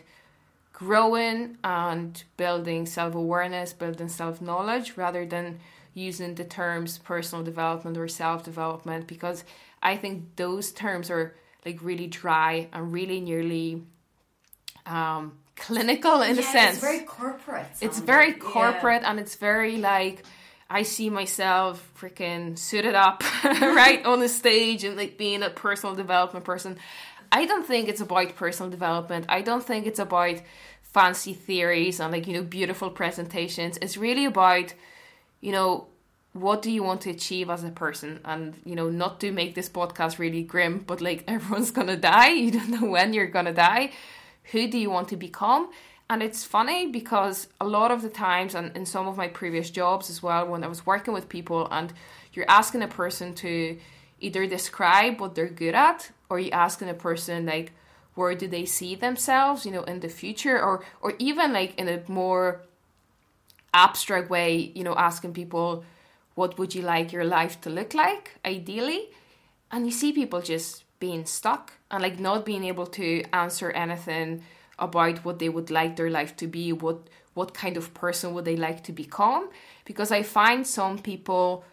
growing 0.73 1.57
and 1.63 2.23
building 2.37 2.87
self 2.87 3.13
awareness, 3.13 3.73
building 3.73 4.07
self 4.09 4.41
knowledge 4.41 4.97
rather 4.97 5.23
than 5.25 5.59
using 5.93 6.35
the 6.35 6.43
terms 6.43 6.97
personal 6.97 7.43
development 7.43 7.97
or 7.97 8.07
self 8.07 8.43
development 8.43 9.07
because 9.07 9.43
I 9.81 9.97
think 9.97 10.35
those 10.35 10.71
terms 10.71 11.09
are 11.09 11.35
like 11.65 11.79
really 11.81 12.07
dry 12.07 12.67
and 12.73 12.91
really 12.93 13.19
nearly 13.21 13.83
um, 14.85 15.33
clinical 15.55 16.21
in 16.21 16.39
a 16.39 16.43
sense 16.43 16.75
It's 16.75 16.81
very 16.83 16.99
corporate. 17.01 17.67
it's 17.81 17.99
very 17.99 18.29
Yeah. 18.31 18.37
corporate 18.39 19.03
and 19.03 19.19
it's 19.19 19.35
very 19.35 19.77
like 19.77 20.23
I 20.69 20.83
see 20.83 21.09
myself 21.09 21.89
freaking 21.99 22.57
suited 22.57 22.93
up 22.95 23.23
right 23.43 24.05
on 24.05 24.19
the 24.19 24.29
stage 24.29 24.83
and 24.83 24.95
like 24.95 25.17
being 25.17 25.41
a 25.41 25.49
personal 25.49 25.95
development 25.95 26.45
person. 26.45 26.77
I 27.31 27.45
don't 27.45 27.65
think 27.65 27.89
it's 27.89 28.01
about 28.01 28.35
personal 28.35 28.69
development. 28.69 29.25
I 29.29 29.41
don't 29.41 29.63
think 29.63 29.85
it's 29.87 29.99
about 29.99 30.35
fancy 30.83 31.33
theories 31.33 31.99
and 31.99 32.11
like 32.11 32.27
you 32.27 32.33
know 32.33 32.43
beautiful 32.43 32.89
presentations. 32.91 33.77
It's 33.81 33.97
really 33.97 34.25
about 34.25 34.73
you 35.41 35.51
know 35.51 35.87
what 36.33 36.61
do 36.61 36.71
you 36.71 36.83
want 36.83 37.01
to 37.01 37.09
achieve 37.09 37.49
as 37.49 37.63
a 37.63 37.71
person? 37.71 38.19
And 38.23 38.55
you 38.63 38.75
know 38.75 38.89
not 38.89 39.19
to 39.21 39.31
make 39.31 39.55
this 39.55 39.69
podcast 39.69 40.19
really 40.19 40.43
grim 40.43 40.83
but 40.85 41.01
like 41.01 41.23
everyone's 41.27 41.71
gonna 41.71 41.97
die. 41.97 42.29
You 42.29 42.51
don't 42.51 42.69
know 42.69 42.87
when 42.87 43.13
you're 43.13 43.27
gonna 43.27 43.53
die. 43.53 43.91
Who 44.51 44.67
do 44.67 44.77
you 44.77 44.89
want 44.89 45.09
to 45.09 45.15
become? 45.15 45.69
And 46.11 46.23
it's 46.23 46.43
funny 46.43 46.87
because 46.87 47.47
a 47.61 47.67
lot 47.67 47.91
of 47.91 48.01
the 48.01 48.09
times 48.09 48.55
and 48.55 48.75
in 48.75 48.87
some 48.87 49.07
of 49.07 49.15
my 49.15 49.27
previous 49.27 49.69
jobs 49.69 50.09
as 50.09 50.23
well 50.23 50.47
when 50.47 50.63
i 50.63 50.67
was 50.67 50.83
working 50.83 51.13
with 51.13 51.29
people 51.29 51.67
and 51.69 51.93
you're 52.33 52.49
asking 52.49 52.81
a 52.81 52.87
person 52.87 53.35
to 53.35 53.77
either 54.19 54.47
describe 54.47 55.21
what 55.21 55.35
they're 55.35 55.47
good 55.47 55.75
at 55.75 56.09
or 56.29 56.39
you're 56.39 56.53
asking 56.53 56.89
a 56.89 56.95
person 56.95 57.45
like 57.45 57.73
where 58.15 58.33
do 58.33 58.47
they 58.47 58.65
see 58.65 58.95
themselves 58.95 59.67
you 59.67 59.71
know 59.71 59.83
in 59.83 59.99
the 59.99 60.09
future 60.09 60.59
or 60.59 60.83
or 61.01 61.13
even 61.19 61.53
like 61.53 61.79
in 61.79 61.87
a 61.87 62.01
more 62.07 62.63
abstract 63.73 64.29
way 64.29 64.71
you 64.75 64.83
know 64.83 64.95
asking 64.95 65.33
people 65.33 65.83
what 66.39 66.57
would 66.57 66.73
you 66.73 66.81
like 66.81 67.11
your 67.11 67.25
life 67.25 67.59
to 67.59 67.69
look 67.69 67.93
like 67.93 68.39
ideally? 68.45 69.09
And 69.71 69.85
you 69.85 69.91
see 69.91 70.13
people 70.13 70.41
just 70.41 70.85
being 71.01 71.25
stuck 71.25 71.73
and 71.91 72.01
like 72.01 72.17
not 72.17 72.45
being 72.45 72.63
able 72.63 72.87
to 72.87 73.23
answer 73.33 73.69
anything 73.71 74.43
about 74.79 75.25
what 75.25 75.39
they 75.39 75.49
would 75.49 75.69
like 75.69 75.97
their 75.97 76.09
life 76.09 76.37
to 76.37 76.47
be 76.47 76.71
what 76.71 77.09
what 77.33 77.53
kind 77.53 77.75
of 77.75 77.93
person 77.93 78.33
would 78.33 78.45
they 78.45 78.55
like 78.55 78.85
to 78.85 78.93
become? 78.93 79.49
Because 79.83 80.11
i 80.13 80.23
find 80.23 80.65
some 80.65 80.97
people 80.97 81.65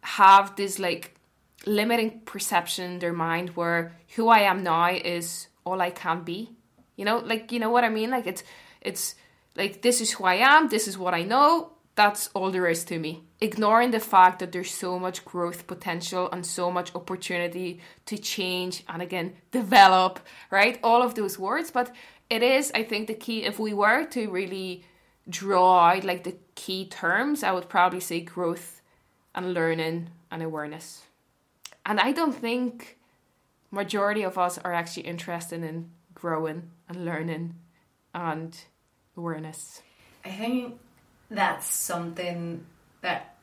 have 0.00 0.56
this 0.56 0.78
like 0.78 1.14
limiting 1.66 2.20
perception 2.20 2.92
in 2.92 2.98
their 2.98 3.12
mind 3.12 3.50
where 3.50 3.92
who 4.14 4.28
i 4.28 4.40
am 4.40 4.62
now 4.62 4.90
is 4.90 5.48
all 5.66 5.82
i 5.82 5.90
can 5.90 6.22
be. 6.24 6.50
You 6.96 7.04
know 7.04 7.18
like 7.18 7.52
you 7.52 7.58
know 7.58 7.70
what 7.70 7.84
i 7.84 7.90
mean? 7.90 8.10
Like 8.10 8.26
it's 8.26 8.42
it's 8.80 9.14
like 9.56 9.82
this 9.82 10.00
is 10.00 10.12
who 10.12 10.24
i 10.24 10.34
am 10.34 10.68
this 10.68 10.86
is 10.88 10.98
what 10.98 11.14
i 11.14 11.22
know 11.22 11.72
that's 11.96 12.28
all 12.34 12.50
there 12.50 12.68
is 12.68 12.84
to 12.84 12.98
me. 12.98 13.24
Ignoring 13.40 13.90
the 13.90 14.00
fact 14.00 14.38
that 14.38 14.52
there's 14.52 14.70
so 14.70 14.98
much 14.98 15.24
growth 15.24 15.66
potential 15.66 16.28
and 16.30 16.44
so 16.44 16.70
much 16.70 16.94
opportunity 16.94 17.80
to 18.04 18.18
change 18.18 18.84
and 18.86 19.00
again 19.02 19.32
develop, 19.50 20.20
right? 20.50 20.78
All 20.84 21.02
of 21.02 21.14
those 21.14 21.38
words. 21.38 21.70
But 21.70 21.90
it 22.28 22.42
is, 22.42 22.70
I 22.74 22.82
think, 22.82 23.06
the 23.06 23.14
key. 23.14 23.44
If 23.44 23.58
we 23.58 23.72
were 23.72 24.04
to 24.04 24.28
really 24.28 24.84
draw 25.28 25.88
out 25.88 26.04
like 26.04 26.24
the 26.24 26.36
key 26.54 26.86
terms, 26.86 27.42
I 27.42 27.52
would 27.52 27.68
probably 27.68 28.00
say 28.00 28.20
growth 28.20 28.82
and 29.34 29.54
learning 29.54 30.10
and 30.30 30.42
awareness. 30.42 31.02
And 31.86 31.98
I 31.98 32.12
don't 32.12 32.34
think 32.34 32.98
majority 33.70 34.22
of 34.22 34.36
us 34.36 34.58
are 34.58 34.74
actually 34.74 35.04
interested 35.04 35.62
in 35.62 35.90
growing 36.14 36.70
and 36.90 37.06
learning 37.06 37.54
and 38.14 38.58
awareness. 39.16 39.82
I 40.24 40.30
think 40.30 40.78
that's 41.30 41.66
something 41.66 42.64
that 43.00 43.36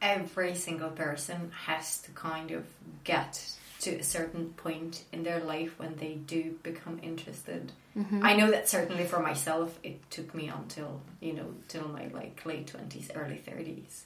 every 0.00 0.54
single 0.54 0.90
person 0.90 1.50
has 1.66 2.00
to 2.02 2.10
kind 2.12 2.50
of 2.50 2.64
get 3.04 3.56
to 3.80 3.96
a 3.96 4.02
certain 4.02 4.50
point 4.54 5.04
in 5.12 5.22
their 5.22 5.40
life 5.40 5.78
when 5.78 5.96
they 5.96 6.14
do 6.14 6.58
become 6.62 6.98
interested. 7.02 7.72
Mm-hmm. 7.96 8.24
I 8.24 8.34
know 8.34 8.50
that 8.50 8.68
certainly 8.68 9.04
for 9.04 9.20
myself, 9.20 9.78
it 9.82 10.10
took 10.10 10.34
me 10.34 10.48
until 10.48 11.00
you 11.20 11.32
know 11.34 11.54
till 11.68 11.88
my 11.88 12.08
like 12.08 12.44
late 12.44 12.66
twenties, 12.68 13.10
early 13.14 13.36
thirties. 13.36 14.04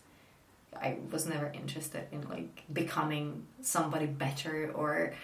I 0.74 0.96
was 1.10 1.26
never 1.26 1.50
interested 1.52 2.06
in 2.12 2.28
like 2.28 2.64
becoming 2.72 3.46
somebody 3.60 4.06
better 4.06 4.70
or 4.74 5.14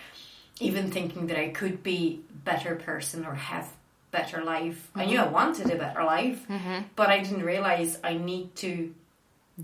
even 0.59 0.91
thinking 0.91 1.29
that 1.29 1.39
I 1.39 1.51
could 1.51 1.83
be 1.83 2.21
better 2.45 2.75
person 2.77 3.25
or 3.25 3.35
have 3.35 3.71
better 4.11 4.43
life. 4.43 4.89
Mm-hmm. 4.91 5.01
I 5.01 5.05
knew 5.07 5.19
I 5.19 5.29
wanted 5.29 5.71
a 5.71 5.77
better 5.77 6.05
life, 6.05 6.47
mm-hmm. 6.49 6.85
but 6.95 7.09
I 7.09 7.21
didn't 7.21 7.45
realize 7.45 7.99
I 8.03 8.15
need 8.15 8.55
to 8.57 8.95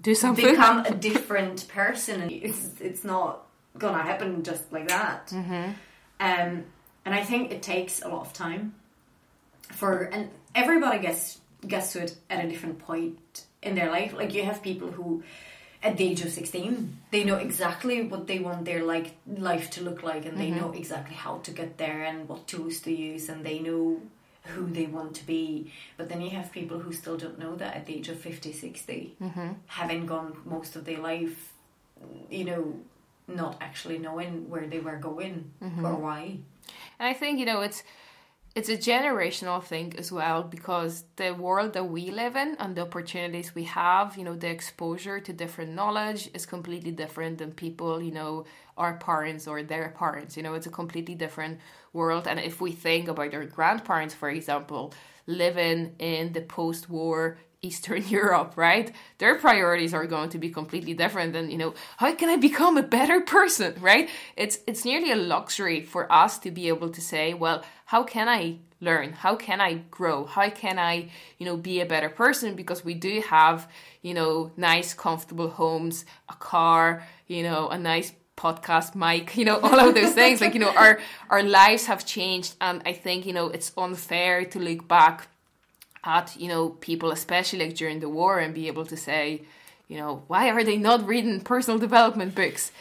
do 0.01 0.15
something, 0.15 0.45
become 0.45 0.85
a 0.85 0.95
different 1.09 1.69
person, 1.69 2.23
and 2.23 2.33
it's 2.33 2.81
it's 2.81 3.05
not 3.05 3.47
gonna 3.79 4.03
happen 4.03 4.43
just 4.43 4.73
like 4.73 4.89
that. 4.89 5.29
Mm-hmm. 5.29 5.73
Um, 6.21 6.65
and 7.05 7.15
I 7.15 7.23
think 7.25 7.51
it 7.51 7.63
takes 7.63 8.03
a 8.03 8.09
lot 8.09 8.27
of 8.27 8.33
time 8.33 8.75
for, 9.73 10.05
and 10.05 10.31
everybody 10.55 10.99
gets 11.01 11.39
gets 11.67 11.93
to 11.93 12.03
it 12.03 12.17
at 12.31 12.45
a 12.45 12.49
different 12.49 12.79
point 12.79 13.47
in 13.63 13.75
their 13.75 13.91
life. 13.91 14.13
Like 14.13 14.35
you 14.35 14.45
have 14.45 14.63
people 14.63 14.91
who 14.91 15.23
at 15.83 15.97
the 15.97 16.05
age 16.05 16.21
of 16.21 16.31
16 16.31 16.97
they 17.11 17.25
know 17.25 17.37
exactly 17.37 18.03
what 18.03 18.27
they 18.27 18.39
want 18.39 18.65
their 18.65 18.85
like 18.85 19.17
life 19.27 19.69
to 19.71 19.83
look 19.83 20.03
like 20.03 20.25
and 20.27 20.39
they 20.39 20.49
mm-hmm. 20.49 20.61
know 20.61 20.73
exactly 20.73 21.15
how 21.15 21.39
to 21.39 21.51
get 21.51 21.77
there 21.77 22.05
and 22.05 22.29
what 22.29 22.47
tools 22.47 22.81
to 22.81 22.93
use 22.93 23.29
and 23.29 23.45
they 23.45 23.59
know 23.59 24.01
who 24.45 24.67
they 24.67 24.87
want 24.87 25.15
to 25.17 25.27
be. 25.27 25.73
But 25.97 26.09
then 26.09 26.21
you 26.21 26.31
have 26.31 26.53
people 26.53 26.79
who 26.79 26.93
still 26.93 27.17
don't 27.17 27.39
know 27.39 27.55
that 27.57 27.77
at 27.77 27.87
the 27.87 27.97
age 27.97 28.09
of 28.09 28.19
50, 28.19 28.53
60, 28.53 29.17
mm-hmm. 29.23 29.49
having 29.67 30.07
gone 30.07 30.37
most 30.45 30.77
of 30.77 30.85
their 30.85 30.99
life, 30.99 31.53
you 32.31 32.45
know, 32.45 32.75
not 33.29 33.57
actually 33.61 33.99
knowing 33.99 34.49
where 34.51 34.67
they 34.67 34.81
were 34.81 34.97
going 34.97 35.51
mm-hmm. 35.63 35.85
or 35.85 35.95
why. 35.95 36.39
And 36.99 37.09
I 37.09 37.15
think, 37.15 37.39
you 37.39 37.47
know, 37.47 37.61
it's 37.61 37.83
it's 38.55 38.69
a 38.69 38.77
generational 38.77 39.63
thing 39.63 39.95
as 39.97 40.13
well 40.13 40.43
because 40.43 41.05
the 41.17 41.33
world 41.33 41.73
that 41.73 41.89
we 41.89 42.11
live 42.11 42.37
in 42.37 42.55
and 42.59 42.77
the 42.77 42.83
opportunities 42.83 43.55
we 43.55 43.65
have, 43.65 44.19
you 44.19 44.25
know, 44.25 44.35
the 44.35 44.51
exposure 44.51 45.21
to 45.21 45.33
different 45.33 45.73
knowledge 45.73 46.29
is 46.35 46.45
completely 46.45 46.91
different 46.91 47.39
than 47.39 47.53
people, 47.53 48.03
you 48.03 48.13
know, 48.13 48.45
our 48.77 48.97
parents 48.97 49.47
or 49.47 49.63
their 49.63 49.95
parents. 49.97 50.37
You 50.37 50.43
know, 50.43 50.55
it's 50.55 50.67
a 50.67 50.71
completely 50.71 51.15
different 51.15 51.61
world. 51.93 52.27
And 52.27 52.41
if 52.41 52.61
we 52.61 52.73
think 52.73 53.09
about 53.09 53.35
our 53.35 53.45
grandparents, 53.45 54.15
for 54.15 54.31
example, 54.31 54.93
living 55.27 55.95
in 55.99 56.33
the 56.33 56.41
post 56.41 56.89
war 56.89 57.39
Eastern 57.63 58.05
Europe, 58.09 58.55
right? 58.57 58.93
Their 59.19 59.37
priorities 59.37 59.95
are 59.95 60.07
going 60.07 60.31
to 60.31 60.39
be 60.39 60.51
completely 60.51 60.95
different 60.95 61.33
than, 61.33 61.51
you 61.51 61.59
know, 61.59 61.75
how 61.97 62.13
can 62.15 62.29
I 62.29 62.37
become 62.37 62.77
a 62.77 62.83
better 62.83 63.21
person, 63.21 63.75
right? 63.81 64.11
It's 64.37 64.59
it's 64.67 64.85
nearly 64.85 65.13
a 65.13 65.17
luxury 65.17 65.85
for 65.85 66.13
us 66.13 66.39
to 66.41 66.51
be 66.51 66.69
able 66.69 66.91
to 66.91 67.01
say, 67.01 67.35
well, 67.35 67.63
how 67.87 68.03
can 68.03 68.29
I 68.29 68.59
learn? 68.81 69.13
How 69.13 69.37
can 69.37 69.61
I 69.61 69.75
grow? 69.91 70.25
How 70.25 70.51
can 70.51 70.79
I, 70.79 71.09
you 71.39 71.47
know, 71.47 71.57
be 71.57 71.81
a 71.81 71.87
better 71.87 72.09
person 72.09 72.57
because 72.57 72.85
we 72.85 72.95
do 72.95 73.23
have, 73.29 73.71
you 74.03 74.13
know, 74.13 74.51
nice 74.57 74.93
comfortable 74.93 75.51
homes, 75.51 76.05
a 76.29 76.35
car, 76.35 77.07
you 77.29 77.45
know, 77.45 77.69
a 77.69 77.79
nice 77.79 78.13
podcast 78.37 78.95
mic 78.95 79.37
you 79.37 79.45
know 79.45 79.59
all 79.61 79.79
of 79.79 79.95
those 79.95 80.13
things. 80.15 80.41
Like 80.41 80.55
you 80.55 80.61
know 80.61 80.75
our 80.75 81.01
our 81.31 81.43
lives 81.43 81.87
have 81.87 82.07
changed 82.07 82.57
and 82.61 82.83
i 82.87 82.93
think 82.93 83.27
you 83.27 83.33
know 83.33 83.49
it's 83.49 83.73
unfair 83.77 84.45
to 84.47 84.59
look 84.59 84.89
back 84.89 85.29
at 86.05 86.37
you 86.37 86.49
know 86.49 86.71
people 86.71 87.11
especially 87.13 87.61
like 87.61 87.75
during 87.75 88.01
the 88.01 88.09
war 88.09 88.39
and 88.39 88.55
be 88.55 88.67
able 88.67 88.87
to 88.87 88.97
say 88.97 89.43
you 89.89 89.97
know 89.97 90.23
why 90.27 90.51
are 90.51 90.65
they 90.65 90.77
not 90.77 91.07
reading 91.07 91.41
personal 91.41 91.79
development 91.79 92.35
books? 92.35 92.73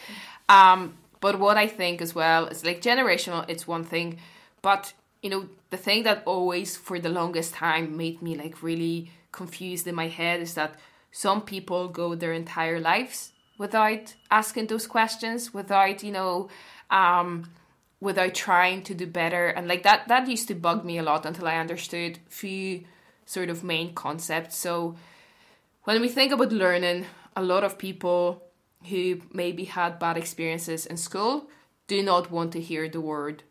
Um, 0.50 0.96
but 1.22 1.40
what 1.40 1.56
i 1.56 1.68
think 1.68 2.02
as 2.02 2.14
well 2.14 2.48
is 2.48 2.66
like 2.66 2.82
generational 2.82 3.46
it's 3.48 3.66
one 3.68 3.86
thing 3.86 4.18
but 4.62 4.94
you 5.22 5.30
know 5.30 5.48
the 5.70 5.78
thing 5.78 6.04
that 6.04 6.24
always 6.26 6.76
for 6.76 7.00
the 7.00 7.10
longest 7.10 7.54
time 7.54 7.96
made 7.96 8.22
me 8.22 8.36
like 8.36 8.62
really 8.62 9.12
confused 9.32 9.88
in 9.88 9.96
my 9.96 10.08
head 10.08 10.42
is 10.42 10.56
that 10.56 10.76
some 11.12 11.42
people 11.42 11.88
go 11.88 12.16
their 12.16 12.34
entire 12.34 12.80
lives 12.80 13.31
without 13.62 14.16
asking 14.32 14.66
those 14.68 14.88
questions 14.88 15.54
without 15.54 16.02
you 16.02 16.12
know 16.12 16.50
um, 16.90 17.48
without 18.00 18.34
trying 18.34 18.82
to 18.82 18.96
do 18.96 19.06
better. 19.06 19.48
And 19.48 19.68
like 19.68 19.84
that 19.84 20.08
that 20.08 20.28
used 20.28 20.48
to 20.48 20.56
bug 20.56 20.84
me 20.84 20.98
a 20.98 21.04
lot 21.04 21.26
until 21.26 21.48
i 21.48 21.56
understood 21.58 22.20
few 22.28 22.84
sort 23.26 23.50
of 23.50 23.64
main 23.64 23.94
concepts. 23.94 24.58
So 24.58 24.96
when 25.84 26.02
we 26.02 26.10
think 26.10 26.34
about 26.34 26.52
learning, 26.52 27.06
a 27.36 27.44
lot 27.44 27.64
of 27.64 27.78
people 27.78 28.44
who 28.90 29.22
maybe 29.32 29.66
had 29.66 30.00
bad 30.00 30.18
experiences 30.18 30.88
in 30.88 30.98
school 30.98 31.48
do 31.88 32.02
not 32.02 32.32
want 32.32 32.52
to 32.54 32.60
hear 32.60 32.90
the 32.90 33.00
word 33.00 33.44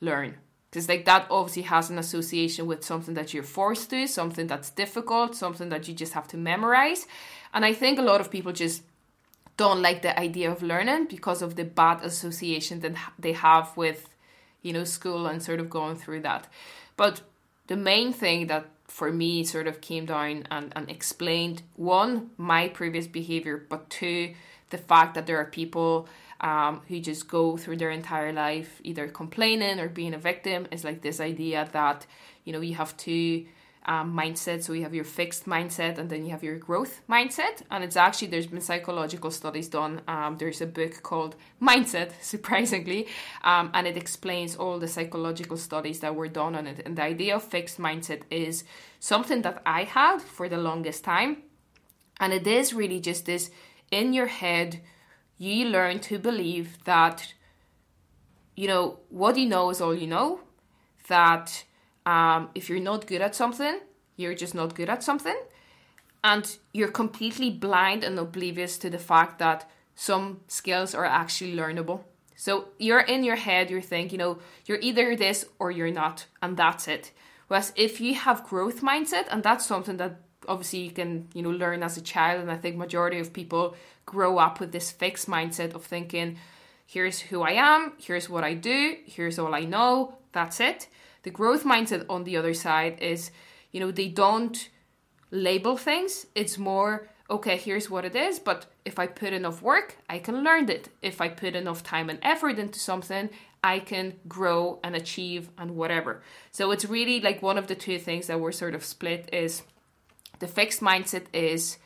learn. 0.00 0.34
Because 0.68 0.88
like 0.90 1.06
that 1.06 1.26
obviously 1.30 1.62
has 1.62 1.88
an 1.88 1.98
association 1.98 2.66
with 2.66 2.84
something 2.84 3.14
that 3.14 3.32
you're 3.32 3.52
forced 3.58 3.88
to 3.90 4.06
something 4.06 4.46
that's 4.46 4.70
difficult 4.82 5.34
something 5.34 5.70
that 5.70 5.88
you 5.88 5.94
just 5.94 6.12
have 6.12 6.28
to 6.28 6.36
memorize. 6.36 7.06
And 7.54 7.64
i 7.64 7.72
think 7.72 7.98
a 7.98 8.08
lot 8.10 8.20
of 8.20 8.30
people 8.30 8.52
just 8.52 8.82
don't 9.56 9.82
like 9.82 10.02
the 10.02 10.18
idea 10.18 10.50
of 10.50 10.62
learning 10.62 11.06
because 11.06 11.42
of 11.42 11.56
the 11.56 11.64
bad 11.64 12.02
association 12.02 12.80
that 12.80 12.94
they 13.18 13.32
have 13.32 13.76
with 13.76 14.08
you 14.62 14.72
know 14.72 14.84
school 14.84 15.26
and 15.26 15.42
sort 15.42 15.60
of 15.60 15.70
going 15.70 15.96
through 15.96 16.20
that. 16.20 16.48
But 16.96 17.22
the 17.66 17.76
main 17.76 18.12
thing 18.12 18.46
that 18.48 18.66
for 18.86 19.10
me 19.10 19.44
sort 19.44 19.66
of 19.66 19.80
came 19.80 20.06
down 20.06 20.46
and, 20.50 20.72
and 20.76 20.90
explained 20.90 21.62
one 21.76 22.30
my 22.36 22.68
previous 22.68 23.06
behavior 23.06 23.64
but 23.68 23.88
two 23.88 24.34
the 24.70 24.78
fact 24.78 25.14
that 25.14 25.26
there 25.26 25.38
are 25.38 25.46
people 25.46 26.06
um, 26.40 26.82
who 26.88 27.00
just 27.00 27.26
go 27.26 27.56
through 27.56 27.76
their 27.76 27.90
entire 27.90 28.32
life 28.32 28.80
either 28.84 29.08
complaining 29.08 29.80
or 29.80 29.88
being 29.88 30.14
a 30.14 30.18
victim 30.18 30.66
is 30.70 30.84
like 30.84 31.00
this 31.00 31.20
idea 31.20 31.68
that 31.72 32.06
you 32.44 32.52
know 32.52 32.60
you 32.60 32.74
have 32.74 32.96
to 32.98 33.44
um, 33.86 34.16
mindset. 34.16 34.62
So 34.62 34.72
you 34.72 34.82
have 34.82 34.94
your 34.94 35.04
fixed 35.04 35.46
mindset 35.46 35.98
and 35.98 36.08
then 36.08 36.24
you 36.24 36.30
have 36.30 36.42
your 36.42 36.56
growth 36.56 37.00
mindset. 37.08 37.62
And 37.70 37.84
it's 37.84 37.96
actually, 37.96 38.28
there's 38.28 38.46
been 38.46 38.60
psychological 38.60 39.30
studies 39.30 39.68
done. 39.68 40.00
Um, 40.08 40.36
there's 40.38 40.60
a 40.60 40.66
book 40.66 41.02
called 41.02 41.36
Mindset, 41.60 42.12
surprisingly, 42.20 43.08
um, 43.42 43.70
and 43.74 43.86
it 43.86 43.96
explains 43.96 44.56
all 44.56 44.78
the 44.78 44.88
psychological 44.88 45.56
studies 45.56 46.00
that 46.00 46.14
were 46.14 46.28
done 46.28 46.54
on 46.54 46.66
it. 46.66 46.80
And 46.84 46.96
the 46.96 47.02
idea 47.02 47.36
of 47.36 47.42
fixed 47.42 47.78
mindset 47.78 48.22
is 48.30 48.64
something 49.00 49.42
that 49.42 49.62
I 49.66 49.84
had 49.84 50.20
for 50.20 50.48
the 50.48 50.58
longest 50.58 51.04
time. 51.04 51.42
And 52.20 52.32
it 52.32 52.46
is 52.46 52.72
really 52.72 53.00
just 53.00 53.26
this 53.26 53.50
in 53.90 54.12
your 54.12 54.26
head, 54.26 54.80
you 55.38 55.66
learn 55.66 55.98
to 56.00 56.18
believe 56.18 56.82
that, 56.84 57.34
you 58.56 58.68
know, 58.68 59.00
what 59.08 59.36
you 59.36 59.46
know 59.46 59.70
is 59.70 59.80
all 59.80 59.94
you 59.94 60.06
know, 60.06 60.40
that 61.08 61.64
um, 62.06 62.50
if 62.54 62.68
you're 62.68 62.80
not 62.80 63.06
good 63.06 63.20
at 63.22 63.34
something, 63.34 63.80
you're 64.16 64.34
just 64.34 64.54
not 64.54 64.74
good 64.74 64.88
at 64.88 65.02
something. 65.02 65.36
And 66.22 66.56
you're 66.72 66.88
completely 66.88 67.50
blind 67.50 68.02
and 68.02 68.18
oblivious 68.18 68.78
to 68.78 68.90
the 68.90 68.98
fact 68.98 69.38
that 69.40 69.68
some 69.94 70.40
skills 70.48 70.94
are 70.94 71.04
actually 71.04 71.54
learnable. 71.54 72.00
So 72.36 72.68
you're 72.78 73.00
in 73.00 73.24
your 73.24 73.36
head, 73.36 73.70
you're 73.70 73.80
think, 73.80 74.10
you 74.10 74.18
know, 74.18 74.38
you're 74.66 74.80
either 74.80 75.16
this 75.16 75.44
or 75.58 75.70
you're 75.70 75.92
not, 75.92 76.26
and 76.42 76.56
that's 76.56 76.88
it. 76.88 77.12
Whereas 77.48 77.72
if 77.76 78.00
you 78.00 78.14
have 78.14 78.44
growth 78.44 78.80
mindset, 78.80 79.26
and 79.30 79.42
that's 79.42 79.66
something 79.66 79.98
that 79.98 80.20
obviously 80.48 80.80
you 80.80 80.90
can, 80.90 81.28
you 81.34 81.42
know, 81.42 81.50
learn 81.50 81.82
as 81.82 81.96
a 81.96 82.02
child, 82.02 82.40
and 82.40 82.50
I 82.50 82.56
think 82.56 82.76
majority 82.76 83.18
of 83.18 83.32
people 83.32 83.76
grow 84.06 84.38
up 84.38 84.60
with 84.60 84.72
this 84.72 84.90
fixed 84.90 85.28
mindset 85.28 85.74
of 85.74 85.84
thinking, 85.84 86.38
here's 86.86 87.20
who 87.20 87.42
I 87.42 87.52
am, 87.52 87.92
here's 87.98 88.28
what 88.28 88.44
I 88.44 88.54
do, 88.54 88.96
here's 89.04 89.38
all 89.38 89.54
I 89.54 89.64
know, 89.64 90.18
that's 90.32 90.60
it. 90.60 90.88
The 91.24 91.30
growth 91.30 91.64
mindset 91.64 92.06
on 92.08 92.24
the 92.24 92.36
other 92.36 92.54
side 92.54 93.00
is, 93.00 93.30
you 93.72 93.80
know, 93.80 93.90
they 93.90 94.08
don't 94.08 94.68
label 95.30 95.76
things. 95.76 96.26
It's 96.34 96.58
more, 96.58 97.08
okay, 97.28 97.56
here's 97.56 97.90
what 97.90 98.04
it 98.04 98.14
is, 98.14 98.38
but 98.38 98.66
if 98.84 98.98
I 98.98 99.06
put 99.06 99.32
enough 99.32 99.62
work, 99.62 99.96
I 100.08 100.18
can 100.18 100.44
learn 100.44 100.68
it. 100.68 100.90
If 101.02 101.20
I 101.20 101.28
put 101.28 101.56
enough 101.56 101.82
time 101.82 102.10
and 102.10 102.18
effort 102.22 102.58
into 102.58 102.78
something, 102.78 103.30
I 103.64 103.78
can 103.78 104.14
grow 104.28 104.78
and 104.84 104.94
achieve 104.94 105.48
and 105.56 105.74
whatever. 105.74 106.22
So 106.52 106.70
it's 106.70 106.84
really 106.84 107.20
like 107.20 107.40
one 107.40 107.56
of 107.56 107.66
the 107.66 107.74
two 107.74 107.98
things 107.98 108.26
that 108.26 108.38
we're 108.38 108.52
sort 108.52 108.74
of 108.74 108.84
split 108.84 109.30
is 109.32 109.62
the 110.38 110.46
fixed 110.46 110.82
mindset 110.82 111.24
is 111.32 111.78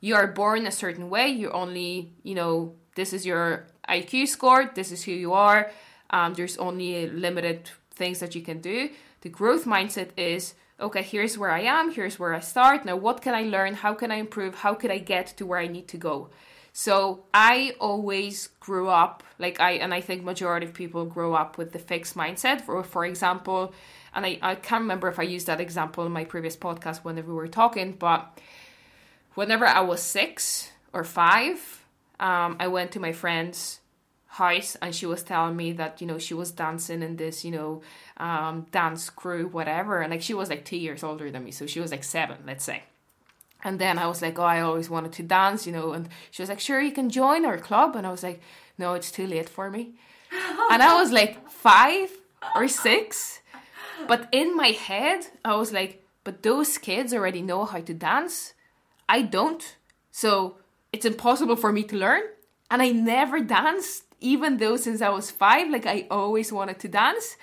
you 0.00 0.14
are 0.14 0.26
born 0.26 0.66
a 0.66 0.70
certain 0.70 1.08
way, 1.08 1.28
you 1.28 1.50
only, 1.50 2.12
you 2.22 2.34
know, 2.34 2.74
this 2.94 3.14
is 3.14 3.24
your 3.24 3.66
IQ 3.88 4.28
score, 4.28 4.70
this 4.74 4.92
is 4.92 5.04
who 5.04 5.12
you 5.12 5.32
are, 5.32 5.70
um, 6.10 6.34
there's 6.34 6.58
only 6.58 7.04
a 7.04 7.08
limited 7.08 7.70
things 7.96 8.20
that 8.20 8.34
you 8.34 8.42
can 8.42 8.60
do. 8.60 8.90
The 9.22 9.28
growth 9.28 9.64
mindset 9.64 10.10
is 10.16 10.54
okay, 10.78 11.02
here's 11.02 11.38
where 11.38 11.50
I 11.50 11.62
am, 11.62 11.90
here's 11.90 12.18
where 12.18 12.34
I 12.34 12.40
start. 12.40 12.84
Now, 12.84 12.96
what 12.96 13.22
can 13.22 13.34
I 13.34 13.42
learn? 13.44 13.74
How 13.74 13.94
can 13.94 14.10
I 14.10 14.16
improve? 14.16 14.56
How 14.56 14.74
could 14.74 14.90
I 14.90 14.98
get 14.98 15.28
to 15.38 15.46
where 15.46 15.58
I 15.58 15.66
need 15.66 15.88
to 15.88 15.96
go? 15.96 16.28
So 16.78 17.24
I 17.32 17.74
always 17.80 18.50
grew 18.60 18.90
up 18.90 19.24
like 19.38 19.58
I 19.60 19.72
and 19.72 19.94
I 19.94 20.02
think 20.02 20.22
majority 20.22 20.66
of 20.66 20.74
people 20.74 21.06
grow 21.06 21.32
up 21.32 21.56
with 21.56 21.72
the 21.72 21.78
fixed 21.78 22.14
mindset. 22.14 22.60
For 22.60 22.82
for 22.82 23.06
example, 23.06 23.72
and 24.14 24.26
I, 24.26 24.38
I 24.42 24.54
can't 24.56 24.82
remember 24.82 25.08
if 25.08 25.18
I 25.18 25.22
used 25.22 25.46
that 25.46 25.60
example 25.60 26.04
in 26.04 26.12
my 26.12 26.24
previous 26.24 26.56
podcast 26.56 26.98
whenever 26.98 27.28
we 27.28 27.36
were 27.36 27.48
talking, 27.48 27.92
but 27.92 28.38
whenever 29.34 29.64
I 29.64 29.80
was 29.80 30.02
six 30.02 30.70
or 30.92 31.02
five, 31.02 31.84
um, 32.20 32.56
I 32.60 32.66
went 32.68 32.92
to 32.92 33.00
my 33.00 33.12
friend's 33.12 33.80
house 34.38 34.76
and 34.82 34.94
she 34.94 35.06
was 35.06 35.22
telling 35.22 35.56
me 35.56 35.72
that 35.72 36.00
you 36.00 36.06
know 36.06 36.18
she 36.18 36.34
was 36.34 36.50
dancing 36.50 37.02
in 37.02 37.16
this 37.16 37.44
you 37.44 37.50
know 37.50 37.82
um, 38.18 38.66
dance 38.70 39.10
crew 39.10 39.46
whatever 39.48 40.00
and 40.00 40.10
like 40.10 40.22
she 40.22 40.34
was 40.34 40.48
like 40.50 40.64
two 40.64 40.76
years 40.76 41.02
older 41.02 41.30
than 41.30 41.44
me 41.44 41.50
so 41.50 41.66
she 41.66 41.80
was 41.80 41.90
like 41.90 42.04
seven 42.04 42.38
let's 42.46 42.64
say 42.64 42.82
and 43.66 43.80
then 43.80 43.98
I 43.98 44.06
was 44.06 44.22
like, 44.22 44.38
oh, 44.38 44.44
I 44.44 44.60
always 44.60 44.88
wanted 44.88 45.12
to 45.14 45.24
dance, 45.24 45.66
you 45.66 45.72
know. 45.72 45.92
And 45.92 46.08
she 46.30 46.40
was 46.40 46.48
like, 46.48 46.60
sure, 46.60 46.80
you 46.80 46.92
can 46.92 47.10
join 47.10 47.44
our 47.44 47.58
club. 47.58 47.96
And 47.96 48.06
I 48.06 48.12
was 48.12 48.22
like, 48.22 48.40
no, 48.78 48.94
it's 48.94 49.10
too 49.10 49.26
late 49.26 49.48
for 49.48 49.70
me. 49.70 49.94
and 50.70 50.82
I 50.82 50.94
was 50.94 51.10
like 51.10 51.50
five 51.50 52.10
or 52.54 52.68
six. 52.68 53.40
But 54.06 54.28
in 54.30 54.56
my 54.56 54.68
head, 54.68 55.26
I 55.44 55.56
was 55.56 55.72
like, 55.72 56.04
but 56.22 56.44
those 56.44 56.78
kids 56.78 57.12
already 57.12 57.42
know 57.42 57.64
how 57.64 57.80
to 57.80 57.92
dance. 57.92 58.52
I 59.08 59.22
don't. 59.22 59.76
So 60.12 60.58
it's 60.92 61.04
impossible 61.04 61.56
for 61.56 61.72
me 61.72 61.82
to 61.84 61.96
learn. 61.96 62.22
And 62.70 62.82
I 62.82 62.90
never 62.90 63.40
danced, 63.40 64.04
even 64.20 64.56
though 64.56 64.76
since 64.76 65.02
I 65.02 65.10
was 65.10 65.30
five, 65.30 65.70
like 65.70 65.86
I 65.86 66.06
always 66.10 66.52
wanted 66.52 66.78
to 66.80 66.88
dance. 66.88 67.36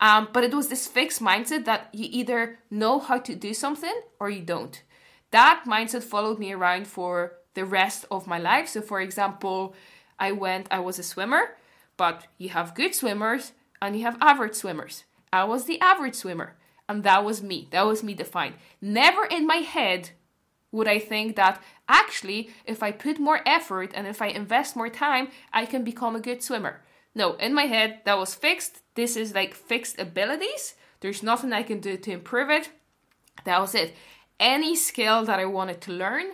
Um, 0.00 0.28
but 0.32 0.44
it 0.44 0.52
was 0.52 0.68
this 0.68 0.86
fixed 0.86 1.22
mindset 1.22 1.64
that 1.64 1.88
you 1.92 2.06
either 2.10 2.58
know 2.70 2.98
how 2.98 3.18
to 3.18 3.34
do 3.34 3.54
something 3.54 3.98
or 4.20 4.28
you 4.28 4.42
don't 4.42 4.82
that 5.30 5.64
mindset 5.66 6.02
followed 6.02 6.38
me 6.38 6.52
around 6.52 6.86
for 6.86 7.34
the 7.54 7.64
rest 7.64 8.04
of 8.10 8.26
my 8.26 8.38
life. 8.38 8.68
So, 8.68 8.80
for 8.80 9.00
example, 9.00 9.74
I 10.18 10.32
went, 10.32 10.68
I 10.70 10.80
was 10.80 10.98
a 10.98 11.02
swimmer, 11.02 11.56
but 11.96 12.26
you 12.38 12.50
have 12.50 12.74
good 12.74 12.94
swimmers 12.94 13.52
and 13.82 13.96
you 13.96 14.02
have 14.04 14.16
average 14.20 14.54
swimmers. 14.54 15.04
I 15.32 15.44
was 15.44 15.64
the 15.64 15.80
average 15.80 16.14
swimmer, 16.14 16.56
and 16.88 17.02
that 17.02 17.24
was 17.24 17.42
me. 17.42 17.68
That 17.70 17.86
was 17.86 18.02
me 18.02 18.14
defined. 18.14 18.54
Never 18.80 19.24
in 19.24 19.46
my 19.46 19.56
head 19.56 20.10
would 20.72 20.88
I 20.88 20.98
think 20.98 21.36
that 21.36 21.62
actually, 21.88 22.50
if 22.64 22.82
I 22.82 22.92
put 22.92 23.18
more 23.18 23.40
effort 23.46 23.92
and 23.94 24.06
if 24.06 24.20
I 24.20 24.26
invest 24.28 24.76
more 24.76 24.88
time, 24.88 25.28
I 25.52 25.66
can 25.66 25.84
become 25.84 26.16
a 26.16 26.20
good 26.20 26.42
swimmer. 26.42 26.82
No, 27.14 27.34
in 27.34 27.54
my 27.54 27.64
head, 27.64 28.00
that 28.04 28.18
was 28.18 28.34
fixed. 28.34 28.82
This 28.94 29.16
is 29.16 29.34
like 29.34 29.54
fixed 29.54 29.98
abilities. 29.98 30.74
There's 31.00 31.22
nothing 31.22 31.52
I 31.52 31.62
can 31.62 31.80
do 31.80 31.96
to 31.96 32.10
improve 32.10 32.50
it. 32.50 32.70
That 33.44 33.60
was 33.60 33.74
it 33.74 33.94
any 34.38 34.76
skill 34.76 35.24
that 35.24 35.38
I 35.38 35.46
wanted 35.46 35.80
to 35.82 35.92
learn, 35.92 36.26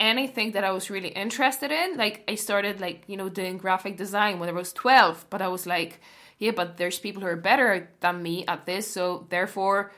anything 0.00 0.52
that 0.52 0.64
I 0.64 0.72
was 0.72 0.90
really 0.90 1.08
interested 1.08 1.70
in. 1.70 1.96
Like 1.96 2.24
I 2.28 2.34
started 2.34 2.80
like, 2.80 3.04
you 3.06 3.16
know, 3.16 3.28
doing 3.28 3.58
graphic 3.58 3.96
design 3.96 4.38
when 4.38 4.48
I 4.48 4.52
was 4.52 4.72
12, 4.72 5.26
but 5.30 5.42
I 5.42 5.48
was 5.48 5.66
like, 5.66 6.00
yeah, 6.38 6.50
but 6.50 6.76
there's 6.76 6.98
people 6.98 7.22
who 7.22 7.28
are 7.28 7.36
better 7.36 7.90
than 8.00 8.22
me 8.22 8.44
at 8.46 8.66
this, 8.66 8.90
so 8.90 9.26
therefore 9.30 9.92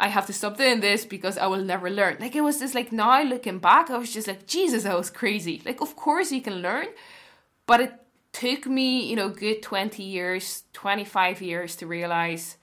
I 0.00 0.08
have 0.08 0.26
to 0.26 0.32
stop 0.32 0.56
doing 0.56 0.80
this 0.80 1.04
because 1.04 1.36
I 1.36 1.46
will 1.46 1.62
never 1.62 1.90
learn. 1.90 2.16
Like 2.18 2.34
it 2.34 2.40
was 2.40 2.58
just 2.58 2.74
like 2.74 2.90
now 2.90 3.22
looking 3.22 3.58
back, 3.58 3.90
I 3.90 3.98
was 3.98 4.12
just 4.12 4.26
like, 4.26 4.46
Jesus, 4.46 4.86
I 4.86 4.94
was 4.94 5.10
crazy. 5.10 5.60
Like 5.64 5.80
of 5.82 5.94
course 5.94 6.32
you 6.32 6.40
can 6.40 6.62
learn, 6.62 6.86
but 7.66 7.80
it 7.80 7.92
took 8.32 8.66
me, 8.66 9.04
you 9.04 9.14
know, 9.14 9.28
good 9.28 9.62
20 9.62 10.02
years, 10.02 10.64
25 10.72 11.42
years 11.42 11.76
to 11.76 11.86
realize 11.86 12.56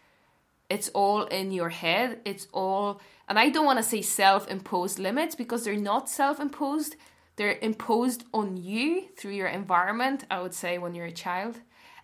it's 0.68 0.90
all 0.90 1.26
in 1.26 1.52
your 1.52 1.70
head. 1.70 2.22
It's 2.26 2.48
all 2.52 3.00
and 3.30 3.38
I 3.38 3.50
don't 3.50 3.66
want 3.66 3.78
to 3.78 3.84
say 3.84 4.02
self 4.02 4.48
imposed 4.48 4.98
limits 4.98 5.36
because 5.36 5.64
they're 5.64 5.76
not 5.76 6.10
self 6.10 6.40
imposed, 6.40 6.96
they're 7.36 7.60
imposed 7.62 8.24
on 8.34 8.58
you 8.58 9.10
through 9.16 9.34
your 9.34 9.48
environment, 9.48 10.26
I 10.32 10.42
would 10.42 10.54
say, 10.54 10.80
when 10.80 10.96
you're 10.96 11.06
a 11.06 11.12
child. 11.12 11.60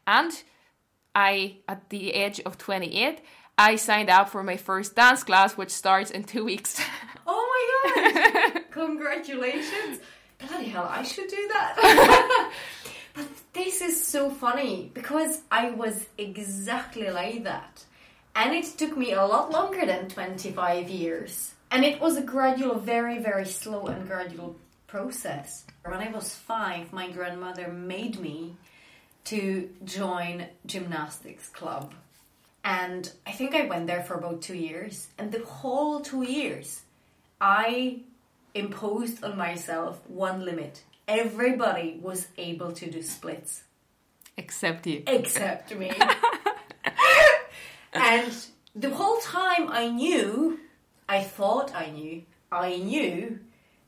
And 0.06 0.32
I, 1.16 1.58
at 1.68 1.90
the 1.90 2.12
age 2.12 2.40
of 2.42 2.58
28, 2.58 3.22
I 3.58 3.76
signed 3.76 4.10
up 4.10 4.30
for 4.30 4.44
my 4.44 4.58
first 4.58 4.96
dance 4.96 5.24
class, 5.24 5.56
which 5.56 5.70
starts 5.70 6.12
in 6.12 6.24
two 6.24 6.44
weeks. 6.46 6.82
Oh 7.26 7.48
my 7.54 8.52
god! 8.52 8.64
Congratulations! 8.72 10.00
Bloody 10.40 10.66
hell, 10.66 10.90
I 10.92 11.04
should 11.04 11.30
do 11.30 11.48
that. 11.54 12.52
but 13.14 13.26
this 13.54 13.80
is 13.80 14.06
so 14.06 14.30
funny 14.30 14.92
because 14.94 15.40
I 15.50 15.70
was 15.70 16.06
exactly 16.18 17.10
like 17.10 17.46
that. 17.46 17.86
And 18.36 18.54
it 18.54 18.66
took 18.78 18.98
me 18.98 19.14
a 19.14 19.26
lot 19.26 19.52
longer 19.52 19.86
than 19.86 20.10
25 20.10 20.90
years. 20.90 21.54
And 21.72 21.86
it 21.86 22.02
was 22.02 22.18
a 22.18 22.22
gradual, 22.22 22.76
very, 22.76 23.20
very 23.20 23.46
slow 23.46 23.86
and 23.86 24.06
gradual 24.06 24.58
process. 24.88 25.64
When 25.86 26.02
I 26.02 26.12
was 26.12 26.36
five, 26.36 26.92
my 26.92 27.10
grandmother 27.10 27.70
made 27.70 28.20
me 28.20 28.58
to 29.26 29.70
join 29.86 30.48
gymnastics 30.66 31.48
club. 31.48 31.94
And 32.64 33.12
I 33.28 33.32
think 33.32 33.56
I 33.56 33.66
went 33.66 33.88
there 33.88 34.04
for 34.04 34.16
about 34.16 34.42
two 34.42 34.56
years. 34.56 35.08
And 35.18 35.32
the 35.32 35.44
whole 35.44 36.00
two 36.00 36.24
years, 36.24 36.82
I 37.42 38.00
imposed 38.54 39.24
on 39.24 39.38
myself 39.38 40.02
one 40.08 40.46
limit. 40.46 40.84
Everybody 41.08 42.00
was 42.02 42.28
able 42.38 42.72
to 42.74 42.90
do 42.90 43.02
splits. 43.02 43.64
Except 44.38 44.88
you. 44.88 45.04
Except 45.06 45.76
me. 45.76 45.92
and 47.94 48.34
the 48.76 48.90
whole 48.92 49.18
time 49.20 49.70
I 49.70 49.90
knew, 49.90 50.60
I 51.08 51.22
thought 51.22 51.76
I 51.76 51.92
knew, 51.92 52.24
I 52.52 52.78
knew 52.78 53.40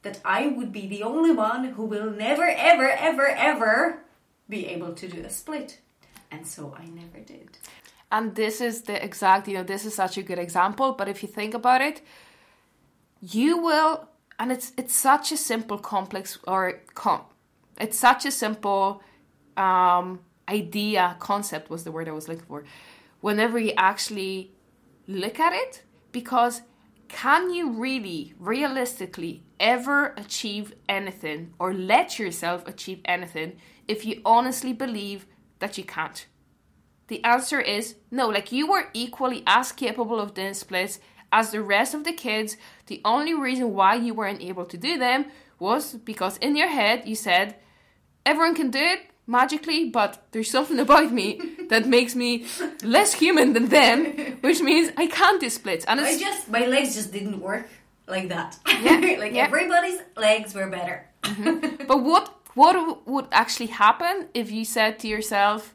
that 0.01 0.19
I 0.23 0.47
would 0.47 0.71
be 0.71 0.87
the 0.87 1.03
only 1.03 1.31
one 1.31 1.65
who 1.65 1.85
will 1.85 2.11
never, 2.11 2.43
ever, 2.43 2.89
ever, 2.89 3.27
ever 3.27 3.99
be 4.47 4.67
able 4.67 4.93
to 4.93 5.07
do 5.07 5.21
a 5.21 5.29
split. 5.29 5.79
And 6.29 6.45
so 6.45 6.75
I 6.77 6.85
never 6.85 7.19
did. 7.25 7.57
And 8.11 8.35
this 8.35 8.61
is 8.61 8.83
the 8.83 9.03
exact, 9.03 9.47
you 9.47 9.55
know, 9.55 9.63
this 9.63 9.85
is 9.85 9.93
such 9.95 10.17
a 10.17 10.23
good 10.23 10.39
example. 10.39 10.93
But 10.93 11.07
if 11.07 11.23
you 11.23 11.29
think 11.29 11.53
about 11.53 11.81
it, 11.81 12.01
you 13.21 13.57
will, 13.57 14.07
and 14.37 14.51
it's 14.51 14.71
it's 14.77 14.95
such 14.95 15.31
a 15.31 15.37
simple, 15.37 15.77
complex, 15.77 16.37
or 16.47 16.81
com, 16.93 17.21
it's 17.79 17.97
such 17.97 18.25
a 18.25 18.31
simple 18.31 19.01
um, 19.57 20.19
idea, 20.47 21.15
concept 21.19 21.69
was 21.69 21.83
the 21.83 21.91
word 21.91 22.07
I 22.07 22.11
was 22.11 22.27
looking 22.27 22.45
for 22.45 22.63
whenever 23.21 23.57
you 23.57 23.73
actually 23.75 24.51
look 25.07 25.39
at 25.39 25.53
it 25.53 25.83
because 26.11 26.61
can 27.07 27.51
you 27.51 27.71
really 27.71 28.33
realistically 28.39 29.43
ever 29.59 30.13
achieve 30.17 30.73
anything 30.87 31.53
or 31.57 31.73
let 31.73 32.19
yourself 32.19 32.67
achieve 32.67 32.99
anything 33.05 33.57
if 33.87 34.05
you 34.05 34.21
honestly 34.25 34.73
believe 34.73 35.25
that 35.59 35.77
you 35.77 35.83
can't? 35.83 36.27
The 37.07 37.23
answer 37.23 37.59
is 37.59 37.95
no. 38.11 38.27
Like 38.27 38.51
you 38.51 38.67
were 38.67 38.89
equally 38.93 39.43
as 39.45 39.71
capable 39.71 40.19
of 40.19 40.33
doing 40.33 40.53
splits 40.53 40.99
as 41.31 41.51
the 41.51 41.61
rest 41.61 41.93
of 41.93 42.03
the 42.03 42.13
kids. 42.13 42.57
The 42.87 43.01
only 43.05 43.33
reason 43.33 43.73
why 43.73 43.95
you 43.95 44.13
weren't 44.13 44.41
able 44.41 44.65
to 44.65 44.77
do 44.77 44.97
them 44.97 45.25
was 45.59 45.93
because 45.93 46.37
in 46.37 46.55
your 46.55 46.69
head 46.69 47.07
you 47.07 47.15
said, 47.15 47.55
everyone 48.25 48.55
can 48.55 48.71
do 48.71 48.79
it, 48.79 49.01
magically, 49.27 49.89
but 49.89 50.23
there's 50.31 50.49
something 50.57 50.79
about 50.79 51.11
me 51.11 51.39
that 51.69 51.87
makes 51.87 52.15
me 52.15 52.45
less 52.83 53.13
human 53.13 53.53
than 53.53 53.67
them, 53.69 54.37
which 54.41 54.61
means 54.61 54.91
I 54.97 55.07
can't 55.07 55.39
do 55.39 55.49
splits. 55.49 55.85
And 55.85 55.99
it's 55.99 56.17
I 56.17 56.19
just 56.19 56.49
my 56.49 56.65
legs 56.65 56.95
just 56.95 57.11
didn't 57.11 57.39
work 57.39 57.67
like 58.07 58.29
that. 58.29 58.57
Yeah, 58.67 59.15
like 59.19 59.33
yeah. 59.33 59.45
everybody's 59.45 59.99
legs 60.15 60.53
were 60.53 60.67
better. 60.67 61.07
Mm-hmm. 61.23 61.85
But 61.87 62.03
what 62.03 62.33
what 62.53 63.05
would 63.07 63.27
actually 63.31 63.67
happen 63.67 64.29
if 64.33 64.51
you 64.51 64.63
said 64.63 64.97
to 64.99 65.07
yourself, 65.07 65.74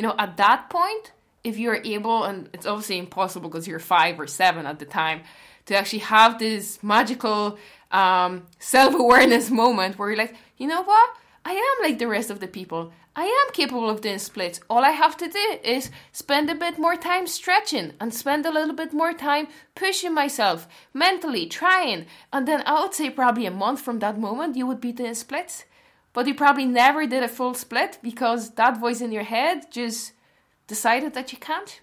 you 0.00 0.06
know, 0.06 0.14
at 0.16 0.38
that 0.38 0.70
point, 0.70 1.12
if 1.44 1.58
you're 1.58 1.82
able, 1.84 2.24
and 2.24 2.48
it's 2.54 2.64
obviously 2.64 2.96
impossible 2.96 3.50
because 3.50 3.68
you're 3.68 3.78
five 3.78 4.18
or 4.18 4.26
seven 4.26 4.64
at 4.64 4.78
the 4.78 4.86
time, 4.86 5.20
to 5.66 5.76
actually 5.76 5.98
have 5.98 6.38
this 6.38 6.82
magical 6.82 7.58
um, 7.90 8.46
self 8.58 8.94
awareness 8.94 9.50
moment 9.62 9.98
where 9.98 10.08
you're 10.08 10.16
like, 10.16 10.34
you 10.56 10.66
know 10.66 10.82
what? 10.82 11.10
I 11.44 11.52
am 11.52 11.84
like 11.84 11.98
the 11.98 12.08
rest 12.08 12.30
of 12.30 12.40
the 12.40 12.46
people. 12.46 12.94
I 13.14 13.24
am 13.24 13.52
capable 13.52 13.90
of 13.90 14.00
doing 14.00 14.18
splits. 14.18 14.60
All 14.70 14.86
I 14.86 14.92
have 14.92 15.18
to 15.18 15.28
do 15.28 15.58
is 15.62 15.90
spend 16.12 16.48
a 16.48 16.54
bit 16.54 16.78
more 16.78 16.96
time 16.96 17.26
stretching 17.26 17.92
and 18.00 18.14
spend 18.14 18.46
a 18.46 18.50
little 18.50 18.74
bit 18.74 18.94
more 18.94 19.12
time 19.12 19.48
pushing 19.74 20.14
myself 20.14 20.66
mentally, 20.94 21.44
trying. 21.44 22.06
And 22.32 22.48
then 22.48 22.62
I 22.64 22.80
would 22.80 22.94
say 22.94 23.10
probably 23.10 23.44
a 23.44 23.50
month 23.50 23.82
from 23.82 23.98
that 23.98 24.18
moment, 24.18 24.56
you 24.56 24.66
would 24.66 24.80
be 24.80 24.92
doing 24.92 25.12
splits. 25.12 25.66
But 26.12 26.26
you 26.26 26.34
probably 26.34 26.66
never 26.66 27.06
did 27.06 27.22
a 27.22 27.28
full 27.28 27.54
split 27.54 27.98
because 28.02 28.50
that 28.52 28.80
voice 28.80 29.00
in 29.00 29.12
your 29.12 29.22
head 29.22 29.70
just 29.70 30.12
decided 30.66 31.14
that 31.14 31.32
you 31.32 31.38
can't. 31.38 31.80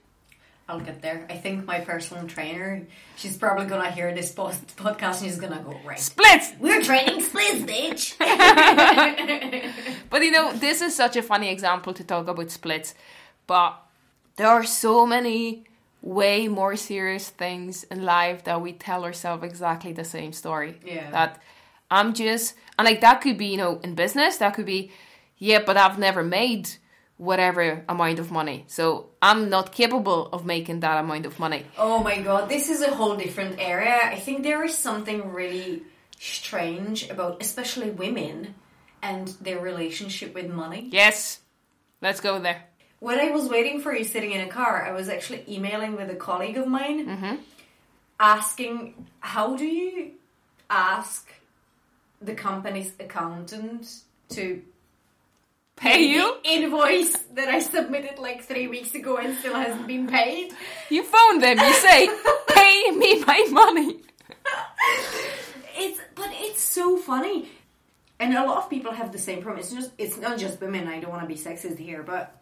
I'll 0.69 0.81
get 0.81 1.01
there. 1.01 1.25
I 1.29 1.35
think 1.37 1.65
my 1.65 1.79
personal 1.79 2.27
trainer, 2.27 2.85
she's 3.15 3.37
probably 3.37 3.67
gonna 3.67 3.89
hear 3.89 4.13
this 4.13 4.33
podcast 4.33 5.21
and 5.21 5.25
she's 5.25 5.39
gonna 5.39 5.63
go 5.63 5.79
right. 5.85 5.97
Splits. 5.97 6.51
We're 6.59 6.81
training 6.81 7.21
splits, 7.21 7.63
bitch. 7.63 8.17
but 10.09 10.23
you 10.23 10.31
know, 10.31 10.51
this 10.51 10.81
is 10.81 10.93
such 10.93 11.15
a 11.15 11.21
funny 11.21 11.49
example 11.49 11.93
to 11.93 12.03
talk 12.03 12.27
about 12.27 12.51
splits, 12.51 12.95
but 13.45 13.81
there 14.35 14.47
are 14.47 14.65
so 14.65 15.05
many 15.05 15.63
way 16.01 16.49
more 16.49 16.75
serious 16.75 17.29
things 17.29 17.85
in 17.85 18.03
life 18.03 18.43
that 18.43 18.61
we 18.61 18.73
tell 18.73 19.05
ourselves 19.05 19.43
exactly 19.43 19.93
the 19.93 20.03
same 20.03 20.33
story. 20.33 20.77
Yeah. 20.85 21.11
That 21.11 21.41
I'm 21.89 22.13
just 22.13 22.55
and 22.77 22.85
like 22.85 23.01
that 23.01 23.21
could 23.21 23.37
be, 23.37 23.47
you 23.47 23.57
know, 23.57 23.79
in 23.83 23.95
business, 23.95 24.37
that 24.37 24.53
could 24.53 24.65
be, 24.65 24.91
yeah, 25.37 25.61
but 25.65 25.77
I've 25.77 25.97
never 25.97 26.23
made 26.23 26.69
whatever 27.17 27.83
amount 27.89 28.19
of 28.19 28.31
money. 28.31 28.65
So 28.67 29.09
I'm 29.21 29.49
not 29.49 29.71
capable 29.71 30.27
of 30.27 30.45
making 30.45 30.81
that 30.81 30.99
amount 30.99 31.25
of 31.25 31.39
money. 31.39 31.65
Oh 31.77 32.03
my 32.03 32.21
god, 32.21 32.49
this 32.49 32.69
is 32.69 32.81
a 32.81 32.93
whole 32.93 33.15
different 33.15 33.59
area. 33.59 33.99
I 34.03 34.19
think 34.19 34.43
there 34.43 34.63
is 34.63 34.77
something 34.77 35.31
really 35.31 35.81
strange 36.19 37.09
about 37.09 37.41
especially 37.41 37.89
women 37.89 38.55
and 39.01 39.27
their 39.41 39.59
relationship 39.59 40.33
with 40.33 40.49
money. 40.49 40.89
Yes. 40.91 41.39
Let's 42.01 42.19
go 42.19 42.39
there. 42.39 42.63
When 42.99 43.19
I 43.19 43.31
was 43.31 43.47
waiting 43.49 43.81
for 43.81 43.95
you 43.95 44.03
sitting 44.03 44.31
in 44.31 44.41
a 44.41 44.47
car, 44.47 44.85
I 44.85 44.91
was 44.91 45.09
actually 45.09 45.43
emailing 45.47 45.95
with 45.95 46.09
a 46.09 46.15
colleague 46.15 46.57
of 46.57 46.67
mine 46.67 47.07
mm-hmm. 47.07 47.35
asking 48.19 49.07
how 49.19 49.55
do 49.55 49.65
you 49.65 50.11
ask 50.69 51.31
the 52.21 52.33
company's 52.33 52.91
accountant 52.99 54.01
to 54.29 54.61
Pay 55.75 56.07
you? 56.07 56.37
invoice 56.43 57.15
that 57.35 57.47
I 57.49 57.59
submitted 57.59 58.17
like 58.17 58.43
three 58.43 58.67
weeks 58.67 58.95
ago 58.95 59.17
and 59.17 59.37
still 59.37 59.53
hasn't 59.53 59.85
been 59.87 60.07
paid. 60.07 60.53
You 60.89 61.03
phone 61.03 61.39
them, 61.39 61.59
you 61.59 61.73
say, 61.73 62.09
pay 62.49 62.91
me 62.91 63.23
my 63.23 63.47
money. 63.51 63.99
It's 65.77 65.99
but 66.15 66.29
it's 66.31 66.61
so 66.61 66.97
funny, 66.97 67.49
and 68.19 68.35
a 68.35 68.43
lot 68.43 68.57
of 68.63 68.69
people 68.69 68.91
have 68.91 69.11
the 69.11 69.19
same 69.19 69.43
problem. 69.43 69.59
It's 69.59 69.71
just 69.71 69.91
it's 69.99 70.17
not 70.17 70.39
just 70.39 70.59
women. 70.59 70.87
I 70.87 70.99
don't 70.99 71.11
want 71.11 71.21
to 71.21 71.27
be 71.27 71.35
sexist 71.35 71.77
here, 71.77 72.01
but 72.01 72.35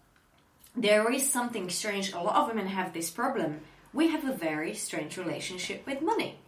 there 0.75 1.11
is 1.11 1.29
something 1.29 1.69
strange. 1.69 2.13
A 2.13 2.19
lot 2.19 2.35
of 2.37 2.47
women 2.47 2.67
have 2.67 2.93
this 2.93 3.09
problem. 3.09 3.59
We 3.91 4.07
have 4.09 4.25
a 4.25 4.33
very 4.33 4.73
strange 4.73 5.17
relationship 5.17 5.85
with 5.85 6.01
money. 6.01 6.39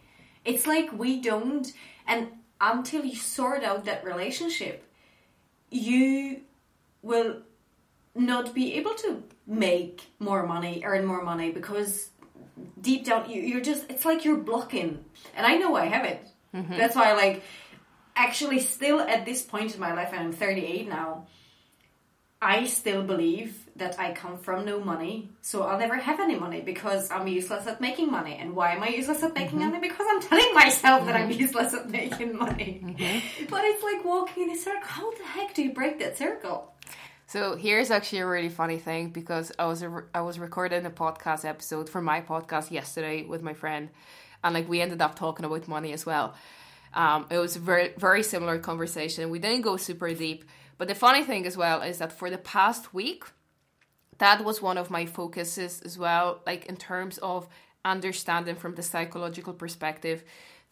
It's 0.46 0.66
like 0.66 0.90
we 0.92 1.20
don't, 1.20 1.70
and 2.06 2.28
until 2.60 3.04
you 3.04 3.16
sort 3.16 3.62
out 3.62 3.84
that 3.84 4.04
relationship, 4.04 4.84
you 5.70 6.42
will 7.02 7.42
not 8.14 8.54
be 8.54 8.74
able 8.74 8.94
to 8.94 9.22
make 9.46 10.10
more 10.18 10.46
money, 10.46 10.82
earn 10.84 11.04
more 11.04 11.22
money 11.22 11.50
because 11.52 12.10
deep 12.80 13.04
down 13.04 13.30
you, 13.30 13.40
you're 13.40 13.60
just 13.60 13.88
it's 13.88 14.04
like 14.04 14.24
you're 14.24 14.36
blocking. 14.36 15.04
And 15.36 15.46
i 15.46 15.56
know 15.56 15.76
i 15.76 15.86
have 15.86 16.04
it. 16.04 16.26
Mm-hmm. 16.54 16.76
That's 16.76 16.96
why 16.96 17.12
like 17.12 17.42
actually 18.16 18.58
still 18.58 19.00
at 19.00 19.24
this 19.24 19.42
point 19.42 19.74
in 19.74 19.80
my 19.80 19.94
life 19.94 20.08
and 20.12 20.20
i'm 20.20 20.32
38 20.32 20.88
now 20.88 21.26
i 22.40 22.66
still 22.66 23.02
believe 23.02 23.68
that 23.76 23.98
i 23.98 24.12
come 24.12 24.38
from 24.38 24.64
no 24.64 24.80
money 24.80 25.30
so 25.40 25.62
i'll 25.62 25.78
never 25.78 25.96
have 25.96 26.20
any 26.20 26.34
money 26.34 26.60
because 26.60 27.10
i'm 27.10 27.26
useless 27.26 27.66
at 27.66 27.80
making 27.80 28.10
money. 28.10 28.36
And 28.40 28.54
why 28.54 28.72
am 28.72 28.82
i 28.82 28.88
useless 28.88 29.22
at 29.22 29.34
making 29.34 29.58
mm-hmm. 29.58 29.70
money? 29.70 29.88
Because 29.88 30.06
i'm 30.08 30.20
telling 30.20 30.54
myself 30.54 31.06
that 31.06 31.16
i'm 31.16 31.30
mm-hmm. 31.30 31.40
useless 31.40 31.74
at 31.74 31.90
making 31.90 32.36
money. 32.36 32.80
Mm-hmm. 32.84 33.46
But 33.48 33.64
it's 33.64 33.82
like 33.82 34.04
walking 34.04 34.44
in 34.44 34.50
a 34.50 34.56
circle. 34.56 34.82
How 34.82 35.10
the 35.16 35.24
heck 35.24 35.54
do 35.54 35.62
you 35.62 35.72
break 35.72 35.98
that 36.00 36.18
circle? 36.18 36.72
So 37.28 37.56
here's 37.56 37.90
actually 37.90 38.20
a 38.20 38.26
really 38.26 38.48
funny 38.48 38.78
thing 38.78 39.10
because 39.10 39.52
I 39.58 39.66
was 39.66 39.82
a, 39.82 40.04
I 40.14 40.22
was 40.22 40.38
recording 40.38 40.86
a 40.86 40.90
podcast 40.90 41.44
episode 41.44 41.90
for 41.90 42.00
my 42.00 42.22
podcast 42.22 42.70
yesterday 42.70 43.24
with 43.24 43.42
my 43.42 43.52
friend, 43.52 43.90
and 44.42 44.54
like 44.54 44.66
we 44.66 44.80
ended 44.80 45.02
up 45.02 45.14
talking 45.14 45.44
about 45.44 45.68
money 45.68 45.92
as 45.92 46.06
well. 46.06 46.34
Um, 46.94 47.26
it 47.30 47.36
was 47.36 47.56
a 47.56 47.58
very 47.58 47.92
very 47.98 48.22
similar 48.22 48.58
conversation. 48.58 49.28
We 49.28 49.40
didn't 49.40 49.60
go 49.60 49.76
super 49.76 50.12
deep, 50.14 50.44
but 50.78 50.88
the 50.88 50.94
funny 50.94 51.24
thing 51.24 51.46
as 51.46 51.56
well 51.56 51.82
is 51.82 51.98
that 51.98 52.12
for 52.12 52.30
the 52.30 52.38
past 52.38 52.94
week, 52.94 53.24
that 54.18 54.44
was 54.44 54.62
one 54.62 54.78
of 54.78 54.90
my 54.90 55.06
focuses 55.06 55.82
as 55.82 55.98
well. 55.98 56.40
Like 56.46 56.66
in 56.66 56.76
terms 56.76 57.18
of 57.18 57.48
understanding 57.84 58.56
from 58.56 58.74
the 58.74 58.82
psychological 58.82 59.52
perspective 59.52 60.24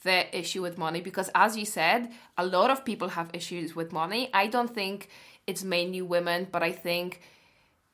the 0.02 0.38
issue 0.38 0.62
with 0.62 0.76
money 0.76 1.00
because 1.00 1.30
as 1.34 1.56
you 1.56 1.64
said 1.64 2.10
a 2.36 2.44
lot 2.44 2.70
of 2.70 2.84
people 2.84 3.08
have 3.08 3.30
issues 3.32 3.74
with 3.74 3.92
money 3.92 4.28
i 4.34 4.46
don't 4.46 4.74
think 4.74 5.08
it's 5.46 5.64
mainly 5.64 6.02
women 6.02 6.46
but 6.50 6.62
i 6.62 6.70
think 6.70 7.22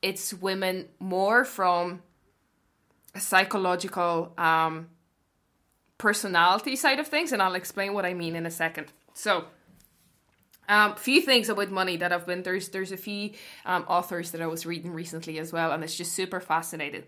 it's 0.01 0.33
women 0.33 0.87
more 0.99 1.45
from 1.45 2.01
a 3.15 3.19
psychological 3.19 4.33
um, 4.37 4.89
personality 5.97 6.75
side 6.75 6.99
of 6.99 7.07
things 7.07 7.31
and 7.31 7.41
i'll 7.41 7.55
explain 7.55 7.93
what 7.93 8.05
i 8.05 8.13
mean 8.13 8.35
in 8.35 8.45
a 8.45 8.51
second 8.51 8.91
so 9.13 9.45
um, 10.69 10.95
few 10.95 11.21
things 11.21 11.49
about 11.49 11.71
money 11.71 11.97
that 11.97 12.11
I've 12.13 12.25
been 12.25 12.43
there's 12.43 12.69
there's 12.69 12.91
a 12.91 12.97
few 12.97 13.31
um, 13.65 13.83
authors 13.87 14.31
that 14.31 14.41
I 14.41 14.47
was 14.47 14.65
reading 14.65 14.91
recently 14.91 15.39
as 15.39 15.51
well, 15.51 15.71
and 15.71 15.83
it's 15.83 15.95
just 15.95 16.13
super 16.13 16.39
fascinating. 16.39 17.03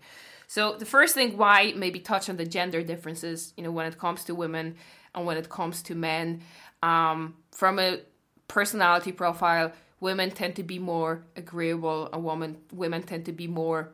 So 0.46 0.76
the 0.76 0.84
first 0.84 1.14
thing, 1.14 1.36
why 1.36 1.72
maybe 1.74 1.98
touch 1.98 2.28
on 2.28 2.36
the 2.36 2.44
gender 2.44 2.82
differences, 2.82 3.52
you 3.56 3.64
know, 3.64 3.70
when 3.70 3.86
it 3.86 3.98
comes 3.98 4.24
to 4.24 4.34
women 4.34 4.76
and 5.14 5.26
when 5.26 5.36
it 5.36 5.48
comes 5.48 5.82
to 5.84 5.94
men, 5.94 6.42
um, 6.82 7.34
from 7.50 7.78
a 7.78 8.00
personality 8.46 9.10
profile, 9.10 9.72
women 10.00 10.30
tend 10.30 10.54
to 10.56 10.62
be 10.62 10.78
more 10.78 11.24
agreeable, 11.34 12.08
and 12.12 12.24
women 12.24 12.58
women 12.72 13.02
tend 13.02 13.24
to 13.24 13.32
be 13.32 13.46
more 13.46 13.90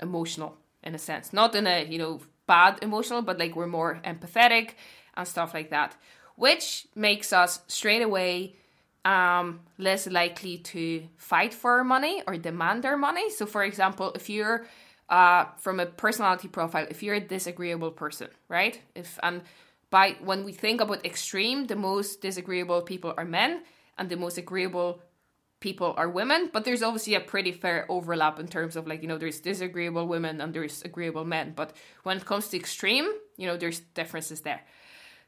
emotional 0.00 0.56
in 0.82 0.94
a 0.94 0.98
sense, 0.98 1.32
not 1.32 1.54
in 1.54 1.66
a 1.66 1.84
you 1.84 1.98
know 1.98 2.20
bad 2.46 2.78
emotional, 2.82 3.22
but 3.22 3.38
like 3.38 3.54
we're 3.54 3.66
more 3.66 4.00
empathetic 4.04 4.70
and 5.14 5.28
stuff 5.28 5.54
like 5.54 5.70
that, 5.70 5.94
which 6.36 6.86
makes 6.94 7.32
us 7.32 7.60
straight 7.68 8.02
away 8.02 8.56
um, 9.04 9.60
less 9.78 10.06
likely 10.06 10.58
to 10.58 11.02
fight 11.16 11.52
for 11.52 11.82
money 11.84 12.22
or 12.26 12.36
demand 12.36 12.84
their 12.84 12.96
money. 12.96 13.30
So, 13.30 13.46
for 13.46 13.64
example, 13.64 14.12
if 14.14 14.30
you're 14.30 14.66
uh, 15.08 15.46
from 15.58 15.80
a 15.80 15.86
personality 15.86 16.48
profile, 16.48 16.86
if 16.88 17.02
you're 17.02 17.16
a 17.16 17.20
disagreeable 17.20 17.90
person, 17.90 18.28
right? 18.48 18.80
If 18.94 19.18
and 19.22 19.42
by 19.90 20.16
when 20.24 20.44
we 20.44 20.52
think 20.52 20.80
about 20.80 21.04
extreme, 21.04 21.66
the 21.66 21.76
most 21.76 22.20
disagreeable 22.20 22.82
people 22.82 23.12
are 23.16 23.24
men, 23.24 23.62
and 23.98 24.08
the 24.08 24.16
most 24.16 24.38
agreeable 24.38 25.02
people 25.60 25.94
are 25.96 26.08
women. 26.08 26.50
But 26.52 26.64
there's 26.64 26.82
obviously 26.82 27.14
a 27.14 27.20
pretty 27.20 27.52
fair 27.52 27.86
overlap 27.88 28.38
in 28.38 28.48
terms 28.48 28.76
of 28.76 28.86
like 28.86 29.02
you 29.02 29.08
know 29.08 29.18
there's 29.18 29.40
disagreeable 29.40 30.06
women 30.06 30.40
and 30.40 30.54
there's 30.54 30.82
agreeable 30.82 31.24
men. 31.24 31.52
But 31.54 31.76
when 32.04 32.16
it 32.16 32.24
comes 32.24 32.48
to 32.48 32.56
extreme, 32.56 33.10
you 33.36 33.46
know 33.46 33.56
there's 33.56 33.80
differences 33.94 34.42
there 34.42 34.62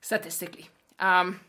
statistically. 0.00 0.68
Um, 1.00 1.40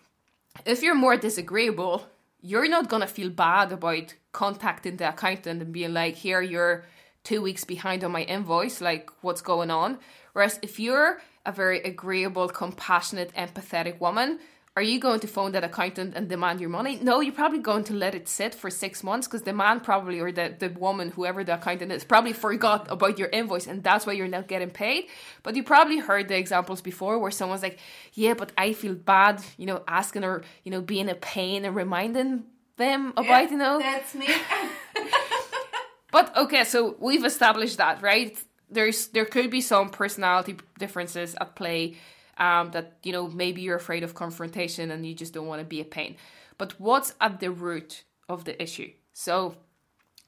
if 0.66 0.82
you're 0.82 0.96
more 0.96 1.18
disagreeable, 1.18 2.08
you're 2.46 2.70
not 2.70 2.90
gonna 2.90 3.08
feel 3.08 3.32
bad 3.32 3.72
about 3.72 4.14
contacting 4.32 4.98
the 4.98 5.10
accountant 5.10 5.64
and 5.64 5.74
being 5.74 5.94
like, 5.94 6.16
here, 6.16 6.42
you're 6.42 6.86
two 7.24 7.42
weeks 7.42 7.64
behind 7.64 8.04
on 8.04 8.12
my 8.12 8.22
invoice, 8.22 8.82
like 8.82 9.10
what's 9.22 9.42
going 9.42 9.72
on. 9.72 9.98
Whereas 10.34 10.60
if 10.62 10.80
you're 10.80 11.20
a 11.44 11.52
very 11.52 11.80
agreeable, 11.82 12.48
compassionate, 12.48 13.34
empathetic 13.34 14.00
woman, 14.00 14.40
are 14.78 14.82
you 14.82 15.00
going 15.00 15.22
to 15.22 15.28
phone 15.28 15.54
that 15.54 15.64
accountant 15.64 16.16
and 16.16 16.28
demand 16.28 16.60
your 16.60 16.70
money? 16.70 17.00
No, 17.02 17.22
you're 17.22 17.34
probably 17.34 17.60
going 17.60 17.86
to 17.86 17.94
let 17.94 18.14
it 18.14 18.28
sit 18.28 18.54
for 18.54 18.70
six 18.70 19.04
months 19.04 19.26
because 19.26 19.44
the 19.44 19.54
man 19.54 19.80
probably 19.80 20.20
or 20.20 20.34
the, 20.34 20.54
the 20.58 20.68
woman, 20.70 21.12
whoever 21.12 21.46
the 21.46 21.54
accountant 21.54 21.94
is, 21.94 22.04
probably 22.04 22.34
forgot 22.34 22.92
about 22.92 23.18
your 23.18 23.30
invoice 23.30 23.68
and 23.68 23.84
that's 23.84 24.06
why 24.06 24.12
you're 24.12 24.28
not 24.28 24.50
getting 24.50 24.70
paid. 24.70 25.06
But 25.44 25.56
you 25.56 25.64
probably 25.64 26.00
heard 26.00 26.28
the 26.28 26.38
examples 26.38 26.82
before 26.82 27.20
where 27.20 27.32
someone's 27.32 27.64
like, 27.64 27.80
Yeah, 28.14 28.34
but 28.34 28.52
I 28.58 28.74
feel 28.74 28.96
bad, 28.96 29.42
you 29.58 29.66
know, 29.66 29.82
asking 29.88 30.26
or, 30.26 30.44
you 30.66 30.72
know, 30.72 30.82
being 30.82 31.08
a 31.08 31.16
pain 31.16 31.64
and 31.64 31.74
reminding 31.74 32.44
them 32.76 33.14
about, 33.16 33.52
you 33.52 33.58
know. 33.58 33.80
that's 33.80 34.14
me 34.14 34.28
But 36.12 36.36
okay, 36.38 36.64
so 36.66 36.96
we've 37.00 37.26
established 37.26 37.78
that, 37.78 38.02
right? 38.02 38.38
There's 38.70 39.08
there 39.08 39.26
could 39.26 39.50
be 39.50 39.62
some 39.62 39.90
personality 39.90 40.58
differences 40.80 41.36
at 41.40 41.56
play. 41.56 41.96
Um, 42.38 42.72
that 42.72 42.98
you 43.04 43.14
know 43.14 43.30
maybe 43.30 43.62
you're 43.62 43.78
afraid 43.78 44.04
of 44.04 44.14
confrontation 44.14 44.92
and 44.92 45.06
you 45.06 45.14
just 45.14 45.34
don't 45.34 45.48
want 45.48 45.62
to 45.62 45.66
be 45.66 45.80
a 45.80 45.86
pain. 45.86 46.18
But 46.58 46.80
what's 46.80 47.16
at 47.22 47.40
the 47.40 47.52
root 47.52 48.04
of 48.28 48.44
the 48.44 48.62
issue. 48.62 48.92
So 49.14 49.56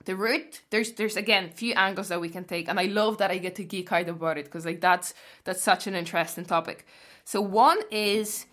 the 0.05 0.15
root 0.15 0.61
there's 0.69 0.93
there's 0.93 1.17
again 1.17 1.49
few 1.49 1.73
angles 1.73 2.07
that 2.07 2.21
we 2.21 2.29
can 2.29 2.45
take 2.45 2.69
and 2.69 2.79
i 2.79 2.85
love 2.85 3.17
that 3.17 3.29
i 3.29 3.37
get 3.37 3.55
to 3.55 3.63
geek 3.63 3.91
out 3.91 4.07
about 4.07 4.37
it 4.37 4.45
because 4.45 4.65
like 4.65 4.79
that's 4.79 5.13
that's 5.43 5.61
such 5.61 5.85
an 5.85 5.95
interesting 5.95 6.45
topic 6.45 6.85
so 7.25 7.41
one 7.41 7.79
is 7.91 8.45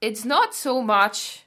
it's 0.00 0.24
not 0.24 0.54
so 0.54 0.80
much 0.80 1.44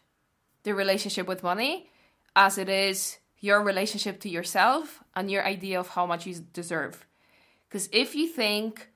the 0.64 0.74
relationship 0.74 1.28
with 1.28 1.42
money 1.42 1.90
as 2.36 2.58
it 2.58 2.68
is 2.68 3.18
your 3.40 3.64
relationship 3.64 4.20
to 4.20 4.30
yourself 4.30 5.04
and 5.16 5.32
your 5.32 5.46
idea 5.46 5.80
of 5.80 5.90
how 5.90 6.06
much 6.06 6.26
you 6.26 6.36
deserve 6.52 7.06
because 7.70 7.88
if 7.94 8.14
you 8.14 8.28
think 8.28 8.90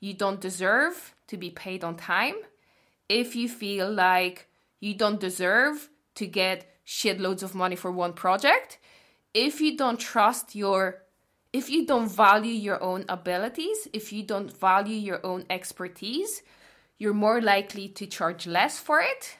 you 0.00 0.14
don't 0.14 0.40
deserve 0.40 1.14
to 1.30 1.36
be 1.36 1.50
paid 1.50 1.82
on 1.82 1.96
time 1.96 2.34
if 3.08 3.34
you 3.34 3.48
feel 3.48 3.90
like 3.90 4.48
you 4.78 4.94
don't 4.94 5.20
deserve 5.20 5.88
to 6.14 6.26
get 6.26 6.66
shitloads 6.86 7.42
of 7.42 7.54
money 7.54 7.76
for 7.76 7.90
one 7.90 8.12
project 8.12 8.78
if 9.34 9.60
you 9.60 9.76
don't 9.76 9.98
trust 9.98 10.54
your 10.54 11.02
if 11.52 11.68
you 11.68 11.84
don't 11.84 12.08
value 12.08 12.52
your 12.52 12.80
own 12.82 13.04
abilities, 13.08 13.88
if 13.92 14.12
you 14.12 14.22
don't 14.22 14.56
value 14.56 14.96
your 14.96 15.24
own 15.26 15.44
expertise, 15.50 16.42
you're 16.96 17.14
more 17.14 17.40
likely 17.40 17.88
to 17.88 18.06
charge 18.06 18.46
less 18.46 18.78
for 18.78 19.00
it. 19.00 19.38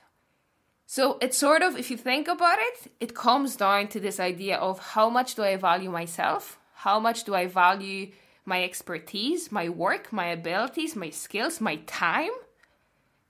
So 0.87 1.19
it's 1.21 1.39
sort 1.39 1.63
of, 1.63 1.77
if 1.77 1.89
you 1.89 1.97
think 1.97 2.27
about 2.27 2.59
it, 2.59 2.93
it 2.99 3.15
comes 3.15 3.55
down 3.55 3.87
to 3.89 4.01
this 4.01 4.19
idea 4.19 4.57
of 4.57 4.81
how 4.81 5.09
much 5.09 5.37
do 5.37 5.45
I 5.45 5.57
value 5.57 5.91
myself? 5.91 6.59
How 6.75 6.99
much 6.99 7.23
do 7.23 7.35
I 7.35 7.47
value 7.47 8.11
my 8.51 8.63
expertise, 8.63 9.51
my 9.51 9.67
work, 9.69 10.13
my 10.13 10.27
abilities, 10.27 10.95
my 10.95 11.11
skills, 11.11 11.61
my 11.61 11.77
time? 11.87 12.37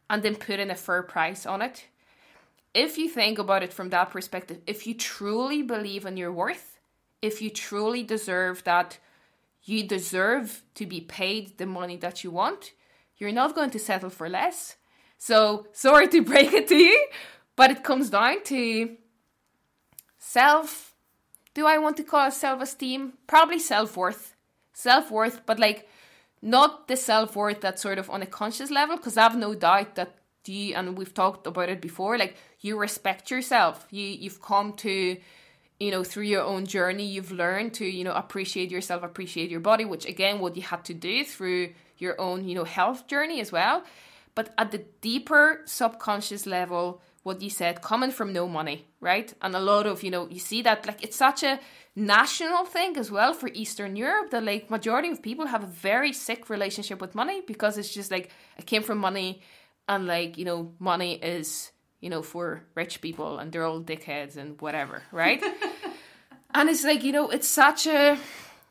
And 0.09 0.23
then 0.25 0.35
put 0.35 0.59
in 0.59 0.71
a 0.71 0.83
fair 0.87 1.03
price 1.05 1.47
on 1.47 1.63
it 1.63 1.87
if 2.75 2.99
you 2.99 3.09
think 3.09 3.39
about 3.39 3.63
it 3.63 3.73
from 3.73 3.91
that 3.91 4.11
perspective, 4.11 4.59
if 4.67 4.87
you 4.87 4.95
truly 4.95 5.63
believe 5.63 6.07
in 6.07 6.17
your 6.17 6.33
worth, 6.33 6.79
if 7.21 7.43
you 7.43 7.51
truly 7.51 8.03
deserve 8.03 8.63
that 8.65 8.99
you 9.63 9.87
deserve 9.87 10.63
to 10.75 10.87
be 10.87 11.01
paid 11.01 11.59
the 11.59 11.67
money 11.67 11.97
that 11.97 12.25
you 12.25 12.31
want, 12.31 12.73
you're 13.19 13.33
not 13.33 13.55
going 13.55 13.71
to 13.71 13.79
settle 13.79 14.11
for 14.11 14.29
less. 14.29 14.77
So, 15.19 15.67
sorry 15.73 16.09
to 16.09 16.23
break 16.23 16.53
it 16.53 16.69
to 16.69 16.77
you, 16.77 17.09
but 17.57 17.71
it 17.71 17.85
comes 17.85 18.11
down 18.11 18.43
to 18.45 18.97
self. 20.19 20.95
Do 21.53 21.67
I 21.67 21.79
want 21.79 21.97
to 21.99 22.05
call 22.05 22.29
it 22.29 22.35
self 22.35 22.63
esteem? 22.63 23.15
Probably 23.27 23.59
self 23.59 23.97
worth. 23.97 24.30
Self 24.81 25.11
worth, 25.11 25.45
but 25.45 25.59
like 25.59 25.89
not 26.41 26.89
the 26.89 26.97
self 26.97 27.37
worth 27.37 27.61
that's 27.61 27.83
sort 27.83 27.99
of 27.99 28.09
on 28.09 28.23
a 28.23 28.27
conscious 28.27 28.71
level, 28.71 28.97
because 28.97 29.17
I 29.19 29.23
have 29.25 29.37
no 29.37 29.55
doubt 29.55 29.97
that 29.97 30.15
you, 30.47 30.75
and 30.75 30.97
we've 30.97 31.13
talked 31.13 31.47
about 31.47 31.69
it 31.69 31.83
before, 31.83 32.17
like 32.17 32.35
you 32.61 32.79
respect 32.79 33.31
yourself. 33.31 33.87
You 33.91 34.07
you've 34.07 34.41
come 34.41 34.73
to 34.85 35.19
you 35.81 35.91
know 35.91 36.05
through 36.05 36.25
your 36.25 36.43
own 36.43 36.67
journey 36.67 37.07
you've 37.07 37.33
learned 37.33 37.75
to 37.75 37.85
you 37.85 38.05
know 38.05 38.13
appreciate 38.13 38.71
yourself 38.71 39.03
appreciate 39.03 39.51
your 39.51 39.61
body 39.61 39.85
which 39.87 40.05
again 40.05 40.39
what 40.39 40.55
you 40.55 40.63
had 40.63 40.85
to 40.85 40.95
do 40.95 41.25
through 41.25 41.73
your 41.97 42.21
own 42.21 42.47
you 42.47 42.55
know 42.55 42.65
health 42.65 43.07
journey 43.07 43.41
as 43.41 43.51
well 43.51 43.83
but 44.35 44.53
at 44.59 44.71
the 44.71 44.85
deeper 45.01 45.63
subconscious 45.65 46.45
level 46.47 47.01
what 47.23 47.43
you 47.43 47.51
said 47.51 47.83
coming 47.83 48.11
from 48.11 48.33
no 48.33 48.49
money 48.49 48.87
right 49.01 49.35
and 49.43 49.55
a 49.55 49.61
lot 49.61 49.87
of 49.87 50.03
you 50.03 50.11
know 50.11 50.29
you 50.29 50.39
see 50.39 50.63
that 50.63 50.87
like 50.87 51.03
it's 51.03 51.17
such 51.17 51.43
a 51.43 51.61
national 51.97 52.65
thing 52.65 52.97
as 52.97 53.11
well 53.11 53.35
for 53.35 53.49
eastern 53.53 53.97
europe 53.97 54.31
that 54.31 54.43
like 54.43 54.71
majority 54.71 55.11
of 55.11 55.23
people 55.23 55.47
have 55.47 55.63
a 55.63 55.67
very 55.67 56.13
sick 56.13 56.49
relationship 56.49 57.01
with 57.01 57.15
money 57.15 57.43
because 57.47 57.77
it's 57.77 57.93
just 57.93 58.11
like 58.11 58.31
it 58.57 58.67
came 58.67 58.83
from 58.83 58.99
money 58.99 59.43
and 59.89 60.07
like 60.07 60.39
you 60.39 60.45
know 60.45 60.73
money 60.79 61.15
is 61.15 61.73
you 62.01 62.09
know, 62.09 62.23
for 62.23 62.63
rich 62.75 63.01
people 63.01 63.39
and 63.39 63.53
they're 63.53 63.65
all 63.65 63.81
dickheads 63.81 64.37
and 64.37 64.61
whatever, 64.61 65.03
right? 65.13 65.43
and 66.55 66.69
it's 66.69 66.85
like, 66.85 67.05
you 67.05 67.13
know, 67.13 67.29
it's 67.31 67.49
such 67.49 67.87
a 67.87 68.19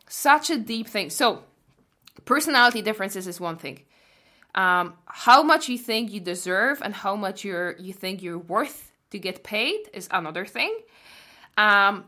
such 0.07 0.49
a 0.49 0.57
deep 0.57 0.87
thing. 0.87 1.09
So, 1.09 1.43
personality 2.25 2.81
differences 2.81 3.27
is 3.27 3.39
one 3.39 3.57
thing. 3.57 3.81
Um, 4.55 4.93
how 5.05 5.43
much 5.43 5.69
you 5.69 5.77
think 5.77 6.11
you 6.11 6.19
deserve 6.19 6.81
and 6.81 6.93
how 6.93 7.15
much 7.15 7.43
you're 7.43 7.75
you 7.77 7.93
think 7.93 8.23
you're 8.23 8.39
worth 8.39 8.91
to 9.11 9.19
get 9.19 9.43
paid 9.43 9.89
is 9.93 10.07
another 10.11 10.45
thing. 10.45 10.75
Um, 11.57 12.05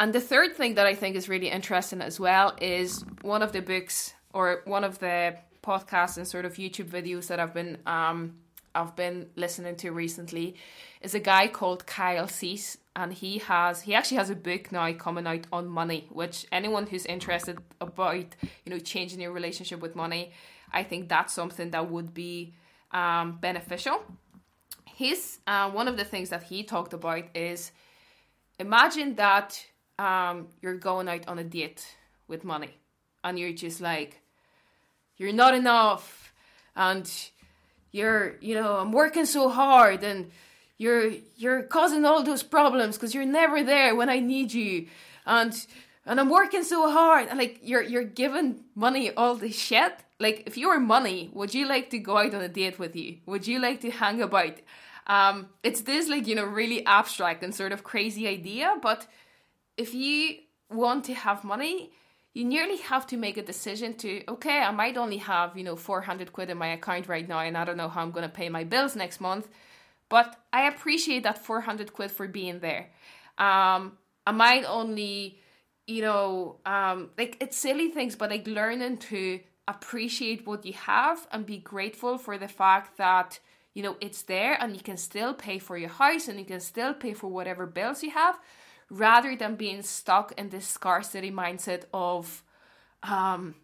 and 0.00 0.12
the 0.12 0.20
third 0.20 0.54
thing 0.54 0.74
that 0.74 0.86
I 0.86 0.94
think 0.94 1.16
is 1.16 1.28
really 1.28 1.50
interesting 1.50 2.00
as 2.00 2.20
well 2.20 2.54
is 2.60 3.04
one 3.22 3.42
of 3.42 3.52
the 3.52 3.60
books 3.60 4.14
or 4.32 4.62
one 4.64 4.84
of 4.84 4.98
the 4.98 5.36
podcasts 5.62 6.16
and 6.16 6.26
sort 6.26 6.44
of 6.44 6.54
YouTube 6.54 6.88
videos 6.88 7.26
that 7.28 7.40
I've 7.40 7.54
been 7.54 7.78
um, 7.86 8.36
I've 8.74 8.94
been 8.94 9.28
listening 9.34 9.76
to 9.76 9.90
recently 9.90 10.54
is 11.00 11.14
a 11.14 11.20
guy 11.20 11.48
called 11.48 11.86
Kyle 11.86 12.28
Cease 12.28 12.78
and 12.94 13.12
he 13.12 13.38
has 13.38 13.82
he 13.82 13.94
actually 13.94 14.18
has 14.18 14.30
a 14.30 14.36
book 14.36 14.70
now 14.70 14.92
coming 14.92 15.26
out 15.26 15.46
on 15.52 15.66
money 15.66 16.06
which 16.10 16.46
anyone 16.52 16.86
who's 16.86 17.06
interested 17.06 17.58
about 17.80 18.26
you 18.64 18.70
know 18.70 18.78
changing 18.78 19.20
your 19.20 19.32
relationship 19.32 19.80
with 19.80 19.96
money 19.96 20.32
I 20.72 20.82
think 20.82 21.08
that's 21.08 21.32
something 21.32 21.70
that 21.70 21.90
would 21.90 22.14
be 22.14 22.54
um, 22.92 23.38
beneficial. 23.40 24.02
His 24.84 25.38
uh, 25.46 25.70
one 25.70 25.88
of 25.88 25.96
the 25.96 26.04
things 26.04 26.30
that 26.30 26.44
he 26.44 26.62
talked 26.62 26.92
about 26.92 27.24
is 27.34 27.72
imagine 28.58 29.14
that 29.14 29.64
um, 29.98 30.48
you're 30.60 30.76
going 30.76 31.08
out 31.08 31.26
on 31.28 31.38
a 31.38 31.44
date 31.44 31.96
with 32.26 32.44
money 32.44 32.74
and 33.24 33.38
you're 33.38 33.52
just 33.52 33.80
like 33.80 34.20
you're 35.16 35.32
not 35.32 35.54
enough 35.54 36.32
and 36.76 37.10
you're 37.90 38.36
you 38.40 38.54
know 38.54 38.76
i'm 38.76 38.92
working 38.92 39.24
so 39.24 39.48
hard 39.48 40.04
and 40.04 40.30
you're 40.76 41.12
you're 41.36 41.62
causing 41.62 42.04
all 42.04 42.22
those 42.22 42.42
problems 42.42 42.96
because 42.96 43.14
you're 43.14 43.24
never 43.24 43.62
there 43.64 43.94
when 43.94 44.08
i 44.08 44.20
need 44.20 44.52
you. 44.52 44.86
And 45.26 45.54
and 46.08 46.18
i'm 46.18 46.30
working 46.30 46.64
so 46.64 46.90
hard. 46.90 47.28
And 47.28 47.38
like 47.38 47.60
you're 47.62 47.82
you're 47.82 48.04
giving 48.22 48.64
money 48.74 49.12
all 49.12 49.34
this 49.36 49.56
shit. 49.56 49.94
Like 50.18 50.44
if 50.46 50.56
you 50.56 50.68
were 50.68 50.80
money 50.80 51.30
would 51.32 51.54
you 51.54 51.68
like 51.68 51.90
to 51.90 51.98
go 51.98 52.16
out 52.16 52.34
on 52.34 52.42
a 52.42 52.48
date 52.48 52.78
with 52.78 52.96
you? 52.96 53.18
Would 53.26 53.46
you 53.46 53.60
like 53.60 53.80
to 53.82 53.90
hang 53.90 54.20
about? 54.22 54.54
Um 55.06 55.50
it's 55.62 55.82
this 55.82 56.08
like 56.08 56.26
you 56.26 56.34
know 56.34 56.44
really 56.44 56.84
abstract 56.86 57.44
and 57.44 57.54
sort 57.54 57.72
of 57.72 57.84
crazy 57.84 58.26
idea. 58.26 58.74
But 58.82 59.06
if 59.76 59.94
you 59.94 60.38
want 60.70 61.04
to 61.04 61.14
have 61.14 61.44
money 61.44 61.92
you 62.34 62.44
nearly 62.44 62.76
have 62.76 63.06
to 63.06 63.16
make 63.16 63.36
a 63.36 63.42
decision 63.42 63.94
to 63.94 64.22
okay 64.28 64.58
i 64.60 64.70
might 64.70 64.96
only 64.96 65.16
have 65.16 65.56
you 65.56 65.64
know 65.64 65.76
400 65.76 66.32
quid 66.32 66.50
in 66.50 66.58
my 66.58 66.68
account 66.68 67.08
right 67.08 67.26
now 67.26 67.40
and 67.40 67.56
i 67.56 67.64
don't 67.64 67.78
know 67.78 67.88
how 67.88 68.02
i'm 68.02 68.12
to 68.12 68.28
pay 68.28 68.48
my 68.48 68.64
bills 68.64 68.94
next 68.96 69.20
month. 69.20 69.48
But 70.08 70.36
i 70.52 70.62
appreciate 70.68 71.22
that 71.24 71.44
400 71.44 71.92
quid 71.92 72.10
for 72.10 72.26
being 72.28 72.60
there. 72.60 72.90
Um 73.38 73.98
i 74.26 74.32
might 74.32 74.64
only 74.64 75.38
you 75.88 76.02
know 76.02 76.56
um 76.66 77.10
like 77.18 77.36
it's 77.40 77.56
silly 77.56 77.88
things 77.90 78.14
but 78.14 78.30
like 78.30 78.46
learning 78.46 78.96
to 78.98 79.40
appreciate 79.66 80.46
what 80.46 80.64
you 80.64 80.72
have 80.72 81.26
and 81.32 81.44
be 81.44 81.58
grateful 81.58 82.16
for 82.18 82.38
the 82.38 82.48
fact 82.48 82.96
that 82.96 83.40
you 83.74 83.82
know 83.82 83.96
it's 84.00 84.22
there 84.22 84.56
and 84.60 84.76
you 84.76 84.82
can 84.82 84.96
still 84.96 85.34
pay 85.34 85.58
for 85.58 85.76
your 85.76 85.90
house 85.90 86.28
and 86.28 86.38
you 86.38 86.44
can 86.44 86.60
still 86.60 86.94
pay 86.94 87.12
for 87.14 87.28
whatever 87.28 87.66
bills 87.66 88.02
you 88.02 88.10
have 88.10 88.38
rather 88.90 89.36
than 89.36 89.56
being 89.56 89.82
stuck 89.82 90.32
in 90.38 90.48
this 90.48 90.66
scarcity 90.66 91.30
mindset 91.30 91.84
of, 91.92 92.42
um, 93.02 93.54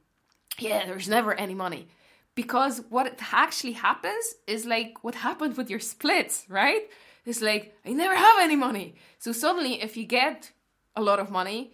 yeah, 0.58 0.86
there's 0.86 1.08
never 1.08 1.34
any 1.34 1.54
money. 1.54 1.88
Because 2.34 2.82
what 2.90 3.18
actually 3.32 3.72
happens 3.72 4.34
is 4.46 4.66
like 4.66 5.02
what 5.02 5.14
happened 5.14 5.56
with 5.56 5.70
your 5.70 5.80
splits, 5.80 6.44
right? 6.48 6.82
It's 7.24 7.40
like, 7.40 7.76
I 7.86 7.92
never 7.92 8.14
have 8.14 8.36
any 8.40 8.56
money. 8.56 8.96
So 9.18 9.32
suddenly, 9.32 9.80
if 9.80 9.96
you 9.96 10.04
get 10.04 10.50
a 10.96 11.02
lot 11.02 11.20
of 11.20 11.30
money, 11.30 11.73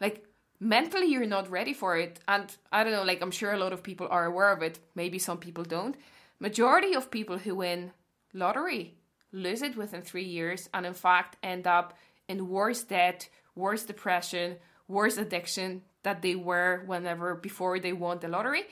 like 0.00 0.24
mentally 0.60 1.06
you're 1.06 1.26
not 1.26 1.50
ready 1.50 1.74
for 1.74 1.96
it. 1.96 2.20
And 2.26 2.54
I 2.72 2.84
don't 2.84 2.92
know, 2.92 3.04
like 3.04 3.22
I'm 3.22 3.30
sure 3.30 3.52
a 3.52 3.58
lot 3.58 3.72
of 3.72 3.82
people 3.82 4.08
are 4.10 4.26
aware 4.26 4.52
of 4.52 4.62
it. 4.62 4.78
Maybe 4.94 5.18
some 5.18 5.38
people 5.38 5.64
don't. 5.64 5.96
Majority 6.40 6.94
of 6.94 7.10
people 7.10 7.38
who 7.38 7.56
win 7.56 7.92
lottery 8.32 8.94
lose 9.32 9.62
it 9.62 9.76
within 9.76 10.02
three 10.02 10.24
years 10.24 10.68
and 10.72 10.86
in 10.86 10.94
fact 10.94 11.36
end 11.42 11.66
up 11.66 11.96
in 12.28 12.48
worse 12.48 12.82
debt, 12.82 13.28
worse 13.54 13.84
depression, 13.84 14.56
worse 14.86 15.16
addiction 15.16 15.82
that 16.02 16.22
they 16.22 16.34
were 16.34 16.82
whenever 16.86 17.34
before 17.34 17.78
they 17.78 17.92
won 17.92 18.18
the 18.18 18.28
lottery. 18.28 18.64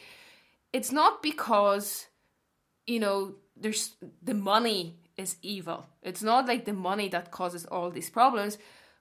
It's 0.73 0.93
not 0.93 1.23
because, 1.23 2.07
you 2.87 3.01
know, 3.01 3.35
there's 3.57 3.97
the 4.23 4.35
money 4.35 4.97
is 5.17 5.37
evil. 5.43 5.87
It's 6.03 6.23
not 6.23 6.47
like 6.47 6.65
the 6.65 6.73
money 6.73 7.09
that 7.09 7.31
causes 7.31 7.65
all 7.65 7.91
these 7.91 8.11
problems, 8.11 8.59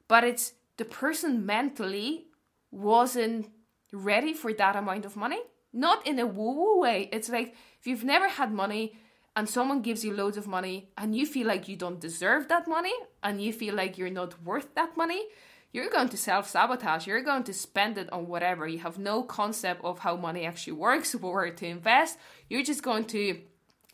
but 0.07 0.23
it's 0.23 0.53
the 0.77 0.85
person 0.85 1.45
mentally 1.45 2.27
wasn't 2.71 3.49
ready 3.91 4.33
for 4.33 4.53
that 4.53 4.75
amount 4.75 5.05
of 5.05 5.15
money. 5.15 5.39
Not 5.73 6.05
in 6.07 6.19
a 6.19 6.25
woo 6.25 6.55
woo 6.55 6.79
way. 6.79 7.09
It's 7.11 7.29
like 7.29 7.55
if 7.79 7.87
you've 7.87 8.03
never 8.03 8.29
had 8.29 8.51
money, 8.51 8.97
and 9.35 9.49
someone 9.49 9.81
gives 9.81 10.05
you 10.05 10.13
loads 10.13 10.37
of 10.37 10.47
money 10.47 10.89
and 10.97 11.13
you 11.15 11.25
feel 11.25 11.45
like 11.45 11.67
you 11.67 11.75
don't 11.75 11.99
deserve 11.99 12.47
that 12.47 12.67
money 12.67 12.93
and 13.21 13.41
you 13.41 13.51
feel 13.51 13.75
like 13.75 13.97
you're 13.97 14.09
not 14.09 14.41
worth 14.41 14.73
that 14.75 14.95
money, 14.95 15.25
you're 15.73 15.89
going 15.89 16.07
to 16.07 16.17
self 16.17 16.47
sabotage. 16.47 17.05
You're 17.05 17.21
going 17.21 17.43
to 17.43 17.53
spend 17.53 17.97
it 17.97 18.11
on 18.13 18.27
whatever. 18.27 18.65
You 18.65 18.79
have 18.79 18.97
no 18.97 19.23
concept 19.23 19.83
of 19.83 19.99
how 19.99 20.15
money 20.15 20.45
actually 20.45 20.73
works, 20.73 21.13
where 21.13 21.51
to 21.51 21.67
invest. 21.67 22.17
You're 22.49 22.63
just 22.63 22.81
going 22.81 23.03
to 23.05 23.41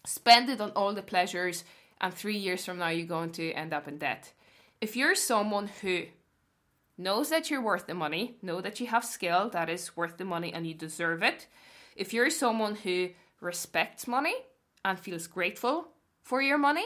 spend 0.06 0.50
it 0.50 0.62
on 0.62 0.70
all 0.72 0.94
the 0.94 1.02
pleasures, 1.02 1.64
and 2.00 2.14
three 2.14 2.38
years 2.38 2.66
from 2.66 2.78
now, 2.78 2.90
you're 2.90 3.08
going 3.08 3.32
to 3.32 3.52
end 3.54 3.74
up 3.74 3.88
in 3.88 3.98
debt. 3.98 4.34
if 4.80 4.96
you're 4.96 5.16
someone 5.16 5.70
who 5.82 6.04
knows 7.02 7.30
that 7.30 7.49
you're 7.49 7.62
worth 7.62 7.88
the 7.88 7.93
money, 7.93 8.36
know 8.41 8.62
that 8.62 8.80
you 8.80 8.88
have 8.88 9.06
skill 9.06 9.49
that 9.49 9.70
is 9.70 9.95
worth 9.97 10.18
the 10.18 10.26
money 10.26 10.54
and 10.54 10.66
you 10.68 10.74
deserve 10.74 11.24
it, 11.24 11.47
if 11.95 12.14
you're 12.14 12.30
someone 12.30 12.76
who 12.76 13.10
respects 13.39 14.08
money 14.08 14.36
and 14.86 14.99
feels 14.99 15.28
grateful 15.28 15.88
for 16.22 16.41
your 16.41 16.58
money, 16.58 16.86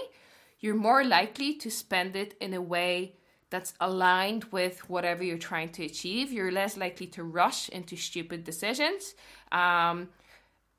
you're 0.60 0.76
more 0.76 1.04
likely 1.04 1.54
to 1.56 1.70
spend 1.70 2.16
it 2.16 2.36
in 2.40 2.54
a 2.54 2.62
way 2.62 3.16
that's 3.50 3.74
aligned 3.80 4.46
with 4.46 4.90
whatever 4.90 5.24
you're 5.24 5.38
trying 5.38 5.70
to 5.70 5.86
achieve. 5.86 6.32
You're 6.32 6.52
less 6.52 6.76
likely 6.78 7.08
to 7.08 7.24
rush 7.24 7.70
into 7.70 7.96
stupid 7.96 8.44
decisions. 8.44 9.16
Um, 9.52 10.10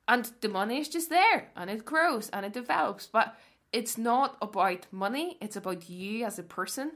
and 0.07 0.29
the 0.41 0.49
money 0.49 0.79
is 0.79 0.89
just 0.89 1.09
there 1.09 1.49
and 1.55 1.69
it 1.69 1.85
grows 1.85 2.29
and 2.29 2.45
it 2.45 2.53
develops. 2.53 3.07
But 3.07 3.37
it's 3.71 3.97
not 3.97 4.37
about 4.41 4.85
money, 4.91 5.37
it's 5.41 5.55
about 5.55 5.89
you 5.89 6.25
as 6.25 6.39
a 6.39 6.43
person. 6.43 6.91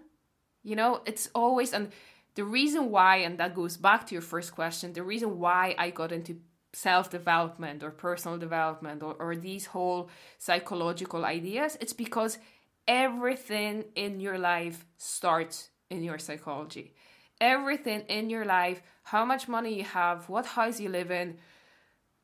You 0.63 0.75
know, 0.75 1.01
it's 1.05 1.29
always, 1.33 1.73
and 1.73 1.91
the 2.35 2.43
reason 2.43 2.89
why, 2.91 3.17
and 3.17 3.37
that 3.39 3.55
goes 3.55 3.77
back 3.77 4.07
to 4.07 4.15
your 4.15 4.21
first 4.21 4.53
question, 4.55 4.93
the 4.93 5.03
reason 5.03 5.39
why 5.39 5.75
I 5.77 5.89
got 5.89 6.11
into 6.11 6.39
self 6.73 7.09
development 7.09 7.83
or 7.83 7.91
personal 7.91 8.37
development 8.37 9.03
or, 9.03 9.15
or 9.19 9.35
these 9.35 9.65
whole 9.67 10.09
psychological 10.37 11.25
ideas, 11.25 11.77
it's 11.81 11.93
because 11.93 12.37
everything 12.87 13.85
in 13.95 14.19
your 14.19 14.37
life 14.37 14.85
starts 14.97 15.69
in 15.89 16.03
your 16.03 16.17
psychology. 16.17 16.93
Everything 17.41 18.01
in 18.07 18.29
your 18.29 18.45
life, 18.45 18.81
how 19.03 19.25
much 19.25 19.47
money 19.47 19.73
you 19.75 19.83
have, 19.83 20.29
what 20.29 20.45
house 20.45 20.79
you 20.79 20.89
live 20.89 21.11
in, 21.11 21.37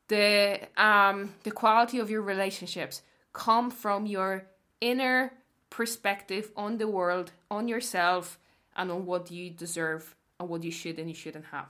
the 0.08 0.60
um 0.76 1.34
the 1.42 1.50
quality 1.50 1.98
of 1.98 2.08
your 2.10 2.22
relationships 2.22 3.02
come 3.34 3.70
from 3.70 4.06
your 4.06 4.46
inner 4.80 5.32
perspective 5.68 6.50
on 6.56 6.78
the 6.78 6.88
world, 6.88 7.32
on 7.50 7.68
yourself, 7.68 8.38
and 8.78 8.90
on 8.90 9.04
what 9.04 9.30
you 9.30 9.50
deserve 9.50 10.16
and 10.40 10.48
what 10.48 10.64
you 10.64 10.70
should 10.70 10.98
and 10.98 11.08
you 11.08 11.14
shouldn't 11.14 11.46
have. 11.46 11.68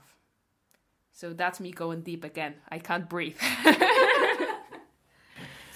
So 1.11 1.33
that's 1.33 1.59
me 1.59 1.71
going 1.71 2.01
deep 2.01 2.23
again. 2.23 2.55
I 2.69 2.79
can't 2.79 3.09
breathe. 3.09 3.35
it's 3.65 4.59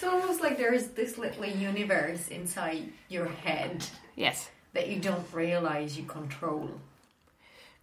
almost 0.06 0.42
like 0.42 0.58
there 0.58 0.74
is 0.74 0.90
this 0.90 1.18
little 1.18 1.46
universe 1.46 2.30
inside 2.30 2.94
your 3.10 3.28
head. 3.28 3.86
Yes. 4.16 4.50
That 4.74 4.88
you 4.88 5.00
don't 5.00 5.26
realize 5.34 5.98
you 5.98 6.06
control. 6.06 6.70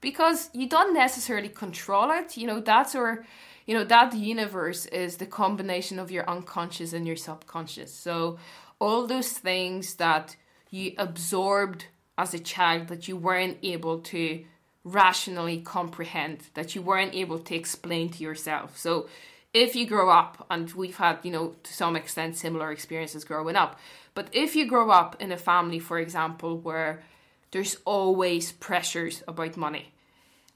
Because 0.01 0.49
you 0.55 0.69
don't 0.69 0.95
necessarily 0.95 1.51
control 1.51 2.11
it. 2.13 2.39
You 2.39 2.47
know, 2.47 2.61
that's 2.61 2.95
or 2.95 3.27
you 3.67 3.75
know, 3.75 3.85
that 3.85 4.15
universe 4.15 4.87
is 4.87 5.19
the 5.19 5.27
combination 5.27 5.99
of 5.99 6.11
your 6.11 6.29
unconscious 6.29 6.93
and 6.93 7.07
your 7.07 7.17
subconscious. 7.17 7.93
So 7.93 8.39
all 8.79 9.07
those 9.07 9.33
things 9.33 9.97
that 9.97 10.37
you 10.71 10.95
absorbed 10.97 11.87
as 12.17 12.35
a 12.35 12.39
child 12.39 12.89
that 12.89 13.09
you 13.09 13.17
weren't 13.17 13.59
able 13.63 14.01
to 14.01 14.45
rationally 14.85 15.61
comprehend, 15.61 16.41
that 16.55 16.75
you 16.75 16.83
weren't 16.83 17.15
able 17.15 17.39
to 17.39 17.55
explain 17.55 18.09
to 18.09 18.23
yourself. 18.23 18.79
So 18.79 19.09
if 19.53 19.75
you 19.75 19.87
grow 19.87 20.11
up, 20.11 20.47
and 20.51 20.71
we've 20.73 20.97
had, 20.97 21.19
you 21.23 21.31
know, 21.31 21.57
to 21.63 21.73
some 21.73 21.97
extent 21.97 22.37
similar 22.37 22.71
experiences 22.71 23.25
growing 23.25 23.57
up, 23.57 23.79
but 24.15 24.29
if 24.33 24.55
you 24.55 24.67
grow 24.67 24.91
up 24.91 25.17
in 25.21 25.33
a 25.33 25.37
family, 25.37 25.79
for 25.79 25.99
example, 25.99 26.59
where 26.59 27.03
there's 27.51 27.77
always 27.85 28.53
pressures 28.53 29.23
about 29.27 29.57
money 29.57 29.93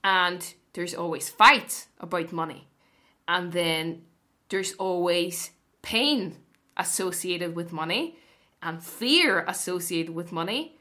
and 0.02 0.54
there's 0.74 0.94
always 0.94 1.28
fights 1.28 1.88
about 1.98 2.32
money, 2.32 2.68
and 3.26 3.52
then 3.52 4.02
there's 4.48 4.74
always 4.74 5.50
pain 5.82 6.36
associated 6.76 7.54
with 7.54 7.72
money 7.72 8.16
and 8.62 8.82
fear 8.82 9.44
associated 9.46 10.14
with 10.14 10.32
money, 10.32 10.76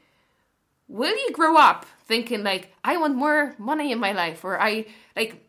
will 0.88 1.16
you 1.16 1.30
grow 1.32 1.56
up 1.56 1.86
thinking 2.06 2.42
like 2.42 2.72
I 2.84 2.96
want 2.96 3.16
more 3.16 3.54
money 3.58 3.92
in 3.92 3.98
my 3.98 4.12
life? 4.12 4.44
Or 4.44 4.60
I 4.60 4.86
like 5.16 5.40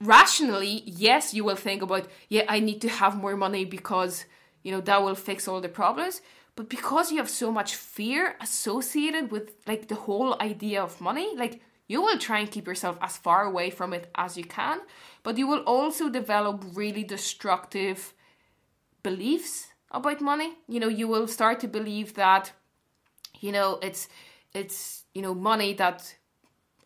rationally 0.00 0.82
yes 0.84 1.32
you 1.32 1.44
will 1.44 1.54
think 1.54 1.80
about 1.80 2.08
yeah 2.28 2.44
I 2.48 2.58
need 2.58 2.80
to 2.80 2.88
have 2.88 3.16
more 3.16 3.36
money 3.36 3.64
because 3.64 4.24
you 4.64 4.72
know 4.72 4.80
that 4.80 5.02
will 5.02 5.14
fix 5.14 5.48
all 5.48 5.60
the 5.60 5.68
problems. 5.68 6.20
But 6.54 6.68
because 6.68 7.10
you 7.10 7.16
have 7.18 7.30
so 7.30 7.50
much 7.50 7.74
fear 7.74 8.36
associated 8.40 9.30
with 9.30 9.52
like 9.66 9.88
the 9.88 9.94
whole 9.94 10.40
idea 10.40 10.82
of 10.82 11.00
money 11.00 11.34
like 11.36 11.60
you 11.88 12.00
will 12.00 12.18
try 12.18 12.38
and 12.38 12.50
keep 12.50 12.66
yourself 12.66 12.96
as 13.02 13.16
far 13.16 13.44
away 13.44 13.68
from 13.68 13.92
it 13.92 14.10
as 14.14 14.36
you 14.36 14.44
can. 14.44 14.80
But 15.22 15.36
you 15.36 15.46
will 15.46 15.62
also 15.64 16.08
develop 16.08 16.64
really 16.74 17.04
destructive 17.04 18.14
beliefs 19.02 19.68
about 19.90 20.20
money. 20.20 20.54
You 20.68 20.80
know 20.80 20.88
you 20.88 21.08
will 21.08 21.26
start 21.26 21.60
to 21.60 21.68
believe 21.68 22.14
that 22.14 22.52
you 23.40 23.52
know 23.52 23.78
it's 23.82 24.08
it's 24.54 25.04
you 25.14 25.22
know 25.22 25.34
money 25.34 25.74
that 25.74 26.14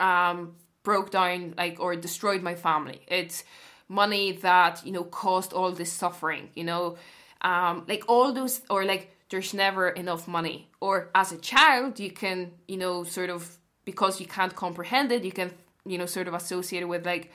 um, 0.00 0.54
broke 0.82 1.10
down 1.10 1.54
like 1.56 1.78
or 1.80 1.96
destroyed 1.96 2.42
my 2.42 2.54
family. 2.54 3.00
It's 3.08 3.44
money 3.88 4.32
that 4.32 4.84
you 4.84 4.92
know 4.92 5.04
caused 5.04 5.52
all 5.52 5.72
this 5.72 5.92
suffering. 5.92 6.50
You 6.54 6.64
know, 6.64 6.96
um, 7.42 7.84
like 7.88 8.04
all 8.08 8.32
those 8.32 8.60
or 8.70 8.84
like 8.84 9.10
there's 9.30 9.54
never 9.54 9.88
enough 9.88 10.28
money. 10.28 10.68
Or 10.80 11.10
as 11.14 11.32
a 11.32 11.38
child, 11.38 11.98
you 11.98 12.10
can 12.10 12.52
you 12.68 12.76
know 12.76 13.04
sort 13.04 13.30
of 13.30 13.58
because 13.84 14.20
you 14.20 14.26
can't 14.26 14.54
comprehend 14.54 15.12
it, 15.12 15.24
you 15.24 15.32
can 15.32 15.52
you 15.84 15.98
know 15.98 16.06
sort 16.06 16.28
of 16.28 16.34
associate 16.34 16.82
it 16.82 16.88
with 16.88 17.04
like 17.06 17.30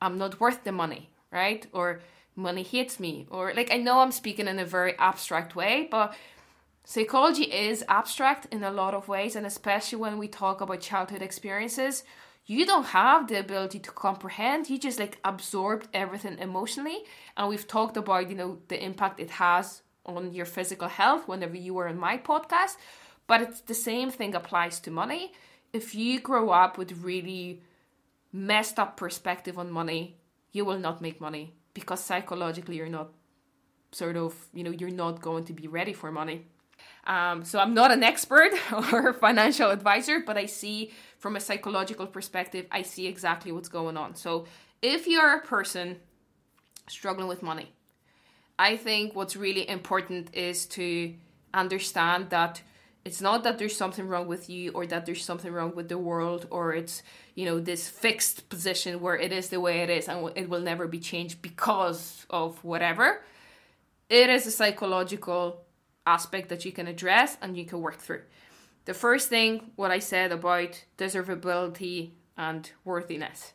I'm 0.00 0.18
not 0.18 0.40
worth 0.40 0.64
the 0.64 0.72
money, 0.72 1.10
right? 1.32 1.66
Or 1.72 2.00
money 2.36 2.62
hates 2.62 3.00
me 3.00 3.26
or 3.30 3.52
like 3.54 3.72
I 3.72 3.78
know 3.78 3.98
I'm 3.98 4.12
speaking 4.12 4.46
in 4.46 4.58
a 4.58 4.64
very 4.64 4.96
abstract 4.98 5.56
way, 5.56 5.88
but 5.90 6.14
Psychology 6.90 7.42
is 7.42 7.84
abstract 7.86 8.46
in 8.50 8.64
a 8.64 8.70
lot 8.70 8.94
of 8.94 9.08
ways, 9.08 9.36
and 9.36 9.44
especially 9.44 9.98
when 9.98 10.16
we 10.16 10.26
talk 10.26 10.62
about 10.62 10.80
childhood 10.80 11.20
experiences, 11.20 12.02
you 12.46 12.64
don't 12.64 12.86
have 12.86 13.28
the 13.28 13.38
ability 13.38 13.78
to 13.78 13.90
comprehend. 13.90 14.70
You 14.70 14.78
just 14.78 14.98
like 14.98 15.18
absorbed 15.22 15.86
everything 15.92 16.38
emotionally. 16.38 17.00
And 17.36 17.50
we've 17.50 17.68
talked 17.68 17.98
about, 17.98 18.30
you 18.30 18.36
know, 18.36 18.60
the 18.68 18.82
impact 18.82 19.20
it 19.20 19.28
has 19.32 19.82
on 20.06 20.32
your 20.32 20.46
physical 20.46 20.88
health 20.88 21.28
whenever 21.28 21.58
you 21.58 21.74
were 21.74 21.88
in 21.88 21.98
my 21.98 22.16
podcast. 22.16 22.78
But 23.26 23.42
it's 23.42 23.60
the 23.60 23.74
same 23.74 24.10
thing 24.10 24.34
applies 24.34 24.80
to 24.80 24.90
money. 24.90 25.32
If 25.74 25.94
you 25.94 26.20
grow 26.20 26.48
up 26.48 26.78
with 26.78 27.04
really 27.04 27.60
messed 28.32 28.78
up 28.78 28.96
perspective 28.96 29.58
on 29.58 29.70
money, 29.70 30.16
you 30.52 30.64
will 30.64 30.78
not 30.78 31.02
make 31.02 31.20
money 31.20 31.52
because 31.74 32.02
psychologically 32.02 32.76
you're 32.76 32.88
not 32.88 33.10
sort 33.92 34.16
of, 34.16 34.34
you 34.54 34.64
know, 34.64 34.70
you're 34.70 34.88
not 34.88 35.20
going 35.20 35.44
to 35.44 35.52
be 35.52 35.68
ready 35.68 35.92
for 35.92 36.10
money. 36.10 36.46
Um, 37.08 37.42
so 37.42 37.58
I'm 37.58 37.72
not 37.72 37.90
an 37.90 38.02
expert 38.02 38.52
or 38.92 39.14
financial 39.14 39.70
advisor, 39.70 40.20
but 40.20 40.36
I 40.36 40.44
see 40.46 40.92
from 41.18 41.36
a 41.36 41.40
psychological 41.40 42.06
perspective, 42.06 42.66
I 42.70 42.82
see 42.82 43.06
exactly 43.06 43.50
what's 43.50 43.70
going 43.70 43.96
on. 43.96 44.14
So 44.14 44.44
if 44.82 45.06
you're 45.06 45.36
a 45.36 45.40
person 45.40 45.96
struggling 46.86 47.26
with 47.26 47.42
money, 47.42 47.72
I 48.58 48.76
think 48.76 49.16
what's 49.16 49.36
really 49.36 49.68
important 49.68 50.34
is 50.34 50.66
to 50.66 51.14
understand 51.54 52.30
that 52.30 52.60
it's 53.04 53.22
not 53.22 53.42
that 53.44 53.58
there's 53.58 53.74
something 53.74 54.06
wrong 54.06 54.26
with 54.26 54.50
you 54.50 54.72
or 54.72 54.84
that 54.86 55.06
there's 55.06 55.24
something 55.24 55.50
wrong 55.50 55.74
with 55.74 55.88
the 55.88 55.96
world 55.96 56.46
or 56.50 56.74
it's 56.74 57.02
you 57.34 57.46
know 57.46 57.58
this 57.58 57.88
fixed 57.88 58.50
position 58.50 59.00
where 59.00 59.16
it 59.16 59.32
is 59.32 59.48
the 59.48 59.60
way 59.60 59.78
it 59.78 59.88
is 59.88 60.08
and 60.08 60.30
it 60.36 60.50
will 60.50 60.60
never 60.60 60.86
be 60.86 60.98
changed 60.98 61.40
because 61.40 62.26
of 62.28 62.62
whatever 62.62 63.22
it 64.10 64.28
is 64.28 64.46
a 64.46 64.50
psychological 64.50 65.64
aspect 66.08 66.48
that 66.48 66.64
you 66.64 66.72
can 66.72 66.86
address 66.88 67.36
and 67.42 67.56
you 67.56 67.64
can 67.64 67.80
work 67.80 67.98
through. 67.98 68.22
The 68.86 68.94
first 68.94 69.28
thing, 69.28 69.72
what 69.76 69.90
I 69.90 69.98
said 69.98 70.32
about 70.32 70.84
deservability 70.96 72.12
and 72.36 72.70
worthiness. 72.84 73.52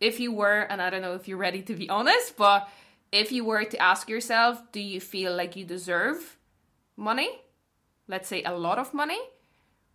If 0.00 0.18
you 0.18 0.32
were, 0.32 0.60
and 0.70 0.82
I 0.82 0.90
don't 0.90 1.02
know 1.02 1.14
if 1.14 1.28
you're 1.28 1.38
ready 1.38 1.62
to 1.62 1.74
be 1.74 1.88
honest, 1.88 2.36
but 2.36 2.68
if 3.12 3.30
you 3.30 3.44
were 3.44 3.64
to 3.64 3.78
ask 3.78 4.08
yourself, 4.08 4.60
do 4.72 4.80
you 4.80 5.00
feel 5.00 5.32
like 5.36 5.54
you 5.54 5.64
deserve 5.64 6.36
money? 6.96 7.30
Let's 8.08 8.28
say 8.28 8.42
a 8.42 8.52
lot 8.52 8.78
of 8.78 8.92
money. 8.92 9.20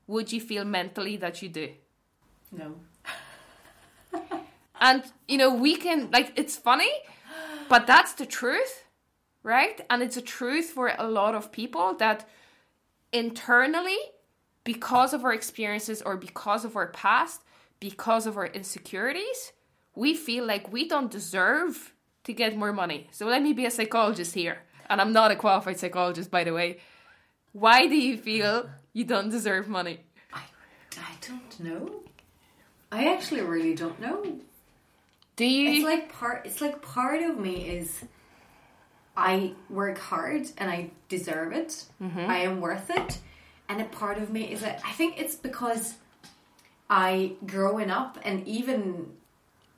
Would 0.08 0.32
you 0.32 0.40
feel 0.40 0.64
mentally 0.64 1.18
that 1.18 1.42
you 1.42 1.50
do? 1.50 1.70
No. 2.52 2.70
and, 4.80 5.04
you 5.28 5.38
know, 5.38 5.54
we 5.54 5.76
can, 5.76 6.10
like, 6.12 6.32
it's 6.36 6.56
funny, 6.56 6.92
but 7.68 7.86
that's 7.86 8.14
the 8.14 8.26
truth 8.26 8.86
right? 9.44 9.82
And 9.90 10.02
it's 10.02 10.18
a 10.18 10.22
truth 10.22 10.70
for 10.70 10.94
a 10.98 11.08
lot 11.08 11.36
of 11.36 11.52
people 11.52 11.94
that 11.96 12.28
internally, 13.12 13.98
because 14.64 15.14
of 15.14 15.24
our 15.24 15.34
experiences 15.34 16.02
or 16.02 16.18
because 16.18 16.66
of 16.66 16.76
our 16.76 16.88
past, 16.88 17.42
because 17.80 18.28
of 18.28 18.38
our 18.38 18.48
insecurities, 18.48 19.52
we 19.96 20.14
feel 20.14 20.46
like 20.46 20.72
we 20.72 20.88
don't 20.88 21.12
deserve 21.12 21.94
to 22.24 22.34
get 22.34 22.56
more 22.56 22.74
money. 22.74 23.08
So 23.12 23.26
let 23.26 23.42
me 23.42 23.54
be 23.54 23.66
a 23.66 23.72
psychologist 23.72 24.36
here. 24.36 24.60
And 24.90 25.00
I'm 25.00 25.14
not 25.14 25.32
a 25.32 25.36
qualified 25.36 25.80
psychologist, 25.80 26.30
by 26.30 26.44
the 26.44 26.54
way. 26.54 26.80
Why 27.54 27.88
do 27.88 27.96
you 27.96 28.18
feel 28.18 28.70
you 28.94 29.04
don't 29.04 29.30
deserve 29.30 29.68
money? 29.68 30.02
I, 30.34 30.42
I 30.98 31.14
don't 31.22 31.60
know. 31.60 32.02
I 32.92 33.14
actually 33.14 33.42
really 33.42 33.76
don't 33.76 34.00
know. 34.00 34.40
Do 35.36 35.46
you? 35.46 35.70
It's 35.72 35.86
like 35.86 36.12
part. 36.12 36.46
It's 36.46 36.62
like 36.62 36.82
part 36.82 37.22
of 37.22 37.40
me 37.40 37.68
is 37.68 38.04
I 39.20 39.52
work 39.70 39.98
hard 39.98 40.44
and 40.58 40.70
I 40.72 40.92
deserve 41.10 41.52
it. 41.52 41.84
Mm-hmm. 42.02 42.26
I 42.36 42.38
am 42.48 42.62
worth 42.62 42.90
it. 42.90 43.20
and 43.70 43.82
a 43.82 43.86
part 43.86 44.18
of 44.18 44.32
me 44.32 44.44
is 44.54 44.62
that 44.62 44.82
I 44.84 44.92
think 45.00 45.20
it's 45.22 45.36
because 45.36 45.94
I 46.90 47.34
growing 47.46 47.92
up 47.92 48.18
and 48.24 48.48
even 48.48 49.12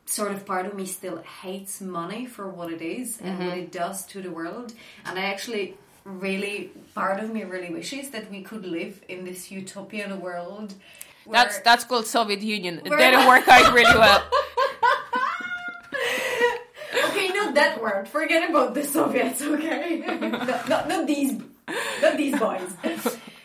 sort 0.06 0.32
of 0.32 0.46
part 0.46 0.66
of 0.66 0.74
me 0.80 0.86
still 0.86 1.18
hates 1.42 1.82
money 1.82 2.26
for 2.26 2.46
what 2.58 2.72
it 2.72 2.82
is 2.82 3.20
and 3.22 3.38
what 3.48 3.58
it 3.58 3.72
does 3.72 4.06
to 4.12 4.22
the 4.22 4.32
world 4.40 4.74
and 5.06 5.20
I 5.20 5.24
actually 5.34 5.78
really 6.06 6.72
part 6.96 7.20
of 7.24 7.28
me 7.36 7.44
really 7.44 7.72
wishes 7.80 8.10
that 8.12 8.32
we 8.32 8.42
could 8.50 8.66
live 8.66 8.94
in 9.14 9.26
this 9.26 9.52
utopian 9.52 10.12
world 10.22 10.74
That's 11.36 11.60
that's 11.68 11.84
called 11.90 12.06
Soviet 12.08 12.42
Union. 12.42 12.76
It 12.86 12.90
didn't 12.90 13.28
work 13.28 13.48
out 13.48 13.74
really 13.74 13.98
well. 14.06 14.24
okay, 17.06 17.28
not 17.30 17.51
that 17.62 17.82
word. 17.82 18.08
Forget 18.08 18.50
about 18.50 18.74
the 18.74 18.84
Soviets, 18.84 19.42
okay? 19.42 20.00
not, 20.22 20.70
not, 20.70 20.88
not 20.88 21.08
these, 21.08 21.40
not 22.02 22.18
these 22.18 22.38
boys. 22.38 22.74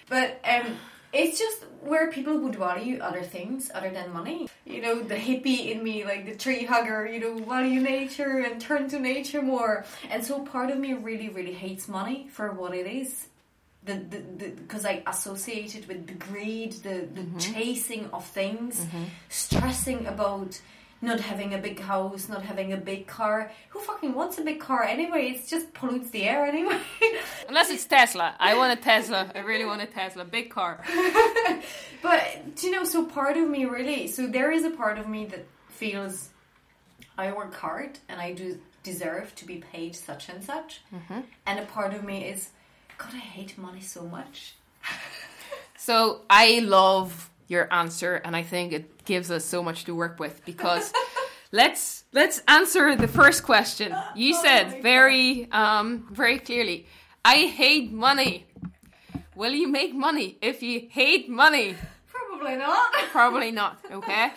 But 0.09 0.41
um, 0.45 0.77
it's 1.12 1.39
just 1.39 1.64
where 1.83 2.11
people 2.11 2.39
would 2.39 2.57
value 2.57 2.99
other 3.01 3.23
things 3.23 3.71
other 3.75 3.91
than 3.91 4.12
money. 4.12 4.49
You 4.64 4.83
know, 4.83 5.01
the 5.03 5.14
hippie 5.14 5.71
in 5.71 5.83
me, 5.83 6.05
like 6.05 6.27
the 6.27 6.35
tree 6.35 6.64
hugger, 6.64 7.07
you 7.07 7.21
know, 7.21 7.39
value 7.39 7.81
nature 7.81 8.39
and 8.39 8.61
turn 8.61 8.89
to 8.91 8.99
nature 8.99 9.43
more. 9.43 9.85
And 10.11 10.25
so 10.25 10.45
part 10.45 10.71
of 10.71 10.79
me 10.79 10.95
really, 10.95 11.29
really 11.29 11.53
hates 11.53 11.89
money 11.89 12.29
for 12.31 12.53
what 12.53 12.75
it 12.75 12.87
is. 12.87 13.29
The, 13.85 13.95
the, 13.95 14.19
the, 14.39 14.49
because 14.51 14.85
I 14.85 15.05
associate 15.07 15.77
it 15.77 15.87
with 15.87 16.09
the 16.09 16.14
greed, 16.14 16.73
the, 16.73 17.07
the 17.14 17.25
chasing 17.39 18.11
of 18.12 18.27
things, 18.27 18.85
stressing 19.29 20.07
about 20.07 20.61
not 21.03 21.20
having 21.20 21.55
a 21.55 21.59
big 21.59 21.80
house, 21.80 22.28
not 22.28 22.42
having 22.42 22.72
a 22.72 22.76
big 22.76 23.07
car. 23.07 23.51
Who 23.70 23.80
fucking 23.80 24.14
wants 24.14 24.38
a 24.38 24.42
big 24.42 24.61
car 24.61 24.82
anyway? 24.82 25.28
It 25.28 25.47
just 25.47 25.72
pollutes 25.74 26.11
the 26.11 26.24
air 26.24 26.47
anyway. 26.47 26.80
Unless 27.49 27.70
it's 27.70 27.84
Tesla. 27.84 28.34
I 28.38 28.57
want 28.57 28.78
a 28.78 28.82
Tesla. 28.82 29.30
I 29.34 29.40
really 29.40 29.64
want 29.64 29.82
a 29.82 29.86
Tesla. 29.86 30.24
Big 30.24 30.51
car. 30.51 30.82
but 32.03 32.22
you 32.62 32.70
know, 32.70 32.84
so 32.84 33.05
part 33.05 33.36
of 33.36 33.49
me 33.49 33.64
really, 33.66 34.09
so 34.09 34.26
there 34.26 34.51
is 34.51 34.64
a 34.64 34.70
part 34.70 34.99
of 34.99 35.09
me 35.09 35.26
that 35.26 35.47
feels 35.68 36.30
I 37.18 37.32
work 37.32 37.55
hard 37.55 37.99
and 38.09 38.20
I 38.20 38.32
do 38.32 38.59
deserve 38.82 39.34
to 39.34 39.44
be 39.44 39.57
paid 39.57 39.97
such 39.97 40.28
and 40.28 40.42
such, 40.42 40.80
mm-hmm. 40.94 41.20
and 41.47 41.59
a 41.59 41.64
part 41.64 41.92
of 41.92 42.05
me 42.05 42.24
is, 42.24 42.51
God, 42.99 43.11
I 43.12 43.18
hate 43.18 43.59
money 43.59 43.80
so 43.80 44.03
much. 44.03 44.55
So 45.78 46.22
I 46.28 46.59
love 46.61 47.30
your 47.47 47.72
answer, 47.72 48.16
and 48.16 48.34
I 48.34 48.42
think 48.42 48.72
it 48.72 48.90
gives 49.07 49.30
us 49.30 49.44
so 49.44 49.62
much 49.62 49.84
to 49.84 49.94
work 49.94 50.18
with 50.20 50.44
because 50.44 50.92
let's 51.52 52.04
let's 52.12 52.42
answer 52.48 52.94
the 52.96 53.09
first 53.09 53.42
question. 53.44 53.94
You 54.14 54.34
Oh 54.34 54.42
said 54.42 54.82
very 54.82 55.50
um 55.52 56.09
very 56.11 56.38
clearly, 56.38 56.86
I 57.24 57.46
hate 57.46 57.92
money. 57.92 58.46
Will 59.34 59.52
you 59.52 59.68
make 59.68 59.94
money 59.94 60.38
if 60.40 60.62
you 60.62 60.88
hate 60.90 61.28
money? 61.28 61.76
Probably 62.09 62.57
not. 62.57 62.92
Probably 63.12 63.50
not. 63.50 63.78
Okay. 63.90 64.32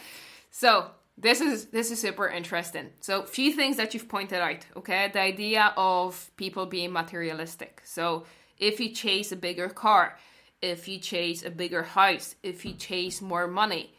So 0.52 0.92
this 1.18 1.42
is 1.42 1.66
this 1.66 1.92
is 1.92 2.00
super 2.00 2.28
interesting. 2.28 2.90
So 3.02 3.24
few 3.24 3.52
things 3.54 3.78
that 3.78 3.94
you've 3.94 4.08
pointed 4.08 4.40
out. 4.40 4.66
Okay, 4.78 5.10
the 5.12 5.22
idea 5.22 5.74
of 5.76 6.32
people 6.38 6.66
being 6.66 6.92
materialistic. 6.92 7.82
So 7.84 8.26
if 8.58 8.80
you 8.80 8.90
chase 8.90 9.32
a 9.32 9.36
bigger 9.36 9.70
car, 9.70 10.18
if 10.62 10.88
you 10.88 11.00
chase 11.00 11.44
a 11.44 11.50
bigger 11.50 11.84
house, 11.84 12.36
if 12.44 12.66
you 12.66 12.74
chase 12.74 13.22
more 13.22 13.48
money, 13.48 13.94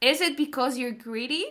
is 0.00 0.20
it 0.20 0.36
because 0.36 0.78
you're 0.78 0.92
greedy? 0.92 1.46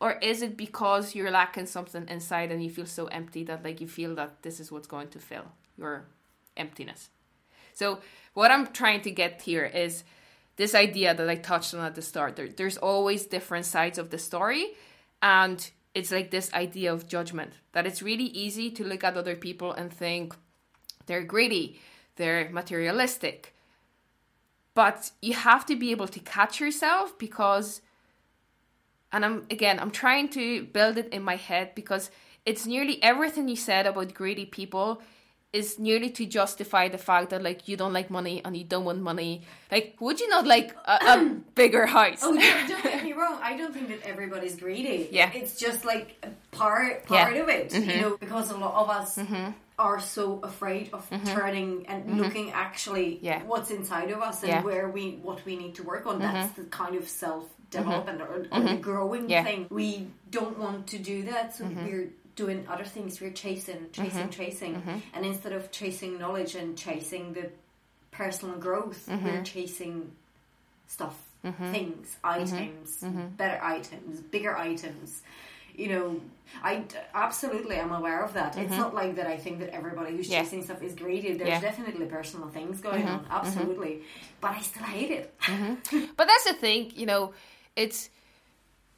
Or 0.00 0.12
is 0.14 0.42
it 0.42 0.56
because 0.56 1.14
you're 1.14 1.30
lacking 1.30 1.66
something 1.66 2.08
inside 2.08 2.50
and 2.50 2.62
you 2.62 2.70
feel 2.70 2.86
so 2.86 3.06
empty 3.06 3.44
that 3.44 3.64
like 3.64 3.80
you 3.80 3.86
feel 3.86 4.16
that 4.16 4.42
this 4.42 4.58
is 4.58 4.72
what's 4.72 4.88
going 4.88 5.08
to 5.08 5.20
fill 5.20 5.44
your 5.78 6.06
emptiness? 6.56 7.08
So 7.72 8.00
what 8.34 8.50
I'm 8.50 8.66
trying 8.66 9.02
to 9.02 9.12
get 9.12 9.42
here 9.42 9.64
is 9.64 10.02
this 10.56 10.74
idea 10.74 11.14
that 11.14 11.28
I 11.28 11.36
touched 11.36 11.72
on 11.74 11.84
at 11.84 11.94
the 11.94 12.02
start. 12.02 12.36
There, 12.36 12.48
there's 12.48 12.76
always 12.78 13.26
different 13.26 13.64
sides 13.64 13.96
of 13.96 14.10
the 14.10 14.18
story, 14.18 14.72
and 15.22 15.70
it's 15.94 16.10
like 16.10 16.30
this 16.30 16.52
idea 16.52 16.92
of 16.92 17.08
judgment 17.08 17.52
that 17.72 17.86
it's 17.86 18.02
really 18.02 18.24
easy 18.24 18.70
to 18.72 18.84
look 18.84 19.04
at 19.04 19.16
other 19.16 19.36
people 19.36 19.72
and 19.72 19.92
think 19.92 20.34
they're 21.06 21.24
greedy, 21.24 21.80
they're 22.16 22.50
materialistic, 22.50 23.54
but 24.74 25.10
you 25.20 25.34
have 25.34 25.66
to 25.66 25.76
be 25.76 25.90
able 25.90 26.08
to 26.08 26.20
catch 26.20 26.60
yourself 26.60 27.18
because 27.18 27.80
and 29.12 29.24
I'm 29.24 29.46
again 29.50 29.78
I'm 29.78 29.90
trying 29.90 30.28
to 30.30 30.64
build 30.64 30.98
it 30.98 31.08
in 31.12 31.22
my 31.22 31.36
head 31.36 31.74
because 31.74 32.10
it's 32.44 32.66
nearly 32.66 33.02
everything 33.02 33.48
you 33.48 33.56
said 33.56 33.86
about 33.86 34.14
greedy 34.14 34.46
people 34.46 35.02
is 35.52 35.78
nearly 35.78 36.08
to 36.08 36.24
justify 36.24 36.88
the 36.88 36.96
fact 36.96 37.30
that 37.30 37.42
like 37.42 37.68
you 37.68 37.76
don't 37.76 37.92
like 37.92 38.10
money 38.10 38.40
and 38.44 38.56
you 38.56 38.64
don't 38.64 38.84
want 38.84 39.00
money. 39.00 39.42
Like, 39.70 39.96
would 40.00 40.18
you 40.18 40.28
not 40.28 40.46
like 40.46 40.74
a, 40.86 40.92
a 40.92 41.36
bigger 41.54 41.84
house? 41.84 42.20
Oh, 42.22 42.34
don't, 42.34 42.68
don't 42.68 42.82
get 42.82 43.04
me 43.04 43.12
wrong. 43.12 43.38
I 43.42 43.56
don't 43.56 43.72
think 43.72 43.88
that 43.88 44.02
everybody's 44.02 44.56
greedy. 44.56 45.08
Yeah. 45.12 45.30
it's 45.34 45.58
just 45.58 45.84
like 45.84 46.16
a 46.22 46.30
part 46.56 47.04
Yeah. 47.10 47.24
part 47.24 47.36
of 47.36 47.48
it. 47.50 47.74
You 47.74 47.80
mm-hmm. 47.80 48.00
know, 48.00 48.16
because 48.16 48.50
a 48.50 48.56
lot 48.56 48.74
of 48.74 48.88
us 48.88 49.18
mm-hmm. 49.18 49.50
Are 49.82 49.98
so 50.00 50.24
afraid 50.50 50.90
of 50.92 51.02
mm-hmm. 51.10 51.26
turning 51.36 51.70
and 51.88 52.04
mm-hmm. 52.04 52.20
looking 52.20 52.52
actually 52.52 53.18
Yeah. 53.20 53.42
what's 53.50 53.70
inside 53.78 54.10
of 54.12 54.20
us 54.28 54.36
and 54.44 54.52
Yeah. 54.52 54.62
where 54.68 54.86
we 54.96 55.04
what 55.28 55.44
we 55.48 55.54
need 55.62 55.74
to 55.80 55.82
work 55.92 56.04
on. 56.06 56.14
Mm-hmm. 56.14 56.34
That's 56.34 56.52
the 56.60 56.66
kind 56.80 56.94
of 57.00 57.04
self 57.08 57.44
development 57.78 58.20
or, 58.22 58.46
or 58.52 58.60
the 58.72 58.76
growing 58.90 59.24
Yeah. 59.28 59.44
thing. 59.48 59.66
We 59.70 59.88
don't 60.30 60.56
want 60.64 60.80
to 60.92 60.98
do 61.12 61.16
that, 61.30 61.46
so 61.56 61.64
we're 61.64 62.10
doing 62.42 62.58
other 62.72 62.84
things. 62.94 63.20
We're 63.20 63.38
chasing, 63.46 63.82
chasing, 63.98 64.30
chasing, 64.30 64.74
and 65.14 65.22
instead 65.30 65.52
of 65.58 65.62
chasing 65.80 66.12
knowledge 66.22 66.54
and 66.54 66.68
chasing 66.86 67.24
the 67.38 67.46
personal 68.20 68.56
growth, 68.66 69.00
we're 69.08 69.42
chasing 69.56 70.12
stuff, 70.86 71.16
things, 71.76 72.06
items, 72.22 72.88
better 73.36 73.60
items, 73.76 74.20
bigger 74.34 74.54
items. 74.70 75.22
You 75.74 75.88
know, 75.88 76.20
I 76.62 76.84
absolutely 77.14 77.76
am 77.76 77.92
aware 77.92 78.22
of 78.22 78.34
that. 78.34 78.56
It's 78.56 78.70
mm-hmm. 78.70 78.80
not 78.80 78.94
like 78.94 79.16
that. 79.16 79.26
I 79.26 79.36
think 79.36 79.58
that 79.60 79.70
everybody 79.70 80.16
who's 80.16 80.28
Yeah. 80.28 80.42
chasing 80.42 80.62
stuff 80.62 80.82
is 80.82 80.94
greedy. 80.94 81.32
There's 81.34 81.48
Yeah. 81.48 81.60
definitely 81.60 82.06
personal 82.06 82.48
things 82.48 82.80
going 82.80 83.02
mm-hmm. 83.02 83.14
on, 83.14 83.20
mm-hmm. 83.24 83.32
absolutely. 83.32 84.02
But 84.40 84.52
I 84.52 84.60
still 84.60 84.84
hate 84.84 85.10
it. 85.10 85.34
But 86.16 86.26
that's 86.26 86.44
the 86.44 86.54
thing, 86.54 86.92
you 86.94 87.06
know, 87.06 87.32
it's 87.76 88.10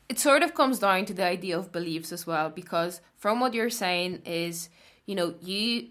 it 0.08 0.18
sort 0.18 0.42
of 0.42 0.54
comes 0.54 0.78
down 0.78 1.06
to 1.06 1.14
the 1.14 1.24
idea 1.24 1.58
of 1.58 1.72
beliefs 1.72 2.12
as 2.12 2.26
well, 2.26 2.50
because 2.50 3.00
from 3.16 3.40
what 3.40 3.54
you're 3.54 3.70
saying 3.70 4.20
is, 4.26 4.68
you 5.06 5.14
know, 5.14 5.34
you 5.40 5.88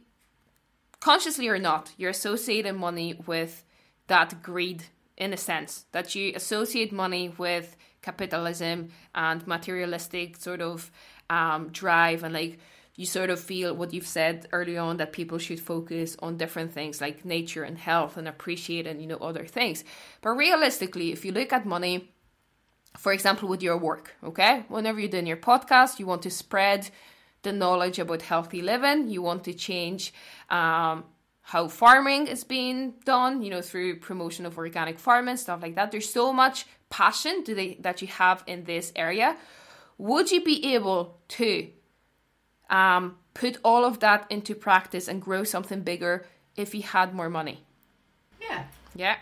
consciously 1.00 1.48
or 1.48 1.58
not, 1.58 1.92
you're 1.98 2.12
associating 2.12 2.78
money 2.78 3.16
with 3.26 3.64
that 4.08 4.44
greed 4.44 4.84
in 5.18 5.34
a 5.34 5.38
sense, 5.38 5.86
that 5.92 6.16
you 6.16 6.34
associate 6.36 6.92
money 6.92 7.34
with 7.38 7.76
capitalism 8.04 8.89
and 9.16 9.47
materialistic 9.47 10.38
sort 10.38 10.62
of 10.62 10.91
um, 11.30 11.70
drive 11.70 12.24
and 12.24 12.34
like 12.34 12.60
you 12.95 13.08
sort 13.08 13.32
of 13.32 13.39
feel 13.39 13.76
what 13.76 13.91
you've 13.91 14.06
said 14.06 14.47
early 14.51 14.78
on 14.78 14.97
that 14.97 15.14
people 15.14 15.39
should 15.39 15.60
focus 15.60 16.16
on 16.20 16.38
different 16.38 16.72
things 16.72 17.01
like 17.01 17.26
nature 17.26 17.64
and 17.64 17.80
health 17.80 18.18
and 18.18 18.28
appreciate 18.28 18.86
and 18.86 19.01
you 19.01 19.08
know 19.08 19.18
other 19.18 19.45
things. 19.45 19.84
But 20.22 20.32
realistically 20.32 21.12
if 21.12 21.26
you 21.26 21.32
look 21.32 21.51
at 21.51 21.66
money 21.66 22.12
for 22.97 23.12
example 23.12 23.49
with 23.49 23.64
your 23.64 23.78
work 23.78 24.12
okay? 24.24 24.66
Whenever 24.68 24.99
you're 24.99 25.10
doing 25.10 25.26
your 25.26 25.38
podcast 25.38 25.97
you 25.97 26.06
want 26.06 26.22
to 26.24 26.30
spread 26.30 26.89
the 27.41 27.51
knowledge 27.51 27.99
about 27.99 28.22
healthy 28.22 28.62
living. 28.62 29.10
You 29.10 29.22
want 29.22 29.43
to 29.45 29.54
change 29.54 30.14
um, 30.49 31.06
how 31.41 31.68
farming 31.68 32.28
is 32.28 32.43
being 32.43 32.93
done 33.06 33.41
you 33.41 33.49
know 33.49 33.62
through 33.62 33.99
promotion 33.99 34.45
of 34.45 34.58
organic 34.58 34.99
farming 34.99 35.38
stuff 35.38 35.62
like 35.62 35.76
that. 35.76 35.91
There's 35.91 36.12
so 36.12 36.32
much 36.32 36.66
passion 37.00 37.36
do 37.48 37.52
they, 37.60 37.70
that 37.86 37.98
you 38.04 38.08
have 38.24 38.44
in 38.46 38.60
this 38.66 38.86
area 38.96 39.30
would 39.98 40.28
you 40.34 40.41
be 40.44 40.58
able 40.76 41.02
to 41.28 41.50
um, 42.70 43.04
put 43.34 43.58
all 43.64 43.84
of 43.84 43.96
that 44.06 44.22
into 44.30 44.54
practice 44.54 45.08
and 45.08 45.18
grow 45.28 45.44
something 45.44 45.82
bigger 45.82 46.16
if 46.56 46.76
you 46.76 46.84
had 46.84 47.08
more 47.20 47.30
money 47.39 47.58
Yeah. 48.48 48.64
yeah. 49.04 49.16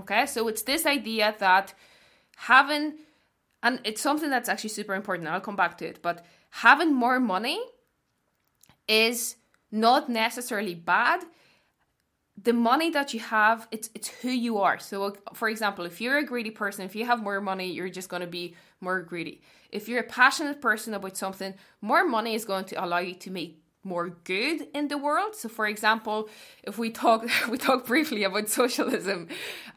Okay. 0.00 0.26
So 0.26 0.46
it's 0.50 0.62
this 0.62 0.84
idea 0.86 1.34
that 1.38 1.74
having, 2.36 2.84
and 3.62 3.80
it's 3.88 4.02
something 4.08 4.30
that's 4.30 4.48
actually 4.48 4.74
super 4.80 4.94
important. 4.94 5.28
I'll 5.28 5.40
come 5.40 5.56
back 5.56 5.78
to 5.78 5.84
it, 5.86 5.98
but 6.02 6.24
having 6.50 6.94
more 6.94 7.18
money 7.18 7.58
is 8.86 9.36
not 9.70 10.08
necessarily 10.08 10.74
bad. 10.74 11.20
The 12.42 12.52
money 12.52 12.90
that 12.90 13.14
you 13.14 13.20
have, 13.20 13.66
it's 13.70 13.90
it's 13.94 14.08
who 14.08 14.30
you 14.30 14.58
are. 14.58 14.78
So, 14.78 15.16
for 15.32 15.48
example, 15.48 15.86
if 15.86 16.00
you're 16.00 16.18
a 16.18 16.24
greedy 16.24 16.50
person, 16.50 16.84
if 16.84 16.94
you 16.94 17.06
have 17.06 17.22
more 17.22 17.40
money, 17.40 17.72
you're 17.72 17.88
just 17.88 18.08
going 18.08 18.20
to 18.20 18.26
be 18.26 18.54
more 18.80 19.00
greedy. 19.00 19.40
If 19.72 19.88
you're 19.88 20.00
a 20.00 20.04
passionate 20.04 20.60
person 20.60 20.94
about 20.94 21.16
something, 21.16 21.54
more 21.80 22.06
money 22.06 22.34
is 22.34 22.44
going 22.44 22.66
to 22.66 22.84
allow 22.84 22.98
you 22.98 23.14
to 23.14 23.30
make 23.30 23.62
more 23.84 24.10
good 24.24 24.68
in 24.74 24.88
the 24.88 24.98
world. 24.98 25.34
So, 25.34 25.48
for 25.48 25.66
example, 25.66 26.28
if 26.62 26.76
we 26.76 26.90
talk 26.90 27.26
we 27.50 27.56
talk 27.56 27.86
briefly 27.86 28.24
about 28.24 28.48
socialism, 28.48 29.28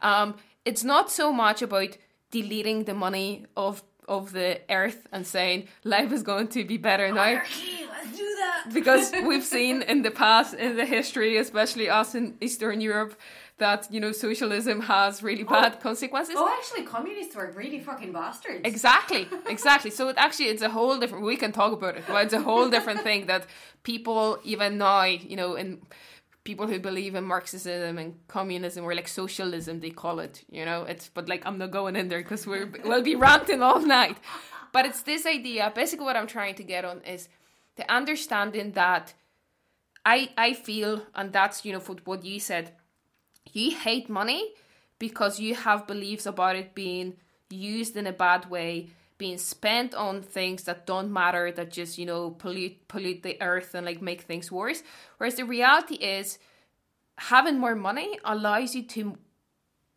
um, 0.02 0.34
it's 0.64 0.84
not 0.84 1.10
so 1.10 1.32
much 1.32 1.62
about 1.62 1.96
deleting 2.30 2.84
the 2.84 2.94
money 2.94 3.46
of 3.56 3.82
of 4.08 4.32
the 4.32 4.60
earth 4.68 5.06
and 5.12 5.26
saying 5.26 5.68
life 5.84 6.12
is 6.12 6.22
going 6.22 6.48
to 6.48 6.64
be 6.64 6.76
better 6.76 7.12
now 7.12 7.22
Anarchy, 7.22 7.86
let's 7.88 8.16
do 8.16 8.24
that. 8.40 8.49
Because 8.72 9.12
we've 9.24 9.44
seen 9.44 9.82
in 9.82 10.02
the 10.02 10.10
past 10.10 10.54
in 10.54 10.76
the 10.76 10.84
history 10.84 11.36
especially 11.36 11.88
us 11.88 12.14
in 12.14 12.36
eastern 12.40 12.80
europe 12.80 13.14
that 13.60 13.86
you 13.90 14.00
know 14.00 14.10
socialism 14.10 14.80
has 14.80 15.22
really 15.22 15.44
oh. 15.44 15.50
bad 15.50 15.74
oh. 15.76 15.80
consequences. 15.80 16.34
Oh, 16.36 16.50
actually, 16.58 16.84
communists 16.84 17.36
were 17.36 17.52
really 17.54 17.78
fucking 17.78 18.12
bastards. 18.12 18.62
Exactly, 18.64 19.28
exactly. 19.46 19.92
so 19.92 20.08
it 20.08 20.16
actually 20.18 20.46
it's 20.46 20.62
a 20.62 20.68
whole 20.70 20.98
different. 20.98 21.24
We 21.24 21.36
can 21.36 21.52
talk 21.52 21.72
about 21.72 21.96
it, 21.96 22.04
but 22.08 22.24
it's 22.24 22.34
a 22.34 22.40
whole 22.42 22.68
different 22.68 23.02
thing 23.02 23.26
that 23.26 23.46
people 23.84 24.40
even 24.42 24.78
now, 24.78 25.04
you 25.04 25.36
know, 25.36 25.54
in 25.54 25.80
people 26.42 26.66
who 26.66 26.80
believe 26.80 27.14
in 27.14 27.24
Marxism 27.24 27.98
and 27.98 28.14
communism 28.26 28.84
or 28.84 28.94
like 28.94 29.06
socialism, 29.06 29.80
they 29.80 29.90
call 29.90 30.18
it. 30.18 30.42
You 30.50 30.64
know, 30.64 30.82
it's 30.82 31.08
but 31.08 31.28
like 31.28 31.46
I'm 31.46 31.58
not 31.58 31.70
going 31.70 31.94
in 31.94 32.08
there 32.08 32.22
because 32.22 32.46
we're 32.46 32.68
we'll 32.84 33.02
be 33.02 33.14
ranting 33.14 33.62
all 33.62 33.80
night. 33.80 34.16
But 34.72 34.86
it's 34.86 35.02
this 35.02 35.26
idea. 35.26 35.72
Basically, 35.74 36.06
what 36.06 36.16
I'm 36.16 36.28
trying 36.28 36.54
to 36.56 36.64
get 36.64 36.84
on 36.84 37.00
is 37.02 37.28
the 37.80 37.92
understanding 37.92 38.72
that 38.72 39.14
I 40.04 40.30
I 40.36 40.52
feel, 40.52 41.02
and 41.14 41.32
that's 41.32 41.64
you 41.64 41.72
know 41.72 41.80
what 42.04 42.24
you 42.24 42.38
said 42.40 42.72
you 43.52 43.76
hate 43.76 44.08
money 44.08 44.52
because 44.98 45.40
you 45.40 45.54
have 45.54 45.86
beliefs 45.86 46.26
about 46.26 46.56
it 46.56 46.74
being 46.74 47.16
used 47.48 47.96
in 47.96 48.06
a 48.06 48.12
bad 48.12 48.50
way 48.50 48.90
being 49.18 49.38
spent 49.38 49.94
on 49.94 50.22
things 50.22 50.62
that 50.64 50.86
don't 50.86 51.12
matter 51.12 51.52
that 51.52 51.70
just 51.70 51.98
you 51.98 52.06
know 52.06 52.30
pollute 52.30 52.76
pollute 52.88 53.22
the 53.22 53.40
earth 53.42 53.74
and 53.74 53.86
like 53.86 54.00
make 54.02 54.22
things 54.22 54.52
worse. 54.52 54.82
Whereas 55.18 55.36
the 55.36 55.44
reality 55.44 55.96
is 55.96 56.38
having 57.18 57.58
more 57.58 57.74
money 57.74 58.18
allows 58.24 58.74
you 58.74 58.82
to 58.82 59.18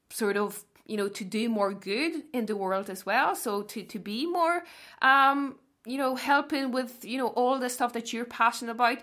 sort 0.09 0.37
of 0.37 0.63
you 0.85 0.97
know 0.97 1.09
to 1.09 1.23
do 1.23 1.49
more 1.49 1.73
good 1.73 2.23
in 2.33 2.45
the 2.45 2.55
world 2.55 2.89
as 2.89 3.05
well. 3.05 3.35
So 3.35 3.61
to 3.61 3.83
to 3.83 3.99
be 3.99 4.25
more 4.25 4.63
um 5.01 5.55
you 5.85 5.97
know 5.97 6.15
helping 6.15 6.71
with 6.71 7.03
you 7.03 7.17
know 7.17 7.27
all 7.27 7.59
the 7.59 7.69
stuff 7.69 7.93
that 7.93 8.13
you're 8.13 8.25
passionate 8.25 8.71
about 8.71 8.99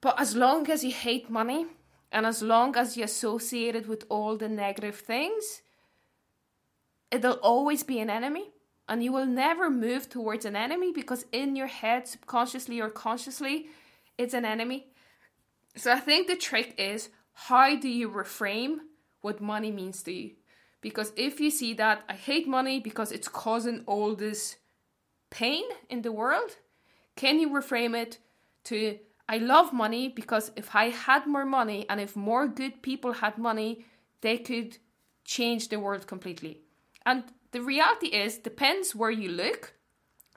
but 0.00 0.18
as 0.18 0.34
long 0.34 0.68
as 0.70 0.82
you 0.82 0.92
hate 0.92 1.28
money 1.28 1.66
and 2.12 2.26
as 2.26 2.42
long 2.42 2.76
as 2.76 2.96
you 2.96 3.04
associate 3.04 3.76
it 3.76 3.88
with 3.88 4.04
all 4.08 4.36
the 4.36 4.48
negative 4.48 4.96
things, 4.96 5.62
it'll 7.10 7.34
always 7.34 7.82
be 7.82 8.00
an 8.00 8.10
enemy. 8.10 8.50
And 8.88 9.04
you 9.04 9.12
will 9.12 9.26
never 9.26 9.70
move 9.70 10.08
towards 10.08 10.44
an 10.44 10.56
enemy 10.56 10.92
because 10.92 11.24
in 11.30 11.54
your 11.54 11.68
head, 11.68 12.08
subconsciously 12.08 12.80
or 12.80 12.90
consciously, 12.90 13.68
it's 14.18 14.34
an 14.34 14.44
enemy. 14.44 14.88
So 15.76 15.92
I 15.92 16.00
think 16.00 16.26
the 16.26 16.34
trick 16.34 16.74
is 16.76 17.10
how 17.32 17.76
do 17.78 17.88
you 17.88 18.10
reframe 18.10 18.78
what 19.20 19.40
money 19.40 19.70
means 19.70 20.02
to 20.02 20.12
you? 20.12 20.32
Because 20.80 21.12
if 21.14 21.38
you 21.38 21.50
see 21.50 21.74
that 21.74 22.02
I 22.08 22.14
hate 22.14 22.48
money 22.48 22.80
because 22.80 23.12
it's 23.12 23.28
causing 23.28 23.84
all 23.86 24.16
this 24.16 24.56
pain 25.30 25.64
in 25.88 26.02
the 26.02 26.12
world, 26.12 26.56
can 27.16 27.38
you 27.38 27.48
reframe 27.50 27.96
it 27.96 28.18
to 28.64 28.98
I 29.28 29.38
love 29.38 29.72
money 29.72 30.08
because 30.08 30.50
if 30.56 30.74
I 30.74 30.86
had 30.90 31.24
more 31.26 31.46
money 31.46 31.86
and 31.88 32.00
if 32.00 32.16
more 32.16 32.48
good 32.48 32.82
people 32.82 33.12
had 33.12 33.38
money, 33.38 33.84
they 34.22 34.38
could 34.38 34.78
change 35.24 35.68
the 35.68 35.78
world 35.78 36.08
completely. 36.08 36.58
And 37.06 37.22
the 37.52 37.62
reality 37.62 38.08
is, 38.08 38.38
depends 38.38 38.92
where 38.92 39.10
you 39.12 39.28
look. 39.28 39.74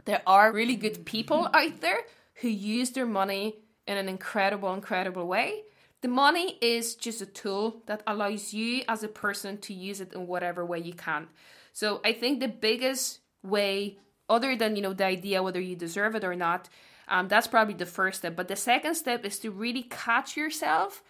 There 0.05 0.21
are 0.27 0.51
really 0.51 0.75
good 0.75 1.05
people 1.05 1.49
out 1.53 1.81
there 1.81 2.01
who 2.35 2.49
use 2.49 2.91
their 2.91 3.07
money 3.07 3.55
in 3.87 3.97
an 3.97 4.07
incredible, 4.07 4.71
incredible 4.73 5.25
way. 5.25 5.63
The 6.01 6.07
money 6.07 6.57
is 6.61 6.93
just 6.93 7.21
a 7.21 7.25
tool 7.25 7.81
that 7.87 8.03
allows 8.05 8.53
you 8.53 8.83
as 8.87 9.01
a 9.01 9.07
person 9.07 9.57
to 9.59 9.73
use 9.73 10.01
it 10.01 10.13
in 10.13 10.27
whatever 10.27 10.63
way 10.65 10.79
you 10.79 10.93
can. 10.93 11.29
So 11.71 12.01
I 12.05 12.13
think 12.13 12.39
the 12.39 12.47
biggest 12.47 13.21
way, 13.41 13.97
other 14.29 14.55
than 14.55 14.75
you 14.75 14.81
know 14.81 14.93
the 14.93 15.05
idea 15.05 15.43
whether 15.43 15.61
you 15.61 15.75
deserve 15.75 16.15
it 16.15 16.23
or 16.23 16.35
not, 16.35 16.69
um, 17.07 17.27
that's 17.27 17.47
probably 17.47 17.73
the 17.73 17.85
first 17.85 18.19
step. 18.19 18.35
But 18.35 18.47
the 18.47 18.55
second 18.55 18.95
step 18.95 19.25
is 19.25 19.39
to 19.39 19.51
really 19.51 19.83
catch 19.83 20.37
yourself 20.37 21.03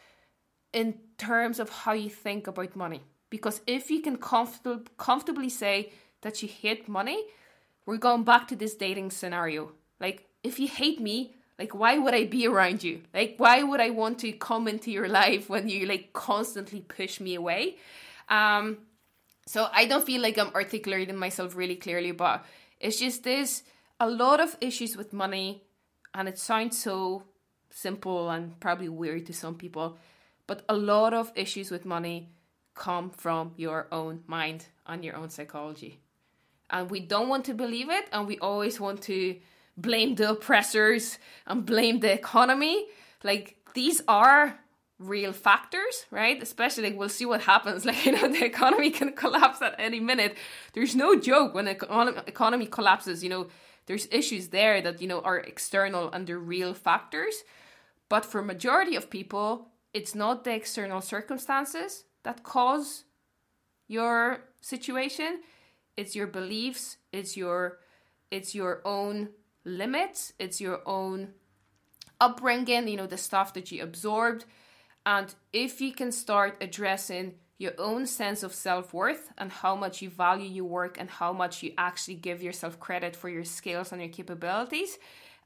in 0.71 0.95
terms 1.17 1.59
of 1.59 1.69
how 1.69 1.93
you 1.93 2.09
think 2.09 2.47
about 2.47 2.75
money. 2.75 3.01
Because 3.29 3.61
if 3.67 3.89
you 3.89 4.01
can 4.01 4.17
comfort- 4.17 4.97
comfortably 4.97 5.49
say 5.49 5.91
that 6.21 6.41
you 6.41 6.49
hate 6.49 6.87
money, 6.87 7.23
we're 7.85 7.97
going 7.97 8.23
back 8.23 8.47
to 8.47 8.55
this 8.55 8.75
dating 8.75 9.11
scenario. 9.11 9.71
Like, 9.99 10.27
if 10.43 10.59
you 10.59 10.67
hate 10.67 10.99
me, 10.99 11.35
like, 11.59 11.75
why 11.75 11.97
would 11.97 12.13
I 12.13 12.25
be 12.25 12.47
around 12.47 12.83
you? 12.83 13.01
Like, 13.13 13.35
why 13.37 13.61
would 13.61 13.79
I 13.79 13.91
want 13.91 14.19
to 14.19 14.31
come 14.31 14.67
into 14.67 14.91
your 14.91 15.07
life 15.07 15.49
when 15.49 15.69
you 15.69 15.85
like 15.85 16.13
constantly 16.13 16.81
push 16.81 17.19
me 17.19 17.35
away? 17.35 17.77
Um, 18.29 18.79
so 19.45 19.67
I 19.71 19.85
don't 19.85 20.05
feel 20.05 20.21
like 20.21 20.37
I'm 20.37 20.53
articulating 20.55 21.17
myself 21.17 21.55
really 21.55 21.75
clearly, 21.75 22.11
but 22.11 22.45
it's 22.83 22.99
just 22.99 23.23
there's 23.23 23.63
a 23.99 24.09
lot 24.09 24.39
of 24.41 24.57
issues 24.59 24.97
with 24.97 25.13
money 25.13 25.63
and 26.13 26.27
it 26.27 26.37
sounds 26.37 26.77
so 26.77 27.23
simple 27.69 28.29
and 28.29 28.59
probably 28.59 28.89
weird 28.89 29.25
to 29.25 29.33
some 29.33 29.55
people, 29.55 29.97
but 30.45 30.63
a 30.67 30.75
lot 30.75 31.13
of 31.13 31.31
issues 31.35 31.71
with 31.71 31.85
money 31.85 32.29
come 32.75 33.09
from 33.09 33.53
your 33.55 33.87
own 33.91 34.21
mind 34.27 34.67
and 34.85 35.03
your 35.03 35.15
own 35.15 35.29
psychology. 35.29 35.99
And 36.69 36.89
we 36.89 36.99
don't 36.99 37.29
want 37.29 37.45
to 37.45 37.53
believe 37.53 37.89
it, 37.89 38.05
and 38.11 38.27
we 38.27 38.37
always 38.39 38.79
want 38.79 39.01
to 39.03 39.37
blame 39.77 40.15
the 40.15 40.31
oppressors 40.31 41.17
and 41.47 41.65
blame 41.65 41.99
the 41.99 42.11
economy. 42.11 42.87
Like, 43.23 43.57
these 43.73 44.01
are 44.07 44.59
real 44.99 45.33
factors, 45.33 46.05
right? 46.11 46.41
Especially 46.41 46.83
like 46.83 46.97
we'll 46.97 47.09
see 47.09 47.25
what 47.25 47.41
happens. 47.41 47.85
Like 47.85 48.05
you 48.05 48.13
know, 48.13 48.27
the 48.27 48.45
economy 48.45 48.89
can 48.91 49.13
collapse 49.13 49.61
at 49.61 49.75
any 49.77 49.99
minute. 49.99 50.37
There's 50.73 50.95
no 50.95 51.19
joke 51.19 51.53
when 51.53 51.65
the 51.65 52.23
economy 52.27 52.65
collapses. 52.65 53.23
You 53.23 53.29
know, 53.29 53.47
there's 53.85 54.07
issues 54.11 54.49
there 54.49 54.81
that 54.81 55.01
you 55.01 55.07
know 55.07 55.21
are 55.21 55.37
external 55.37 56.11
and 56.11 56.27
they're 56.27 56.39
real 56.39 56.73
factors 56.73 57.43
but 58.09 58.25
for 58.25 58.41
majority 58.41 58.95
of 58.95 59.09
people 59.09 59.69
it's 59.93 60.15
not 60.15 60.43
the 60.43 60.53
external 60.53 61.01
circumstances 61.01 62.05
that 62.23 62.43
cause 62.43 63.03
your 63.87 64.45
situation 64.61 65.41
it's 65.97 66.15
your 66.15 66.27
beliefs 66.27 66.97
it's 67.11 67.35
your 67.35 67.79
it's 68.31 68.55
your 68.55 68.81
own 68.85 69.29
limits 69.65 70.33
it's 70.39 70.59
your 70.61 70.81
own 70.85 71.29
upbringing 72.19 72.87
you 72.87 72.97
know 72.97 73.07
the 73.07 73.17
stuff 73.17 73.53
that 73.53 73.71
you 73.71 73.83
absorbed 73.83 74.45
and 75.05 75.33
if 75.51 75.81
you 75.81 75.93
can 75.93 76.11
start 76.11 76.57
addressing 76.61 77.35
your 77.57 77.73
own 77.77 78.05
sense 78.05 78.43
of 78.43 78.53
self 78.53 78.93
worth 78.93 79.31
and 79.37 79.51
how 79.51 79.75
much 79.75 80.01
you 80.01 80.09
value 80.09 80.49
your 80.49 80.65
work 80.65 80.97
and 80.99 81.09
how 81.09 81.31
much 81.33 81.63
you 81.63 81.73
actually 81.77 82.15
give 82.15 82.41
yourself 82.43 82.79
credit 82.79 83.15
for 83.15 83.29
your 83.29 83.43
skills 83.43 83.91
and 83.91 84.01
your 84.01 84.09
capabilities. 84.09 84.97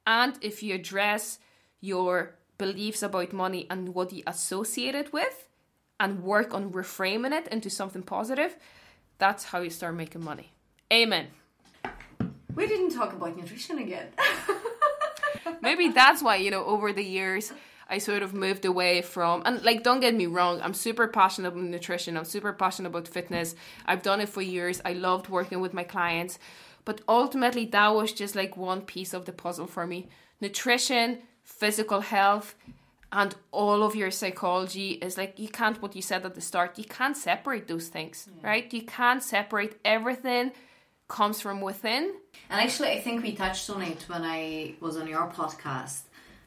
And 0.06 0.38
if 0.42 0.64
you 0.64 0.76
address 0.76 1.40
your 1.82 2.36
beliefs 2.58 3.04
about 3.04 3.34
money 3.34 3.68
and 3.70 3.94
what 3.94 4.12
you 4.14 4.24
associate 4.26 4.96
it 4.96 5.14
with 5.14 5.48
and 6.00 6.24
work 6.24 6.54
on 6.54 6.72
reframing 6.72 7.34
it 7.34 7.48
into 7.50 7.70
something 7.70 8.04
positive, 8.04 8.56
that's 9.18 9.46
how 9.46 9.62
you 9.62 9.70
start 9.70 9.96
making 9.96 10.24
money. 10.24 10.52
Amen. 10.92 11.28
We 12.56 12.68
didn't 12.68 12.92
talk 12.92 13.14
about 13.14 13.38
nutrition 13.38 13.80
again. 13.80 14.08
Maybe 15.62 15.90
that's 15.90 16.24
why, 16.24 16.38
you 16.38 16.50
know, 16.50 16.66
over 16.66 16.94
the 16.94 17.04
years, 17.04 17.52
I 17.90 17.98
sort 18.00 18.22
of 18.22 18.34
moved 18.34 18.66
away 18.66 19.02
from 19.02 19.44
and 19.46 19.64
like 19.64 19.84
don't 19.84 20.00
get 20.00 20.16
me 20.16 20.26
wrong, 20.26 20.62
I'm 20.62 20.74
super 20.74 21.08
passionate 21.08 21.50
about 21.50 21.64
nutrition, 21.64 22.18
I'm 22.18 22.26
super 22.26 22.54
passionate 22.54 22.90
about 22.90 23.08
fitness. 23.08 23.56
I've 23.86 24.04
done 24.04 24.22
it 24.22 24.30
for 24.30 24.42
years. 24.42 24.82
I 24.84 24.94
loved 24.94 25.30
working 25.30 25.62
with 25.62 25.74
my 25.74 25.84
clients. 25.84 26.40
But 26.86 27.02
ultimately 27.08 27.66
that 27.66 27.94
was 27.94 28.14
just 28.14 28.36
like 28.36 28.56
one 28.58 28.82
piece 28.82 29.14
of 29.14 29.26
the 29.26 29.34
puzzle 29.34 29.68
for 29.68 29.86
me. 29.86 30.10
Nutrition, 30.40 31.20
physical 31.44 32.02
health, 32.02 32.56
and 33.12 33.36
all 33.52 33.84
of 33.84 33.96
your 33.96 34.12
psychology 34.12 34.92
is 34.92 35.18
like 35.18 35.40
you 35.40 35.48
can't 35.48 35.82
what 35.82 35.96
you 35.96 36.02
said 36.02 36.26
at 36.26 36.36
the 36.36 36.42
start, 36.42 36.78
you 36.78 36.84
can't 36.84 37.16
separate 37.16 37.68
those 37.68 37.88
things, 37.88 38.28
yeah. 38.28 38.50
right? 38.50 38.74
You 38.74 38.84
can't 38.84 39.24
separate 39.24 39.80
everything 39.86 40.52
comes 41.08 41.40
from 41.40 41.62
within. 41.62 42.14
And 42.50 42.62
actually 42.62 42.90
I 42.90 43.00
think 43.00 43.24
we 43.24 43.34
touched 43.34 43.70
on 43.70 43.82
it 43.82 44.04
when 44.08 44.24
I 44.24 44.76
was 44.82 44.98
on 44.98 45.08
your 45.08 45.28
podcast 45.28 46.02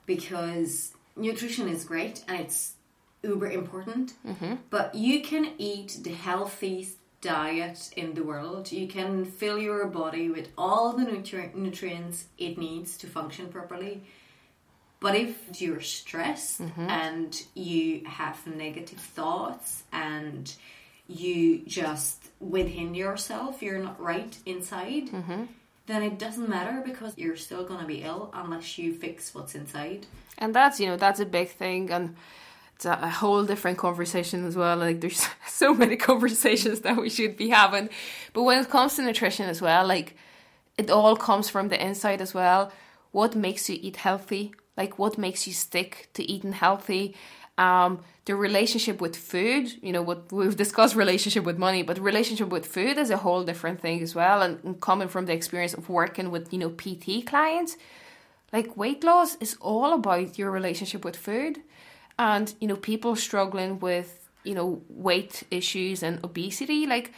because 0.07 0.93
nutrition 1.17 1.69
is 1.69 1.85
great 1.85 2.25
and 2.29 2.41
it's 2.41 2.75
uber 3.23 3.51
important, 3.51 4.15
mm-hmm. 4.27 4.55
but 4.71 4.95
you 4.95 5.23
can 5.23 5.53
eat 5.59 5.99
the 6.03 6.13
healthiest 6.13 6.97
diet 7.21 7.91
in 7.97 8.15
the 8.15 8.23
world. 8.23 8.73
You 8.73 8.89
can 8.89 9.25
fill 9.25 9.59
your 9.59 9.87
body 9.87 10.31
with 10.31 10.49
all 10.57 10.93
the 10.93 11.05
nutri- 11.05 11.55
nutrients 11.55 12.27
it 12.39 12.57
needs 12.59 12.97
to 12.99 13.07
function 13.07 13.49
properly. 13.49 14.03
But 15.01 15.17
if 15.17 15.61
you're 15.61 15.81
stressed 15.81 16.61
mm-hmm. 16.61 16.89
and 16.89 17.43
you 17.55 18.03
have 18.07 18.47
negative 18.47 18.99
thoughts 18.99 19.83
and 19.93 20.53
you 21.09 21.63
just 21.67 22.23
within 22.39 22.95
yourself, 22.95 23.63
you're 23.63 23.83
not 23.83 24.01
right 24.01 24.37
inside, 24.47 25.09
mm-hmm. 25.09 25.45
Then 25.87 26.03
it 26.03 26.19
doesn't 26.19 26.49
matter 26.49 26.83
because 26.85 27.17
you're 27.17 27.37
still 27.37 27.65
going 27.65 27.81
to 27.81 27.87
be 27.87 28.03
ill 28.03 28.31
unless 28.35 28.79
you 28.79 28.95
fix 28.95 29.35
what's 29.35 29.55
inside. 29.55 30.07
And 30.39 30.55
that's 30.55 30.81
you 30.81 30.87
know 30.87 30.97
that's 30.97 31.21
a 31.21 31.27
big 31.27 31.51
thing 31.51 31.91
and 31.91 32.17
it's 32.77 32.85
a, 32.85 32.99
a 33.03 33.11
whole 33.11 33.45
different 33.45 33.79
conversation 33.79 34.47
as 34.47 34.57
well 34.57 34.77
like 34.77 35.01
there's 35.01 35.27
so 35.47 35.75
many 35.75 35.97
conversations 36.11 36.81
that 36.81 36.97
we 36.97 37.11
should 37.11 37.37
be 37.37 37.49
having. 37.51 37.91
But 38.33 38.45
when 38.45 38.59
it 38.61 38.71
comes 38.71 38.97
to 38.97 39.03
nutrition 39.03 39.49
as 39.49 39.61
well 39.61 39.87
like 39.87 40.17
it 40.79 40.91
all 40.91 41.17
comes 41.17 41.51
from 41.51 41.69
the 41.69 41.85
inside 41.85 42.21
as 42.21 42.33
well. 42.33 42.73
What 43.13 43.35
makes 43.35 43.69
you 43.69 43.79
eat 43.81 43.97
healthy? 43.97 44.55
Like 44.77 44.99
what 44.99 45.19
makes 45.19 45.47
you 45.47 45.53
stick 45.53 46.09
to 46.15 46.23
eating 46.23 46.53
healthy 46.53 47.15
Um, 47.59 48.01
the 48.25 48.35
relationship 48.35 49.01
with 49.01 49.17
food, 49.17 49.73
you 49.83 49.93
know, 49.93 50.03
what 50.03 50.33
we've 50.33 50.57
discussed 50.57 50.95
relationship 50.95 51.45
with 51.45 51.59
money, 51.59 51.83
but 51.83 51.99
relationship 51.99 52.49
with 52.49 52.65
food 52.65 52.97
is 52.97 53.11
a 53.11 53.19
whole 53.19 53.45
different 53.45 53.81
thing 53.81 54.03
as 54.03 54.15
well. 54.15 54.41
And, 54.41 54.63
and 54.65 54.81
coming 54.81 55.09
from 55.09 55.27
the 55.27 55.33
experience 55.33 55.75
of 55.75 55.89
working 55.89 56.31
with, 56.31 56.53
you 56.53 56.59
know, 56.59 56.71
PT 56.71 57.27
clients, 57.27 57.77
like 58.53 58.77
weight 58.77 59.05
loss 59.05 59.37
is 59.41 59.57
all 59.61 59.93
about 59.93 60.39
your 60.39 60.51
relationship 60.51 61.05
with 61.05 61.17
food. 61.17 61.61
And, 62.19 62.55
you 62.61 62.69
know, 62.69 62.77
people 62.77 63.17
struggling 63.17 63.79
with, 63.81 64.29
you 64.45 64.55
know, 64.55 64.83
weight 64.89 65.43
issues 65.51 66.03
and 66.03 66.23
obesity, 66.25 66.87
like 66.87 67.13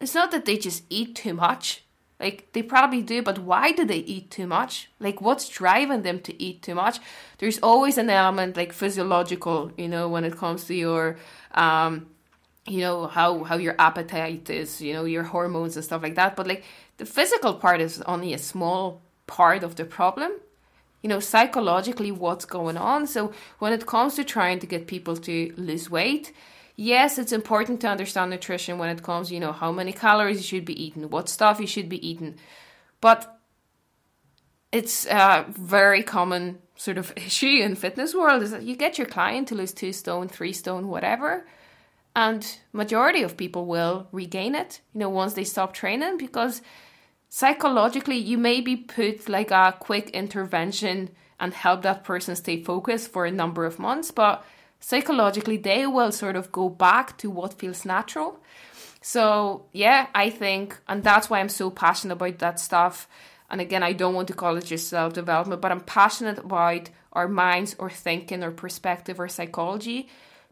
it's 0.00 0.14
not 0.14 0.30
that 0.32 0.44
they 0.44 0.56
just 0.56 0.82
eat 0.90 1.14
too 1.14 1.34
much. 1.34 1.83
Like 2.20 2.48
they 2.52 2.62
probably 2.62 3.02
do, 3.02 3.22
but 3.22 3.38
why 3.38 3.72
do 3.72 3.84
they 3.84 3.98
eat 3.98 4.30
too 4.30 4.46
much? 4.46 4.88
Like 5.00 5.20
what's 5.20 5.48
driving 5.48 6.02
them 6.02 6.20
to 6.20 6.42
eat 6.42 6.62
too 6.62 6.74
much? 6.74 7.00
There's 7.38 7.58
always 7.58 7.98
an 7.98 8.08
element 8.08 8.56
like 8.56 8.72
physiological, 8.72 9.72
you 9.76 9.88
know, 9.88 10.08
when 10.08 10.24
it 10.24 10.36
comes 10.36 10.64
to 10.66 10.74
your 10.74 11.16
um 11.54 12.06
you 12.66 12.80
know 12.80 13.06
how 13.06 13.44
how 13.44 13.56
your 13.56 13.74
appetite 13.78 14.48
is, 14.48 14.80
you 14.80 14.92
know, 14.92 15.04
your 15.04 15.24
hormones 15.24 15.76
and 15.76 15.84
stuff 15.84 16.02
like 16.02 16.14
that, 16.14 16.36
but 16.36 16.46
like 16.46 16.64
the 16.96 17.04
physical 17.04 17.54
part 17.54 17.80
is 17.80 18.00
only 18.02 18.32
a 18.32 18.38
small 18.38 19.02
part 19.26 19.64
of 19.64 19.74
the 19.76 19.84
problem. 19.84 20.32
You 21.02 21.08
know, 21.08 21.20
psychologically 21.20 22.12
what's 22.12 22.46
going 22.46 22.78
on. 22.78 23.06
So 23.06 23.34
when 23.58 23.74
it 23.74 23.84
comes 23.84 24.14
to 24.14 24.24
trying 24.24 24.58
to 24.60 24.66
get 24.66 24.86
people 24.86 25.16
to 25.18 25.52
lose 25.58 25.90
weight, 25.90 26.32
yes, 26.76 27.18
it's 27.18 27.32
important 27.32 27.80
to 27.80 27.88
understand 27.88 28.30
nutrition 28.30 28.78
when 28.78 28.90
it 28.90 29.02
comes, 29.02 29.30
you 29.30 29.40
know, 29.40 29.52
how 29.52 29.72
many 29.72 29.92
calories 29.92 30.38
you 30.38 30.42
should 30.42 30.64
be 30.64 30.84
eating, 30.84 31.08
what 31.10 31.28
stuff 31.28 31.60
you 31.60 31.66
should 31.66 31.88
be 31.88 32.06
eating. 32.06 32.36
But 33.00 33.38
it's 34.72 35.06
a 35.06 35.46
very 35.48 36.02
common 36.02 36.58
sort 36.76 36.98
of 36.98 37.12
issue 37.16 37.62
in 37.62 37.76
fitness 37.76 38.14
world 38.14 38.42
is 38.42 38.50
that 38.50 38.62
you 38.62 38.76
get 38.76 38.98
your 38.98 39.06
client 39.06 39.48
to 39.48 39.54
lose 39.54 39.72
two 39.72 39.92
stone, 39.92 40.28
three 40.28 40.52
stone, 40.52 40.88
whatever. 40.88 41.46
And 42.16 42.58
majority 42.72 43.22
of 43.22 43.36
people 43.36 43.66
will 43.66 44.06
regain 44.12 44.54
it, 44.54 44.80
you 44.92 45.00
know, 45.00 45.08
once 45.08 45.34
they 45.34 45.44
stop 45.44 45.74
training 45.74 46.16
because 46.16 46.62
psychologically 47.28 48.16
you 48.16 48.38
maybe 48.38 48.76
put 48.76 49.28
like 49.28 49.50
a 49.50 49.76
quick 49.80 50.10
intervention 50.10 51.10
and 51.40 51.52
help 51.52 51.82
that 51.82 52.04
person 52.04 52.36
stay 52.36 52.62
focused 52.62 53.10
for 53.10 53.26
a 53.26 53.32
number 53.32 53.64
of 53.64 53.80
months, 53.80 54.12
but 54.12 54.44
psychologically 54.84 55.56
they 55.56 55.86
will 55.86 56.12
sort 56.12 56.36
of 56.36 56.52
go 56.52 56.68
back 56.68 57.16
to 57.16 57.30
what 57.30 57.58
feels 57.58 57.86
natural. 57.86 58.38
So, 59.00 59.64
yeah, 59.72 60.08
I 60.14 60.28
think, 60.28 60.78
and 60.86 61.02
that's 61.02 61.30
why 61.30 61.40
I'm 61.40 61.48
so 61.48 61.70
passionate 61.70 62.14
about 62.14 62.38
that 62.40 62.60
stuff. 62.60 63.08
And 63.48 63.62
again, 63.62 63.82
I 63.82 63.92
don't 63.94 64.14
want 64.14 64.28
to 64.28 64.34
call 64.34 64.56
it 64.56 64.66
just 64.66 64.88
self 64.88 65.14
development, 65.14 65.62
but 65.62 65.72
I'm 65.72 65.80
passionate 65.80 66.38
about 66.38 66.90
our 67.14 67.28
minds 67.28 67.74
or 67.78 67.88
thinking 67.88 68.42
or 68.42 68.50
perspective 68.50 69.18
or 69.18 69.28
psychology 69.28 70.08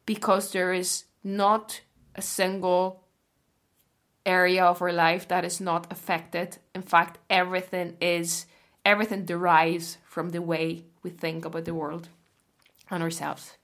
because 0.06 0.50
there 0.52 0.72
is 0.72 1.04
not 1.22 1.82
a 2.14 2.22
single 2.22 3.04
area 4.24 4.64
of 4.64 4.80
our 4.80 4.92
life 4.92 5.28
that 5.28 5.44
is 5.44 5.60
not 5.60 5.92
affected. 5.92 6.56
In 6.74 6.82
fact, 6.82 7.18
everything 7.28 7.96
is, 8.00 8.46
everything 8.84 9.26
derives 9.26 9.98
from 10.04 10.30
the 10.30 10.40
way 10.40 10.84
we 11.02 11.10
think 11.10 11.44
about 11.44 11.66
the 11.66 11.74
world 11.74 12.08
and 12.90 13.02
ourselves. 13.02 13.56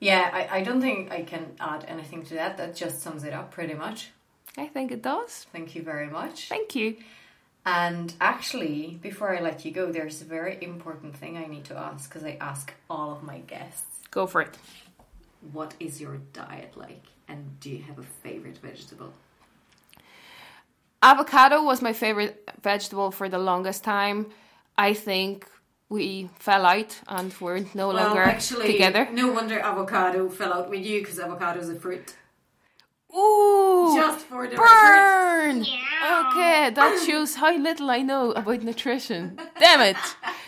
Yeah, 0.00 0.30
I, 0.32 0.58
I 0.58 0.62
don't 0.62 0.80
think 0.80 1.10
I 1.10 1.22
can 1.22 1.56
add 1.58 1.84
anything 1.88 2.22
to 2.24 2.34
that. 2.34 2.56
That 2.58 2.76
just 2.76 3.02
sums 3.02 3.24
it 3.24 3.32
up 3.32 3.50
pretty 3.50 3.74
much. 3.74 4.10
I 4.58 4.66
think 4.66 4.92
it 4.92 5.02
does. 5.02 5.46
Thank 5.52 5.74
you 5.74 5.82
very 5.82 6.08
much. 6.08 6.48
Thank 6.48 6.74
you. 6.74 6.96
And 7.64 8.14
actually, 8.20 8.98
before 9.02 9.36
I 9.36 9.40
let 9.40 9.64
you 9.64 9.72
go, 9.72 9.90
there's 9.90 10.22
a 10.22 10.24
very 10.24 10.56
important 10.62 11.16
thing 11.16 11.36
I 11.36 11.46
need 11.46 11.64
to 11.64 11.76
ask 11.76 12.08
because 12.08 12.24
I 12.24 12.36
ask 12.40 12.72
all 12.88 13.12
of 13.12 13.22
my 13.22 13.38
guests. 13.38 14.02
Go 14.10 14.26
for 14.26 14.42
it. 14.42 14.56
What 15.52 15.74
is 15.80 16.00
your 16.00 16.18
diet 16.32 16.76
like? 16.76 17.02
And 17.28 17.58
do 17.60 17.70
you 17.70 17.82
have 17.82 17.98
a 17.98 18.04
favorite 18.04 18.58
vegetable? 18.58 19.12
Avocado 21.02 21.62
was 21.62 21.82
my 21.82 21.92
favorite 21.92 22.48
vegetable 22.62 23.10
for 23.10 23.28
the 23.28 23.38
longest 23.38 23.82
time. 23.82 24.26
I 24.78 24.94
think 24.94 25.48
we 25.88 26.28
fell 26.38 26.66
out 26.66 27.00
and 27.08 27.34
we're 27.40 27.64
no 27.74 27.88
well, 27.88 27.96
longer 27.96 28.22
actually, 28.22 28.72
together. 28.72 29.08
No 29.12 29.32
wonder 29.32 29.58
avocado 29.58 30.28
fell 30.28 30.52
out 30.52 30.70
with 30.70 30.84
you 30.84 31.00
because 31.00 31.18
avocado 31.18 31.60
is 31.60 31.68
a 31.68 31.76
fruit. 31.76 32.14
Ooh, 33.16 33.94
Just 33.96 34.26
for 34.26 34.46
the 34.46 34.56
burn. 34.56 35.60
Okay, 35.62 36.70
that 36.70 37.02
shows 37.06 37.36
how 37.36 37.56
little 37.56 37.90
I 37.90 38.02
know 38.02 38.32
about 38.32 38.62
nutrition. 38.62 39.38
Damn 39.60 39.80
it, 39.80 39.96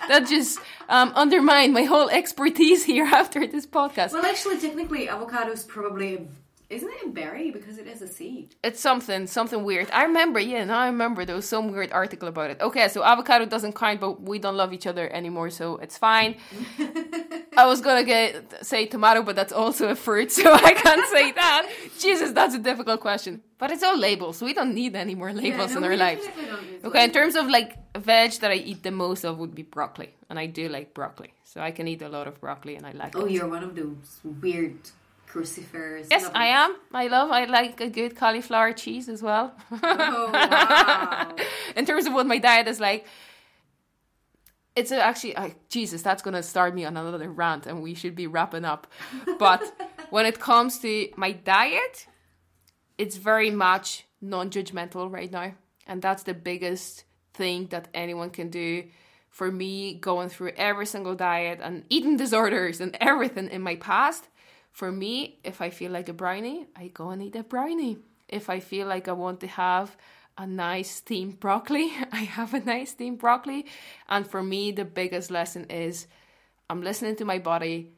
that 0.09 0.26
just 0.28 0.59
um, 0.89 1.12
undermined 1.14 1.72
my 1.72 1.84
whole 1.84 2.11
expertise 2.11 2.84
here 2.84 3.05
after 3.12 3.47
this 3.47 3.66
podcast. 3.66 4.12
Well, 4.12 4.26
actually, 4.26 4.59
technically, 4.59 5.09
avocado 5.09 5.53
is 5.53 5.64
probably 5.64 6.28
isn't 6.71 6.89
it 6.89 7.07
a 7.07 7.09
berry 7.09 7.51
because 7.51 7.79
it 7.79 7.87
is 7.87 8.03
a 8.03 8.07
seed? 8.07 8.55
It's 8.62 8.79
something, 8.79 9.27
something 9.27 9.64
weird. 9.64 9.91
I 9.91 10.03
remember, 10.05 10.39
yeah, 10.39 10.64
now 10.64 10.81
I 10.81 10.87
remember 10.87 11.25
there 11.25 11.37
was 11.37 11.49
some 11.49 11.73
weird 11.73 11.93
article 11.93 12.29
about 12.29 12.51
it. 12.51 12.61
Okay, 12.61 12.89
so 12.89 13.03
avocado 13.03 13.47
doesn't 13.47 13.75
count, 13.75 14.01
but 14.01 14.21
we 14.21 14.39
don't 14.39 14.57
love 14.57 14.75
each 14.75 14.87
other 14.87 15.11
anymore, 15.11 15.49
so 15.49 15.77
it's 15.79 15.97
fine. 15.97 16.37
I 17.57 17.66
was 17.66 17.81
gonna 17.81 18.05
get 18.05 18.64
say 18.66 18.85
tomato, 18.85 19.23
but 19.23 19.35
that's 19.35 19.53
also 19.53 19.89
a 19.89 19.95
fruit, 19.95 20.31
so 20.39 20.53
I 20.53 20.75
can't 20.75 21.07
say 21.09 21.33
that. 21.33 21.71
Jesus, 21.99 22.33
that's 22.33 22.55
a 22.55 22.59
difficult 22.59 23.01
question. 23.01 23.43
But 23.57 23.73
it's 23.73 23.83
all 23.83 23.99
labels. 23.99 24.41
We 24.41 24.53
don't 24.53 24.75
need 24.75 24.95
any 24.95 25.14
more 25.14 25.33
labels 25.33 25.71
Yeah, 25.73 25.81
no, 25.81 25.87
in 25.87 25.93
our 25.93 25.97
lives. 25.97 26.25
Okay, 26.85 27.03
in 27.03 27.11
terms 27.11 27.35
of 27.35 27.49
like 27.49 27.77
veg 27.97 28.33
that 28.41 28.51
I 28.51 28.55
eat 28.57 28.83
the 28.83 28.91
most 28.91 29.25
of 29.25 29.39
would 29.39 29.55
be 29.55 29.62
broccoli, 29.62 30.14
and 30.29 30.39
I 30.39 30.47
do 30.47 30.69
like 30.69 30.93
broccoli, 30.93 31.33
so 31.45 31.61
I 31.62 31.71
can 31.71 31.89
eat 31.89 32.03
a 32.03 32.09
lot 32.11 32.29
of 32.29 32.41
broccoli, 32.41 32.77
and 32.77 32.87
I 32.87 32.93
like 32.93 33.14
it. 33.14 33.19
Oh, 33.19 33.25
it. 33.25 33.33
you're 33.33 33.49
one 33.49 33.64
of 33.64 33.75
those 33.75 34.21
weird 34.23 34.79
crucifers. 35.39 36.09
Yes, 36.11 36.24
Love 36.24 36.32
I 36.34 36.47
am. 36.47 36.76
I 36.93 37.07
love. 37.07 37.30
I 37.30 37.45
like 37.45 37.80
a 37.80 37.89
good 37.89 38.16
cauliflower 38.16 38.72
cheese 38.72 39.09
as 39.09 39.22
well. 39.22 39.55
Oh 39.70 40.30
wow! 40.32 41.34
in 41.76 41.86
terms 41.86 42.07
of 42.07 42.12
what 42.12 42.26
my 42.26 42.39
diet 42.39 42.66
is 42.66 42.80
like, 42.80 43.07
it's 44.74 44.91
actually 44.93 45.36
Jesus, 45.68 46.03
that's 46.03 46.22
gonna 46.22 46.43
start 46.43 46.74
me 46.74 46.84
on 46.84 46.97
another 46.97 47.30
rant, 47.30 47.66
and 47.66 47.82
we 47.82 47.95
should 47.95 48.16
be 48.16 48.26
wrapping 48.26 48.64
up. 48.64 48.86
But 49.39 49.62
when 50.11 50.26
it 50.26 50.41
comes 50.41 50.78
to 50.80 51.09
my 51.16 51.32
diet, 51.32 52.07
it's 52.97 53.16
very 53.16 53.51
much 53.51 54.05
non-judgmental 54.20 55.12
right 55.12 55.30
now, 55.30 55.53
and 55.86 56.03
that's 56.03 56.24
the 56.24 56.34
biggest 56.34 57.05
thing 57.34 57.68
that 57.68 57.89
anyone 57.95 58.30
can 58.30 58.51
do. 58.51 58.84
For 59.30 59.53
me, 59.53 59.95
going 59.95 60.30
through 60.30 60.53
every 60.57 60.86
single 60.86 61.14
diet 61.14 61.61
and 61.62 61.84
eating 61.91 62.16
disorders 62.16 62.80
and 62.80 62.97
everything 63.01 63.49
in 63.51 63.62
my 63.62 63.76
past, 63.76 64.26
for 64.79 64.93
me, 64.93 65.41
if 65.43 65.61
I 65.61 65.70
feel 65.70 65.91
like 65.91 66.09
a 66.09 66.12
brownie, 66.12 66.68
I 66.76 66.87
go 66.87 67.11
and 67.11 67.20
eat 67.20 67.35
a 67.35 67.43
brownie. 67.43 67.99
If 68.29 68.49
I 68.49 68.61
feel 68.61 68.87
like 68.87 69.09
I 69.09 69.12
want 69.12 69.41
to 69.41 69.49
have 69.49 69.97
a 70.39 70.47
nice 70.47 70.89
steamed 70.89 71.41
broccoli, 71.41 71.91
I 72.12 72.18
have 72.18 72.55
a 72.55 72.61
nice 72.61 72.91
steamed 72.93 73.18
broccoli. 73.18 73.66
And 74.09 74.24
for 74.24 74.41
me, 74.41 74.70
the 74.70 74.85
biggest 74.85 75.33
lesson 75.33 75.64
is 75.68 76.07
I'm 76.70 76.81
listening 76.81 77.16
to 77.16 77.24
my 77.24 77.41
body, 77.41 77.91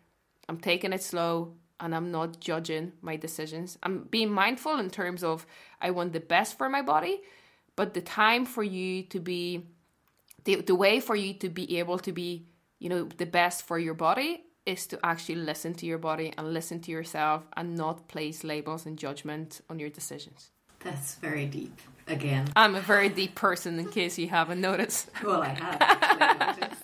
I'm 0.48 0.56
taking 0.56 0.94
it 0.94 1.02
slow, 1.02 1.52
and 1.80 1.94
I'm 1.94 2.10
not 2.10 2.40
judging 2.40 2.92
my 3.02 3.16
decisions. 3.16 3.76
I'm 3.82 4.04
being 4.04 4.30
mindful 4.32 4.78
in 4.78 4.88
terms 4.88 5.22
of 5.22 5.44
I 5.82 5.90
want 5.90 6.14
the 6.14 6.20
best 6.20 6.56
for 6.56 6.70
my 6.70 6.80
body, 6.80 7.20
but 7.76 7.92
the 7.92 8.00
time 8.00 8.46
for 8.46 8.62
you 8.62 9.02
to 9.02 9.20
be 9.20 9.66
the, 10.44 10.62
the 10.62 10.74
way 10.74 11.00
for 11.00 11.14
you 11.14 11.34
to 11.34 11.50
be 11.50 11.78
able 11.78 11.98
to 11.98 12.12
be, 12.12 12.46
you 12.78 12.88
know, 12.88 13.04
the 13.04 13.26
best 13.26 13.64
for 13.66 13.78
your 13.78 13.92
body 13.92 14.44
is 14.70 14.86
to 14.86 14.98
actually 15.04 15.36
listen 15.36 15.74
to 15.74 15.86
your 15.86 15.98
body 15.98 16.32
and 16.38 16.54
listen 16.54 16.80
to 16.80 16.90
yourself 16.90 17.42
and 17.56 17.76
not 17.76 18.08
place 18.08 18.44
labels 18.44 18.86
and 18.86 18.98
judgment 18.98 19.60
on 19.68 19.78
your 19.78 19.90
decisions. 19.90 20.50
That's 20.80 21.16
very 21.16 21.46
deep. 21.46 21.78
Again, 22.06 22.48
I'm 22.56 22.74
a 22.74 22.80
very 22.80 23.08
deep 23.08 23.34
person 23.34 23.78
in 23.78 23.88
case 23.88 24.18
you 24.18 24.28
haven't 24.28 24.60
noticed. 24.60 25.10
well, 25.24 25.42
I 25.42 25.48
have 25.48 25.76
actually. 25.80 26.76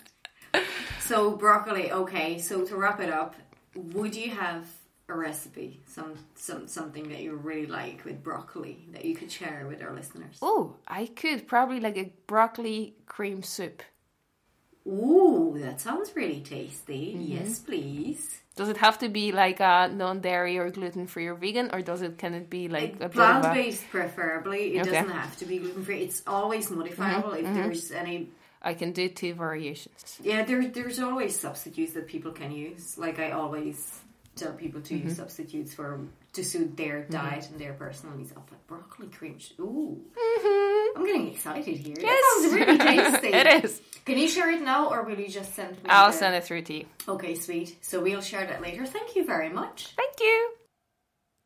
So 0.99 1.31
broccoli. 1.31 1.91
Okay, 1.91 2.37
so 2.37 2.65
to 2.65 2.75
wrap 2.75 2.99
it 2.99 3.09
up, 3.09 3.35
would 3.75 4.15
you 4.15 4.29
have 4.31 4.65
a 5.09 5.13
recipe, 5.13 5.81
some 5.87 6.13
some 6.35 6.67
something 6.67 7.09
that 7.09 7.21
you 7.21 7.35
really 7.35 7.65
like 7.65 8.03
with 8.05 8.23
broccoli 8.23 8.87
that 8.91 9.05
you 9.05 9.15
could 9.15 9.31
share 9.31 9.65
with 9.67 9.81
our 9.81 9.93
listeners? 9.93 10.37
Oh, 10.41 10.75
I 10.87 11.07
could 11.07 11.47
probably 11.47 11.79
like 11.79 11.97
a 11.97 12.11
broccoli 12.27 12.95
cream 13.05 13.41
soup. 13.43 13.83
Ooh, 14.87 15.57
that 15.59 15.81
sounds 15.81 16.15
really 16.15 16.39
tasty. 16.41 17.15
Yes, 17.19 17.59
please. 17.59 18.39
Does 18.55 18.69
it 18.69 18.77
have 18.77 18.97
to 18.99 19.09
be 19.09 19.31
like 19.31 19.59
a 19.59 19.87
non-dairy 19.93 20.57
or 20.57 20.69
gluten-free 20.71 21.27
or 21.27 21.35
vegan, 21.35 21.69
or 21.73 21.81
does 21.81 22.01
it 22.01 22.17
can 22.17 22.33
it 22.33 22.49
be 22.49 22.67
like 22.69 22.95
of 22.95 23.01
a 23.01 23.09
Plant 23.09 23.53
based, 23.53 23.87
preferably. 23.91 24.77
It 24.77 24.81
Okay. 24.81 24.91
doesn't 24.91 25.11
have 25.11 25.37
to 25.37 25.45
be 25.45 25.59
gluten 25.59 25.83
free. 25.83 26.01
It's 26.01 26.23
always 26.25 26.71
modifiable 26.71 27.31
Mm-hmm, 27.31 27.45
if 27.47 27.53
there's 27.53 27.91
any. 27.91 28.29
I 28.61 28.73
can 28.73 28.91
do 28.93 29.07
two 29.09 29.33
variations. 29.35 30.17
Yeah, 30.23 30.43
there, 30.43 30.67
there's 30.67 30.99
always 30.99 31.39
substitutes 31.39 31.93
that 31.93 32.07
people 32.07 32.31
can 32.31 32.51
use. 32.51 32.97
Like 32.97 33.19
I 33.19 33.31
always 33.31 33.99
tell 34.37 34.53
people 34.53 34.81
to 34.81 34.95
use 34.95 35.13
mm-hmm. 35.13 35.21
substitutes 35.21 35.73
for 35.73 35.99
to 36.33 36.43
suit 36.43 36.77
their 36.77 37.01
mm-hmm. 37.01 37.13
diet 37.13 37.49
and 37.49 37.59
their 37.59 37.73
personal 37.73 38.15
needs. 38.15 38.33
Oh, 38.37 38.43
but 38.49 38.65
broccoli 38.67 39.07
cream. 39.07 39.39
sh- 39.39 39.51
Ooh, 39.59 39.99
mm-hmm. 40.15 40.99
I'm 40.99 41.05
getting 41.05 41.31
excited 41.31 41.77
here. 41.77 41.95
That 41.95 42.39
sounds 42.41 42.53
really 42.53 42.77
tasty. 42.77 43.27
it 43.27 43.63
is. 43.65 43.81
Can 44.05 44.17
you 44.17 44.27
share 44.27 44.51
it 44.51 44.61
now, 44.61 44.89
or 44.89 45.03
will 45.03 45.19
you 45.19 45.29
just 45.29 45.53
send 45.55 45.71
me? 45.83 45.89
I'll 45.89 46.11
the- 46.11 46.17
send 46.17 46.35
it 46.35 46.43
through 46.43 46.63
to 46.63 46.73
you. 46.73 46.85
Okay, 47.07 47.35
sweet. 47.35 47.77
So 47.81 48.01
we'll 48.01 48.21
share 48.21 48.45
that 48.45 48.61
later. 48.61 48.85
Thank 48.85 49.15
you 49.15 49.25
very 49.25 49.49
much. 49.49 49.93
Thank 49.97 50.19
you. 50.19 50.51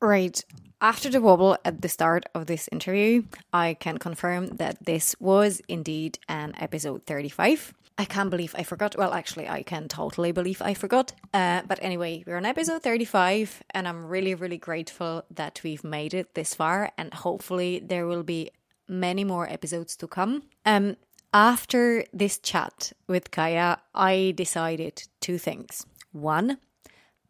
Right. 0.02 0.44
After 0.84 1.10
the 1.10 1.22
wobble 1.22 1.58
at 1.64 1.84
the 1.84 1.90
start 1.90 2.26
of 2.34 2.48
this 2.48 2.68
interview, 2.72 3.24
I 3.54 3.76
can 3.76 4.00
confirm 4.00 4.48
that 4.58 4.84
this 4.84 5.16
was 5.20 5.62
indeed 5.68 6.18
an 6.28 6.56
episode 6.60 7.06
35. 7.06 7.74
I 7.98 8.06
can't 8.06 8.30
believe 8.30 8.56
I 8.58 8.64
forgot. 8.64 8.96
Well, 8.98 9.14
actually, 9.14 9.48
I 9.48 9.64
can 9.64 9.88
totally 9.88 10.32
believe 10.32 10.62
I 10.62 10.74
forgot. 10.74 11.14
Uh, 11.34 11.62
but 11.68 11.80
anyway, 11.82 12.24
we're 12.26 12.38
on 12.38 12.46
episode 12.46 12.82
35, 12.82 13.64
and 13.72 13.88
I'm 13.88 14.08
really, 14.08 14.34
really 14.34 14.58
grateful 14.58 15.24
that 15.32 15.62
we've 15.64 15.84
made 15.84 16.14
it 16.14 16.34
this 16.34 16.54
far, 16.54 16.92
and 16.98 17.14
hopefully, 17.14 17.80
there 17.80 18.08
will 18.08 18.24
be 18.24 18.52
many 18.88 19.24
more 19.24 19.48
episodes 19.50 19.96
to 19.98 20.08
come. 20.08 20.44
Um, 20.66 20.98
after 21.34 22.04
this 22.12 22.38
chat 22.40 22.92
with 23.08 23.32
Kaja, 23.32 23.78
I 23.96 24.34
decided 24.36 25.04
two 25.20 25.38
things. 25.38 25.86
One, 26.12 26.58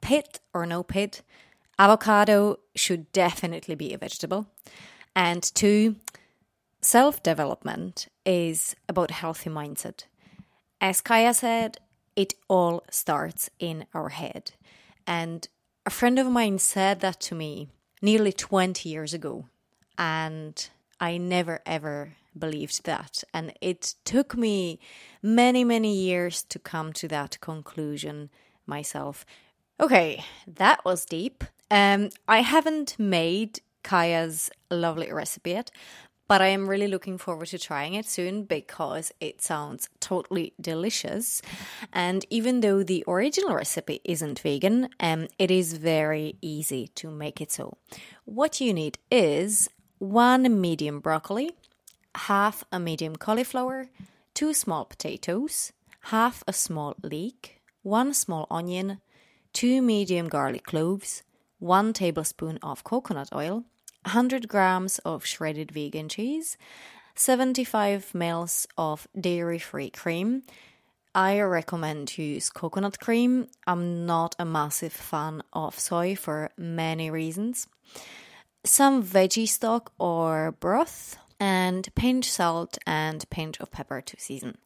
pit 0.02 0.40
or 0.54 0.66
no 0.66 0.84
pit, 0.84 1.22
avocado 1.78 2.60
should 2.76 3.12
definitely 3.12 3.76
be 3.76 3.94
a 3.94 3.98
vegetable. 3.98 4.48
And 5.16 5.44
two, 5.44 5.98
self 6.82 7.22
development 7.22 8.08
is 8.26 8.76
about 8.90 9.12
healthy 9.12 9.50
mindset. 9.50 10.06
As 10.82 11.00
Kaja 11.00 11.36
said, 11.36 11.78
it 12.16 12.34
all 12.48 12.84
starts 12.90 13.52
in 13.60 13.86
our 13.94 14.10
head. 14.10 14.54
And 15.06 15.48
a 15.86 15.92
friend 15.92 16.18
of 16.18 16.26
mine 16.28 16.58
said 16.58 17.02
that 17.02 17.20
to 17.22 17.36
me 17.36 17.70
nearly 18.02 18.34
20 18.34 18.90
years 18.90 19.14
ago. 19.14 19.46
And 20.00 20.70
I 21.00 21.18
never 21.18 21.60
ever 21.68 22.14
believed 22.38 22.86
that. 22.86 23.24
And 23.32 23.54
it 23.62 23.94
took 24.06 24.36
me 24.36 24.80
many, 25.22 25.64
many 25.64 25.94
years 25.96 26.42
to 26.44 26.58
come 26.58 26.94
to 26.94 27.08
that 27.10 27.40
conclusion 27.42 28.32
myself. 28.66 29.24
Okay, 29.80 30.24
that 30.48 30.84
was 30.84 31.06
deep. 31.06 31.44
Um, 31.70 32.10
I 32.28 32.42
haven't 32.42 32.98
made 32.98 33.62
Kaja's 33.84 34.50
lovely 34.70 35.12
recipe 35.12 35.52
yet, 35.52 35.72
but 36.32 36.42
I 36.42 36.48
am 36.48 36.70
really 36.70 36.88
looking 36.88 37.18
forward 37.18 37.48
to 37.48 37.60
trying 37.60 37.94
it 37.94 38.08
soon 38.08 38.46
because 38.46 39.12
it 39.20 39.42
sounds 39.42 39.90
totally 40.00 40.54
delicious. 40.62 41.42
And 41.92 42.26
even 42.30 42.62
though 42.62 42.84
the 42.84 43.04
original 43.06 43.54
recipe 43.54 44.00
isn't 44.06 44.40
vegan, 44.40 44.88
um, 45.02 45.28
it 45.38 45.52
is 45.52 45.74
very 45.74 46.38
easy 46.42 46.88
to 46.96 47.12
make 47.12 47.42
it 47.42 47.52
so. 47.52 47.78
What 48.24 48.62
you 48.62 48.74
need 48.74 48.98
is 49.12 49.70
one 50.00 50.62
medium 50.62 51.02
broccoli, 51.02 51.52
half 52.16 52.64
a 52.72 52.80
medium 52.80 53.18
cauliflower, 53.18 53.90
two 54.34 54.54
small 54.54 54.86
potatoes, 54.86 55.74
half 56.16 56.46
a 56.48 56.54
small 56.54 56.96
leek, 57.04 57.60
one 57.84 58.14
small 58.14 58.48
onion, 58.50 59.02
two 59.52 59.82
medium 59.82 60.30
garlic 60.30 60.64
cloves, 60.64 61.24
one 61.60 61.92
tablespoon 61.92 62.58
of 62.64 62.86
coconut 62.86 63.28
oil, 63.36 63.66
100 64.04 64.48
grams 64.48 65.00
of 65.00 65.26
shredded 65.26 65.72
vegan 65.72 66.10
cheese, 66.10 66.58
75 67.16 68.12
ml 68.14 68.66
of 68.78 69.08
dairy 69.20 69.60
free 69.60 69.90
cream. 69.90 70.44
I 71.14 71.42
recommend 71.42 72.18
use 72.18 72.50
coconut 72.50 73.00
cream. 73.00 73.48
I'm 73.68 74.06
not 74.06 74.36
a 74.40 74.46
massive 74.46 74.94
fan 74.94 75.44
of 75.52 75.78
soy 75.78 76.16
for 76.16 76.52
many 76.58 77.10
reasons. 77.10 77.68
Some 78.64 79.04
veggie 79.04 79.48
stock 79.48 79.92
or 80.00 80.56
broth, 80.60 81.18
and 81.40 81.90
pinch 81.96 82.30
salt 82.30 82.78
and 82.86 83.28
pinch 83.32 83.60
of 83.60 83.72
pepper 83.72 84.00
to 84.00 84.16
season. 84.20 84.60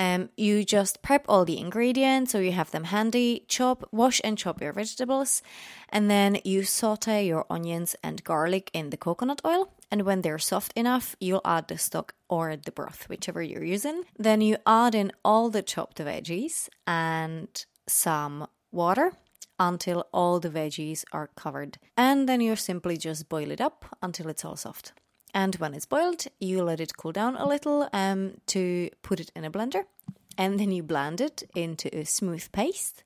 Um, 0.00 0.30
you 0.34 0.64
just 0.64 1.02
prep 1.02 1.26
all 1.28 1.44
the 1.44 1.58
ingredients 1.58 2.32
so 2.32 2.38
you 2.38 2.52
have 2.52 2.70
them 2.70 2.84
handy. 2.84 3.44
Chop, 3.48 3.86
wash, 3.92 4.18
and 4.24 4.38
chop 4.38 4.62
your 4.62 4.72
vegetables, 4.72 5.42
and 5.90 6.10
then 6.10 6.38
you 6.42 6.62
saute 6.64 7.26
your 7.26 7.44
onions 7.50 7.94
and 8.02 8.24
garlic 8.24 8.70
in 8.72 8.88
the 8.88 8.96
coconut 8.96 9.42
oil. 9.44 9.70
And 9.90 10.02
when 10.02 10.22
they're 10.22 10.38
soft 10.38 10.72
enough, 10.74 11.16
you'll 11.20 11.42
add 11.44 11.68
the 11.68 11.76
stock 11.76 12.14
or 12.30 12.56
the 12.56 12.72
broth, 12.72 13.10
whichever 13.10 13.42
you're 13.42 13.62
using. 13.62 14.04
Then 14.18 14.40
you 14.40 14.56
add 14.66 14.94
in 14.94 15.12
all 15.22 15.50
the 15.50 15.62
chopped 15.62 15.98
veggies 15.98 16.70
and 16.86 17.48
some 17.86 18.46
water 18.72 19.12
until 19.58 20.06
all 20.14 20.40
the 20.40 20.48
veggies 20.48 21.04
are 21.12 21.28
covered. 21.36 21.76
And 21.94 22.26
then 22.26 22.40
you 22.40 22.56
simply 22.56 22.96
just 22.96 23.28
boil 23.28 23.50
it 23.50 23.60
up 23.60 23.84
until 24.00 24.28
it's 24.30 24.46
all 24.46 24.56
soft. 24.56 24.94
And 25.32 25.54
when 25.56 25.74
it's 25.74 25.86
boiled, 25.86 26.26
you 26.40 26.62
let 26.62 26.80
it 26.80 26.96
cool 26.96 27.12
down 27.12 27.36
a 27.36 27.46
little 27.46 27.88
um, 27.92 28.34
to 28.46 28.90
put 29.02 29.20
it 29.20 29.30
in 29.34 29.44
a 29.44 29.50
blender. 29.50 29.84
And 30.36 30.58
then 30.58 30.72
you 30.72 30.82
blend 30.82 31.20
it 31.20 31.42
into 31.54 31.94
a 31.96 32.04
smooth 32.04 32.50
paste. 32.52 33.04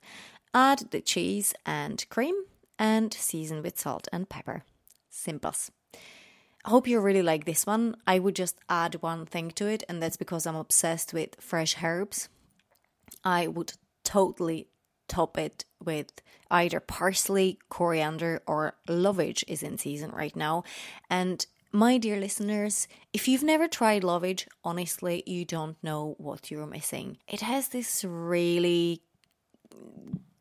Add 0.52 0.90
the 0.90 1.00
cheese 1.00 1.54
and 1.66 2.08
cream 2.08 2.34
and 2.78 3.12
season 3.12 3.62
with 3.62 3.78
salt 3.78 4.08
and 4.12 4.28
pepper. 4.28 4.62
Simples. 5.10 5.70
I 6.64 6.70
hope 6.70 6.88
you 6.88 7.00
really 7.00 7.22
like 7.22 7.44
this 7.44 7.66
one. 7.66 7.96
I 8.06 8.18
would 8.18 8.36
just 8.36 8.56
add 8.70 9.02
one 9.02 9.26
thing 9.26 9.50
to 9.52 9.66
it, 9.66 9.82
and 9.88 10.02
that's 10.02 10.16
because 10.16 10.46
I'm 10.46 10.56
obsessed 10.56 11.12
with 11.12 11.36
fresh 11.38 11.82
herbs. 11.82 12.28
I 13.22 13.48
would 13.48 13.74
totally 14.02 14.68
top 15.08 15.36
it 15.36 15.64
with 15.84 16.22
either 16.50 16.80
parsley, 16.80 17.58
coriander, 17.68 18.42
or 18.46 18.76
lovage 18.88 19.44
is 19.46 19.62
in 19.62 19.76
season 19.76 20.10
right 20.12 20.34
now. 20.34 20.64
And 21.10 21.44
my 21.74 21.98
dear 21.98 22.20
listeners, 22.20 22.86
if 23.12 23.26
you've 23.26 23.42
never 23.42 23.66
tried 23.66 24.04
lovage, 24.04 24.46
honestly, 24.62 25.24
you 25.26 25.44
don't 25.44 25.76
know 25.82 26.14
what 26.18 26.48
you're 26.48 26.68
missing. 26.68 27.18
It 27.26 27.40
has 27.40 27.68
this 27.68 28.04
really 28.04 29.02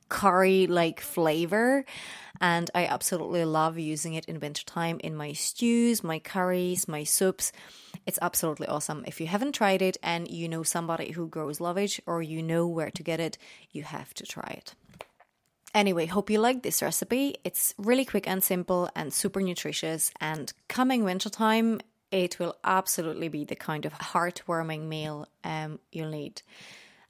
curry 0.09 0.67
like 0.67 1.01
flavor 1.01 1.85
and 2.39 2.69
I 2.75 2.85
absolutely 2.85 3.45
love 3.45 3.79
using 3.79 4.13
it 4.13 4.25
in 4.25 4.39
wintertime 4.39 4.99
in 5.03 5.15
my 5.15 5.33
stews, 5.33 6.03
my 6.03 6.19
curries, 6.19 6.87
my 6.87 7.03
soups. 7.03 7.51
It's 8.05 8.19
absolutely 8.21 8.67
awesome. 8.67 9.03
If 9.07 9.19
you 9.19 9.25
haven't 9.25 9.53
tried 9.53 9.81
it 9.81 9.97
and 10.03 10.29
you 10.29 10.47
know 10.47 10.61
somebody 10.61 11.13
who 11.13 11.27
grows 11.27 11.59
lovage 11.59 11.99
or 12.05 12.21
you 12.21 12.43
know 12.43 12.67
where 12.67 12.91
to 12.91 13.01
get 13.01 13.19
it, 13.19 13.39
you 13.71 13.81
have 13.81 14.13
to 14.15 14.23
try 14.23 14.53
it. 14.55 14.75
Anyway, 15.73 16.05
hope 16.05 16.29
you 16.29 16.39
like 16.39 16.61
this 16.61 16.81
recipe. 16.81 17.35
It's 17.43 17.73
really 17.77 18.05
quick 18.05 18.27
and 18.27 18.43
simple 18.43 18.89
and 18.95 19.11
super 19.11 19.41
nutritious. 19.41 20.11
And 20.21 20.53
coming 20.67 21.03
wintertime, 21.03 21.81
it 22.11 22.37
will 22.37 22.55
absolutely 22.63 23.27
be 23.27 23.43
the 23.43 23.55
kind 23.55 23.85
of 23.85 23.93
heartwarming 23.93 24.87
meal 24.87 25.27
um, 25.43 25.79
you'll 25.91 26.11
need. 26.11 26.43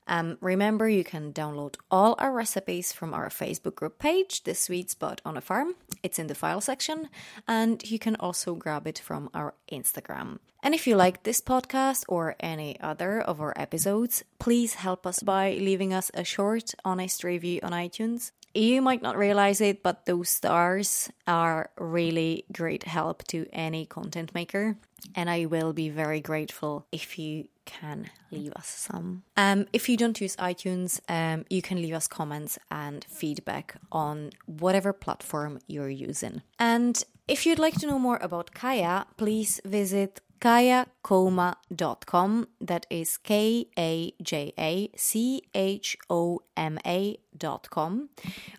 Um, 0.07 0.37
remember, 0.41 0.87
you 0.89 1.03
can 1.03 1.31
download 1.31 1.75
all 1.89 2.15
our 2.19 2.31
recipes 2.31 2.91
from 2.91 3.13
our 3.13 3.29
Facebook 3.29 3.75
group 3.75 3.99
page, 3.99 4.43
The 4.43 4.55
Sweet 4.55 4.89
Spud 4.89 5.21
on 5.25 5.37
a 5.37 5.41
Farm. 5.41 5.75
It's 6.01 6.19
in 6.19 6.27
the 6.27 6.35
file 6.35 6.61
section, 6.61 7.09
and 7.47 7.89
you 7.89 7.99
can 7.99 8.15
also 8.17 8.55
grab 8.55 8.85
it 8.87 8.99
from 8.99 9.29
our 9.33 9.53
Instagram. 9.71 10.39
And 10.61 10.73
if 10.73 10.87
you 10.87 10.95
like 10.95 11.23
this 11.23 11.41
podcast 11.41 12.03
or 12.07 12.35
any 12.39 12.79
other 12.79 13.21
of 13.21 13.41
our 13.41 13.53
episodes, 13.55 14.23
please 14.39 14.75
help 14.75 15.05
us 15.05 15.19
by 15.21 15.51
leaving 15.53 15.93
us 15.93 16.11
a 16.13 16.23
short, 16.23 16.73
honest 16.83 17.23
review 17.23 17.59
on 17.63 17.71
iTunes. 17.71 18.31
You 18.53 18.81
might 18.81 19.01
not 19.01 19.17
realize 19.17 19.61
it, 19.61 19.81
but 19.81 20.05
those 20.05 20.29
stars 20.29 21.09
are 21.25 21.71
really 21.77 22.45
great 22.51 22.83
help 22.83 23.23
to 23.27 23.47
any 23.51 23.85
content 23.85 24.33
maker. 24.35 24.77
And 25.15 25.29
I 25.29 25.45
will 25.45 25.73
be 25.73 25.89
very 25.89 26.21
grateful 26.21 26.85
if 26.91 27.19
you 27.19 27.47
can 27.65 28.09
leave 28.31 28.53
us 28.53 28.67
some. 28.67 29.23
Um, 29.37 29.65
if 29.73 29.89
you 29.89 29.97
don't 29.97 30.19
use 30.19 30.35
iTunes, 30.37 30.99
um, 31.09 31.45
you 31.49 31.61
can 31.61 31.81
leave 31.81 31.93
us 31.93 32.07
comments 32.07 32.59
and 32.69 33.05
feedback 33.09 33.75
on 33.91 34.31
whatever 34.45 34.93
platform 34.93 35.59
you're 35.67 35.89
using. 35.89 36.41
And 36.59 37.03
if 37.27 37.45
you'd 37.45 37.59
like 37.59 37.75
to 37.79 37.87
know 37.87 37.99
more 37.99 38.17
about 38.21 38.51
Kaja, 38.53 39.05
please 39.17 39.61
visit 39.65 40.21
kajachoma.com. 40.43 42.47
That 42.59 42.85
is 42.89 43.17
K 43.17 43.67
A 43.79 44.13
J 44.21 44.53
A 44.59 44.89
C 44.95 45.43
H 45.53 45.97
O 46.09 46.41
M 46.57 46.77
A.com. 46.85 48.09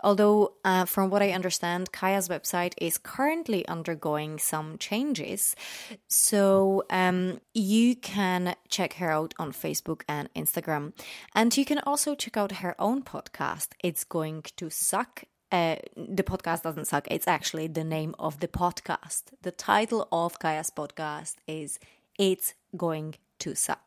Although, 0.03 0.55
uh, 0.65 0.87
from 0.87 1.11
what 1.11 1.21
I 1.21 1.33
understand, 1.33 1.93
Kaja's 1.93 2.31
website 2.31 2.73
is 2.79 2.97
currently 2.97 3.69
undergoing 3.69 4.39
some 4.39 4.79
changes. 4.79 5.55
So 6.09 6.85
um, 6.89 7.41
you 7.53 7.97
can 7.97 8.57
check 8.69 8.95
her 8.95 9.11
out 9.11 9.35
on 9.39 9.53
Facebook 9.53 10.05
and 10.09 10.33
Instagram. 10.35 10.95
And 11.35 11.55
you 11.55 11.67
can 11.67 11.81
also 11.81 12.15
check 12.15 12.39
out 12.39 12.53
her 12.53 12.75
own 12.79 13.03
podcast. 13.03 13.73
It's 13.83 14.05
going 14.05 14.45
to 14.57 14.71
suck 14.71 15.25
uh, 15.55 15.77
the 15.97 16.25
podcast 16.25 16.63
doesn't 16.63 16.87
suck. 16.87 17.07
It's 17.17 17.29
actually 17.29 17.69
the 17.69 17.85
name 17.85 18.13
of 18.19 18.41
the 18.41 18.49
podcast. 18.49 19.23
The 19.43 19.53
title 19.53 20.09
of 20.11 20.31
Kaja's 20.43 20.71
podcast 20.81 21.35
is 21.47 21.79
It's 22.19 22.55
Going 22.77 23.15
to 23.39 23.55
Suck. 23.55 23.84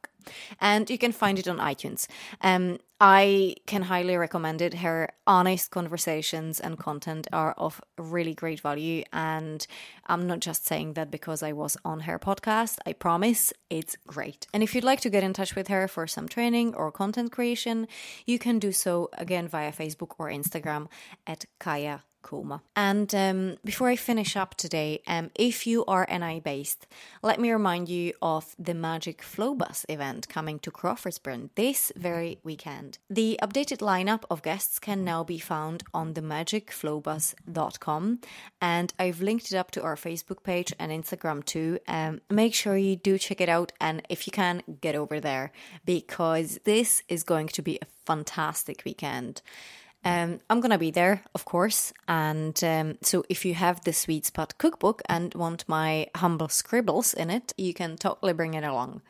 And 0.60 0.90
you 0.90 0.98
can 0.98 1.12
find 1.12 1.40
it 1.40 1.48
on 1.48 1.58
iTunes. 1.58 2.08
Um, 2.42 2.80
I 3.00 3.56
can 3.68 3.84
highly 3.84 4.18
recommend 4.18 4.62
it. 4.62 4.74
Her 4.76 5.10
honest 5.28 5.70
conversations 5.70 6.60
and 6.60 6.80
content 6.80 7.28
are 7.32 7.54
of 7.54 7.80
really 7.98 8.34
great 8.34 8.60
value. 8.62 9.04
And 9.14 9.66
I'm 10.08 10.26
not 10.26 10.40
just 10.40 10.66
saying 10.66 10.94
that 10.94 11.12
because 11.12 11.44
I 11.44 11.52
was 11.52 11.78
on 11.86 12.02
her 12.02 12.18
podcast. 12.18 12.80
I 12.88 12.94
promise 12.94 13.54
it's 13.70 13.98
great. 14.08 14.48
And 14.52 14.64
if 14.64 14.74
you'd 14.74 14.84
like 14.84 15.02
to 15.02 15.12
get 15.12 15.24
in 15.24 15.34
touch 15.34 15.56
with 15.56 15.68
her 15.68 15.88
for 15.88 16.08
some 16.08 16.28
training 16.28 16.74
or 16.74 16.92
content 16.92 17.32
creation, 17.32 17.88
you 18.26 18.40
can 18.40 18.58
do 18.58 18.72
so 18.72 19.10
again 19.14 19.48
via 19.48 19.72
Facebook 19.72 20.16
or 20.18 20.30
Instagram 20.30 20.88
at 21.28 21.46
Kaja 21.60 22.02
Choma. 22.28 22.62
And 22.76 23.14
um, 23.16 23.58
before 23.64 23.90
I 23.90 23.96
finish 23.96 24.36
up 24.36 24.56
today, 24.56 25.02
um, 25.08 25.32
if 25.36 25.68
you 25.68 25.86
are 25.86 26.08
NI 26.12 26.40
based, 26.40 26.88
let 27.24 27.40
me 27.40 27.52
remind 27.52 27.90
you 27.90 28.14
of 28.22 28.56
the 28.60 28.74
Magic 28.74 29.22
Flowbus 29.22 29.86
event 29.90 30.28
coming 30.28 30.60
to 30.60 30.72
Crawfordsburn 30.72 31.50
this 31.56 31.92
very 31.96 32.40
weekend. 32.44 32.98
The 33.10 33.40
updated 33.42 33.80
lineup 33.80 34.24
of 34.30 34.44
guests 34.44 34.80
can 34.80 35.04
now 35.04 35.24
be 35.24 35.40
found 35.40 35.84
on 35.94 36.14
themagicflowbus.com, 36.14 38.20
and 38.62 38.94
I've 39.00 39.22
linked 39.22 39.52
it 39.52 39.58
up 39.58 39.72
to 39.72 39.84
our 39.84 39.96
Facebook 39.96 40.44
page 40.44 40.74
and 40.80 40.92
Instagram 40.92 41.46
too. 41.46 41.80
Um, 41.88 42.22
make 42.30 42.54
sure 42.54 42.78
you 42.78 42.96
do 42.96 43.18
check 43.18 43.42
it 43.42 43.50
out, 43.50 43.72
and 43.80 44.02
if 44.10 44.28
you 44.28 44.32
can, 44.32 44.62
get 44.82 44.96
over 44.96 45.20
there 45.20 45.52
because 45.86 46.60
this 46.64 47.04
is 47.08 47.24
going 47.24 47.48
to 47.48 47.62
be 47.62 47.80
a 47.82 47.88
fantastic 48.06 48.84
weekend. 48.86 49.42
Um, 50.08 50.40
I'm 50.50 50.62
gonna 50.62 50.78
be 50.78 50.92
there, 50.92 51.26
of 51.36 51.44
course, 51.44 51.92
and 52.08 52.58
um, 52.64 52.98
so 53.02 53.26
if 53.28 53.44
you 53.44 53.54
have 53.56 53.84
the 53.84 53.92
Sweet 53.92 54.26
Spud 54.26 54.58
cookbook 54.58 55.02
and 55.10 55.34
want 55.36 55.68
my 55.68 56.08
humble 56.16 56.48
scribbles 56.48 57.14
in 57.14 57.30
it, 57.30 57.52
you 57.58 57.74
can 57.74 57.98
totally 57.98 58.32
bring 58.32 58.54
it 58.54 58.64
along. 58.64 59.02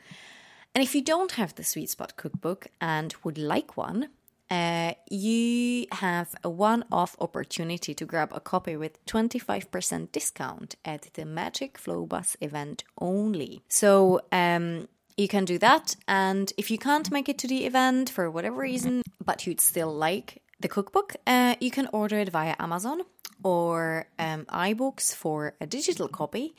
And 0.74 0.84
if 0.84 0.96
you 0.96 1.04
don't 1.04 1.34
have 1.34 1.54
the 1.54 1.64
Sweet 1.64 1.92
Spud 1.92 2.16
cookbook 2.16 2.70
and 2.82 3.14
would 3.24 3.38
like 3.38 3.78
one, 3.78 4.10
uh, 4.50 4.94
you 5.08 5.86
have 5.92 6.34
a 6.44 6.50
one 6.50 6.84
off 6.92 7.16
opportunity 7.20 7.94
to 7.94 8.06
grab 8.06 8.32
a 8.34 8.40
copy 8.40 8.76
with 8.76 9.06
25% 9.06 10.12
discount 10.12 10.78
at 10.84 11.14
the 11.14 11.26
Magic 11.26 11.78
Flow 11.78 12.08
Bus 12.08 12.36
event 12.42 12.84
only. 13.00 13.62
So, 13.70 14.22
um, 14.32 14.88
you 15.16 15.28
can 15.28 15.46
do 15.46 15.60
that. 15.60 15.96
And 16.08 16.52
if 16.58 16.72
you 16.72 16.80
can't 16.80 17.12
make 17.12 17.30
it 17.30 17.38
to 17.40 17.48
the 17.48 17.66
event 17.66 18.10
for 18.10 18.32
whatever 18.32 18.62
reason, 18.62 19.04
but 19.24 19.46
you'd 19.46 19.62
still 19.62 19.94
like 19.94 20.42
the 20.60 20.68
cookbook, 20.68 21.16
uh, 21.26 21.56
you 21.60 21.72
can 21.72 21.88
order 21.94 22.18
it 22.20 22.30
via 22.30 22.56
Amazon 22.60 23.02
or 23.44 24.08
um, 24.18 24.46
iBooks 24.46 25.14
for 25.14 25.56
a 25.62 25.68
digital 25.68 26.08
copy, 26.08 26.56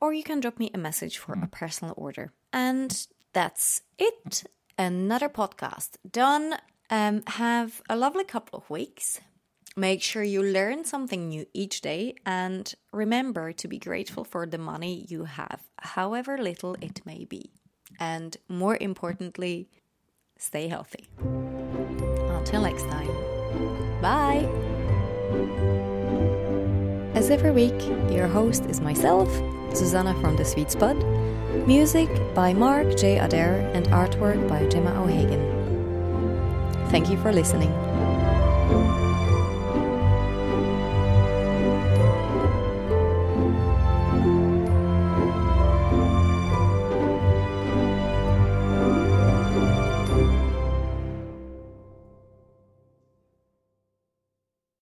or 0.00 0.12
you 0.12 0.22
can 0.22 0.40
drop 0.40 0.58
me 0.58 0.70
a 0.72 0.78
message 0.78 1.18
for 1.18 1.34
a 1.34 1.46
personal 1.48 1.94
order. 1.96 2.32
And 2.52 3.06
that's 3.32 3.82
it. 3.98 4.44
Another 4.78 5.28
podcast 5.28 5.96
done. 6.10 6.54
Um, 6.88 7.22
have 7.26 7.82
a 7.88 7.96
lovely 7.96 8.24
couple 8.24 8.58
of 8.58 8.68
weeks. 8.68 9.20
Make 9.76 10.02
sure 10.02 10.24
you 10.24 10.42
learn 10.42 10.84
something 10.84 11.28
new 11.28 11.46
each 11.54 11.80
day 11.80 12.16
and 12.26 12.74
remember 12.92 13.52
to 13.52 13.68
be 13.68 13.78
grateful 13.78 14.24
for 14.24 14.46
the 14.46 14.58
money 14.58 15.06
you 15.08 15.24
have, 15.24 15.60
however 15.78 16.36
little 16.38 16.76
it 16.80 17.02
may 17.06 17.24
be. 17.24 17.52
And 18.00 18.36
more 18.48 18.76
importantly, 18.80 19.68
stay 20.36 20.66
healthy. 20.66 21.08
Until 21.20 22.62
next 22.62 22.88
time. 22.88 23.29
Bye! 24.00 24.48
As 27.14 27.30
every 27.30 27.50
week, 27.50 27.80
your 28.10 28.26
host 28.26 28.64
is 28.66 28.80
myself, 28.80 29.28
Susanna 29.74 30.18
from 30.20 30.36
The 30.36 30.44
Sweet 30.44 30.70
Spud. 30.70 30.96
Music 31.66 32.08
by 32.34 32.54
Mark 32.54 32.96
J. 32.96 33.18
Adair 33.18 33.70
and 33.74 33.86
artwork 33.88 34.48
by 34.48 34.66
Gemma 34.68 34.90
O'Hagan. 35.02 36.88
Thank 36.90 37.10
you 37.10 37.16
for 37.18 37.32
listening. 37.32 37.70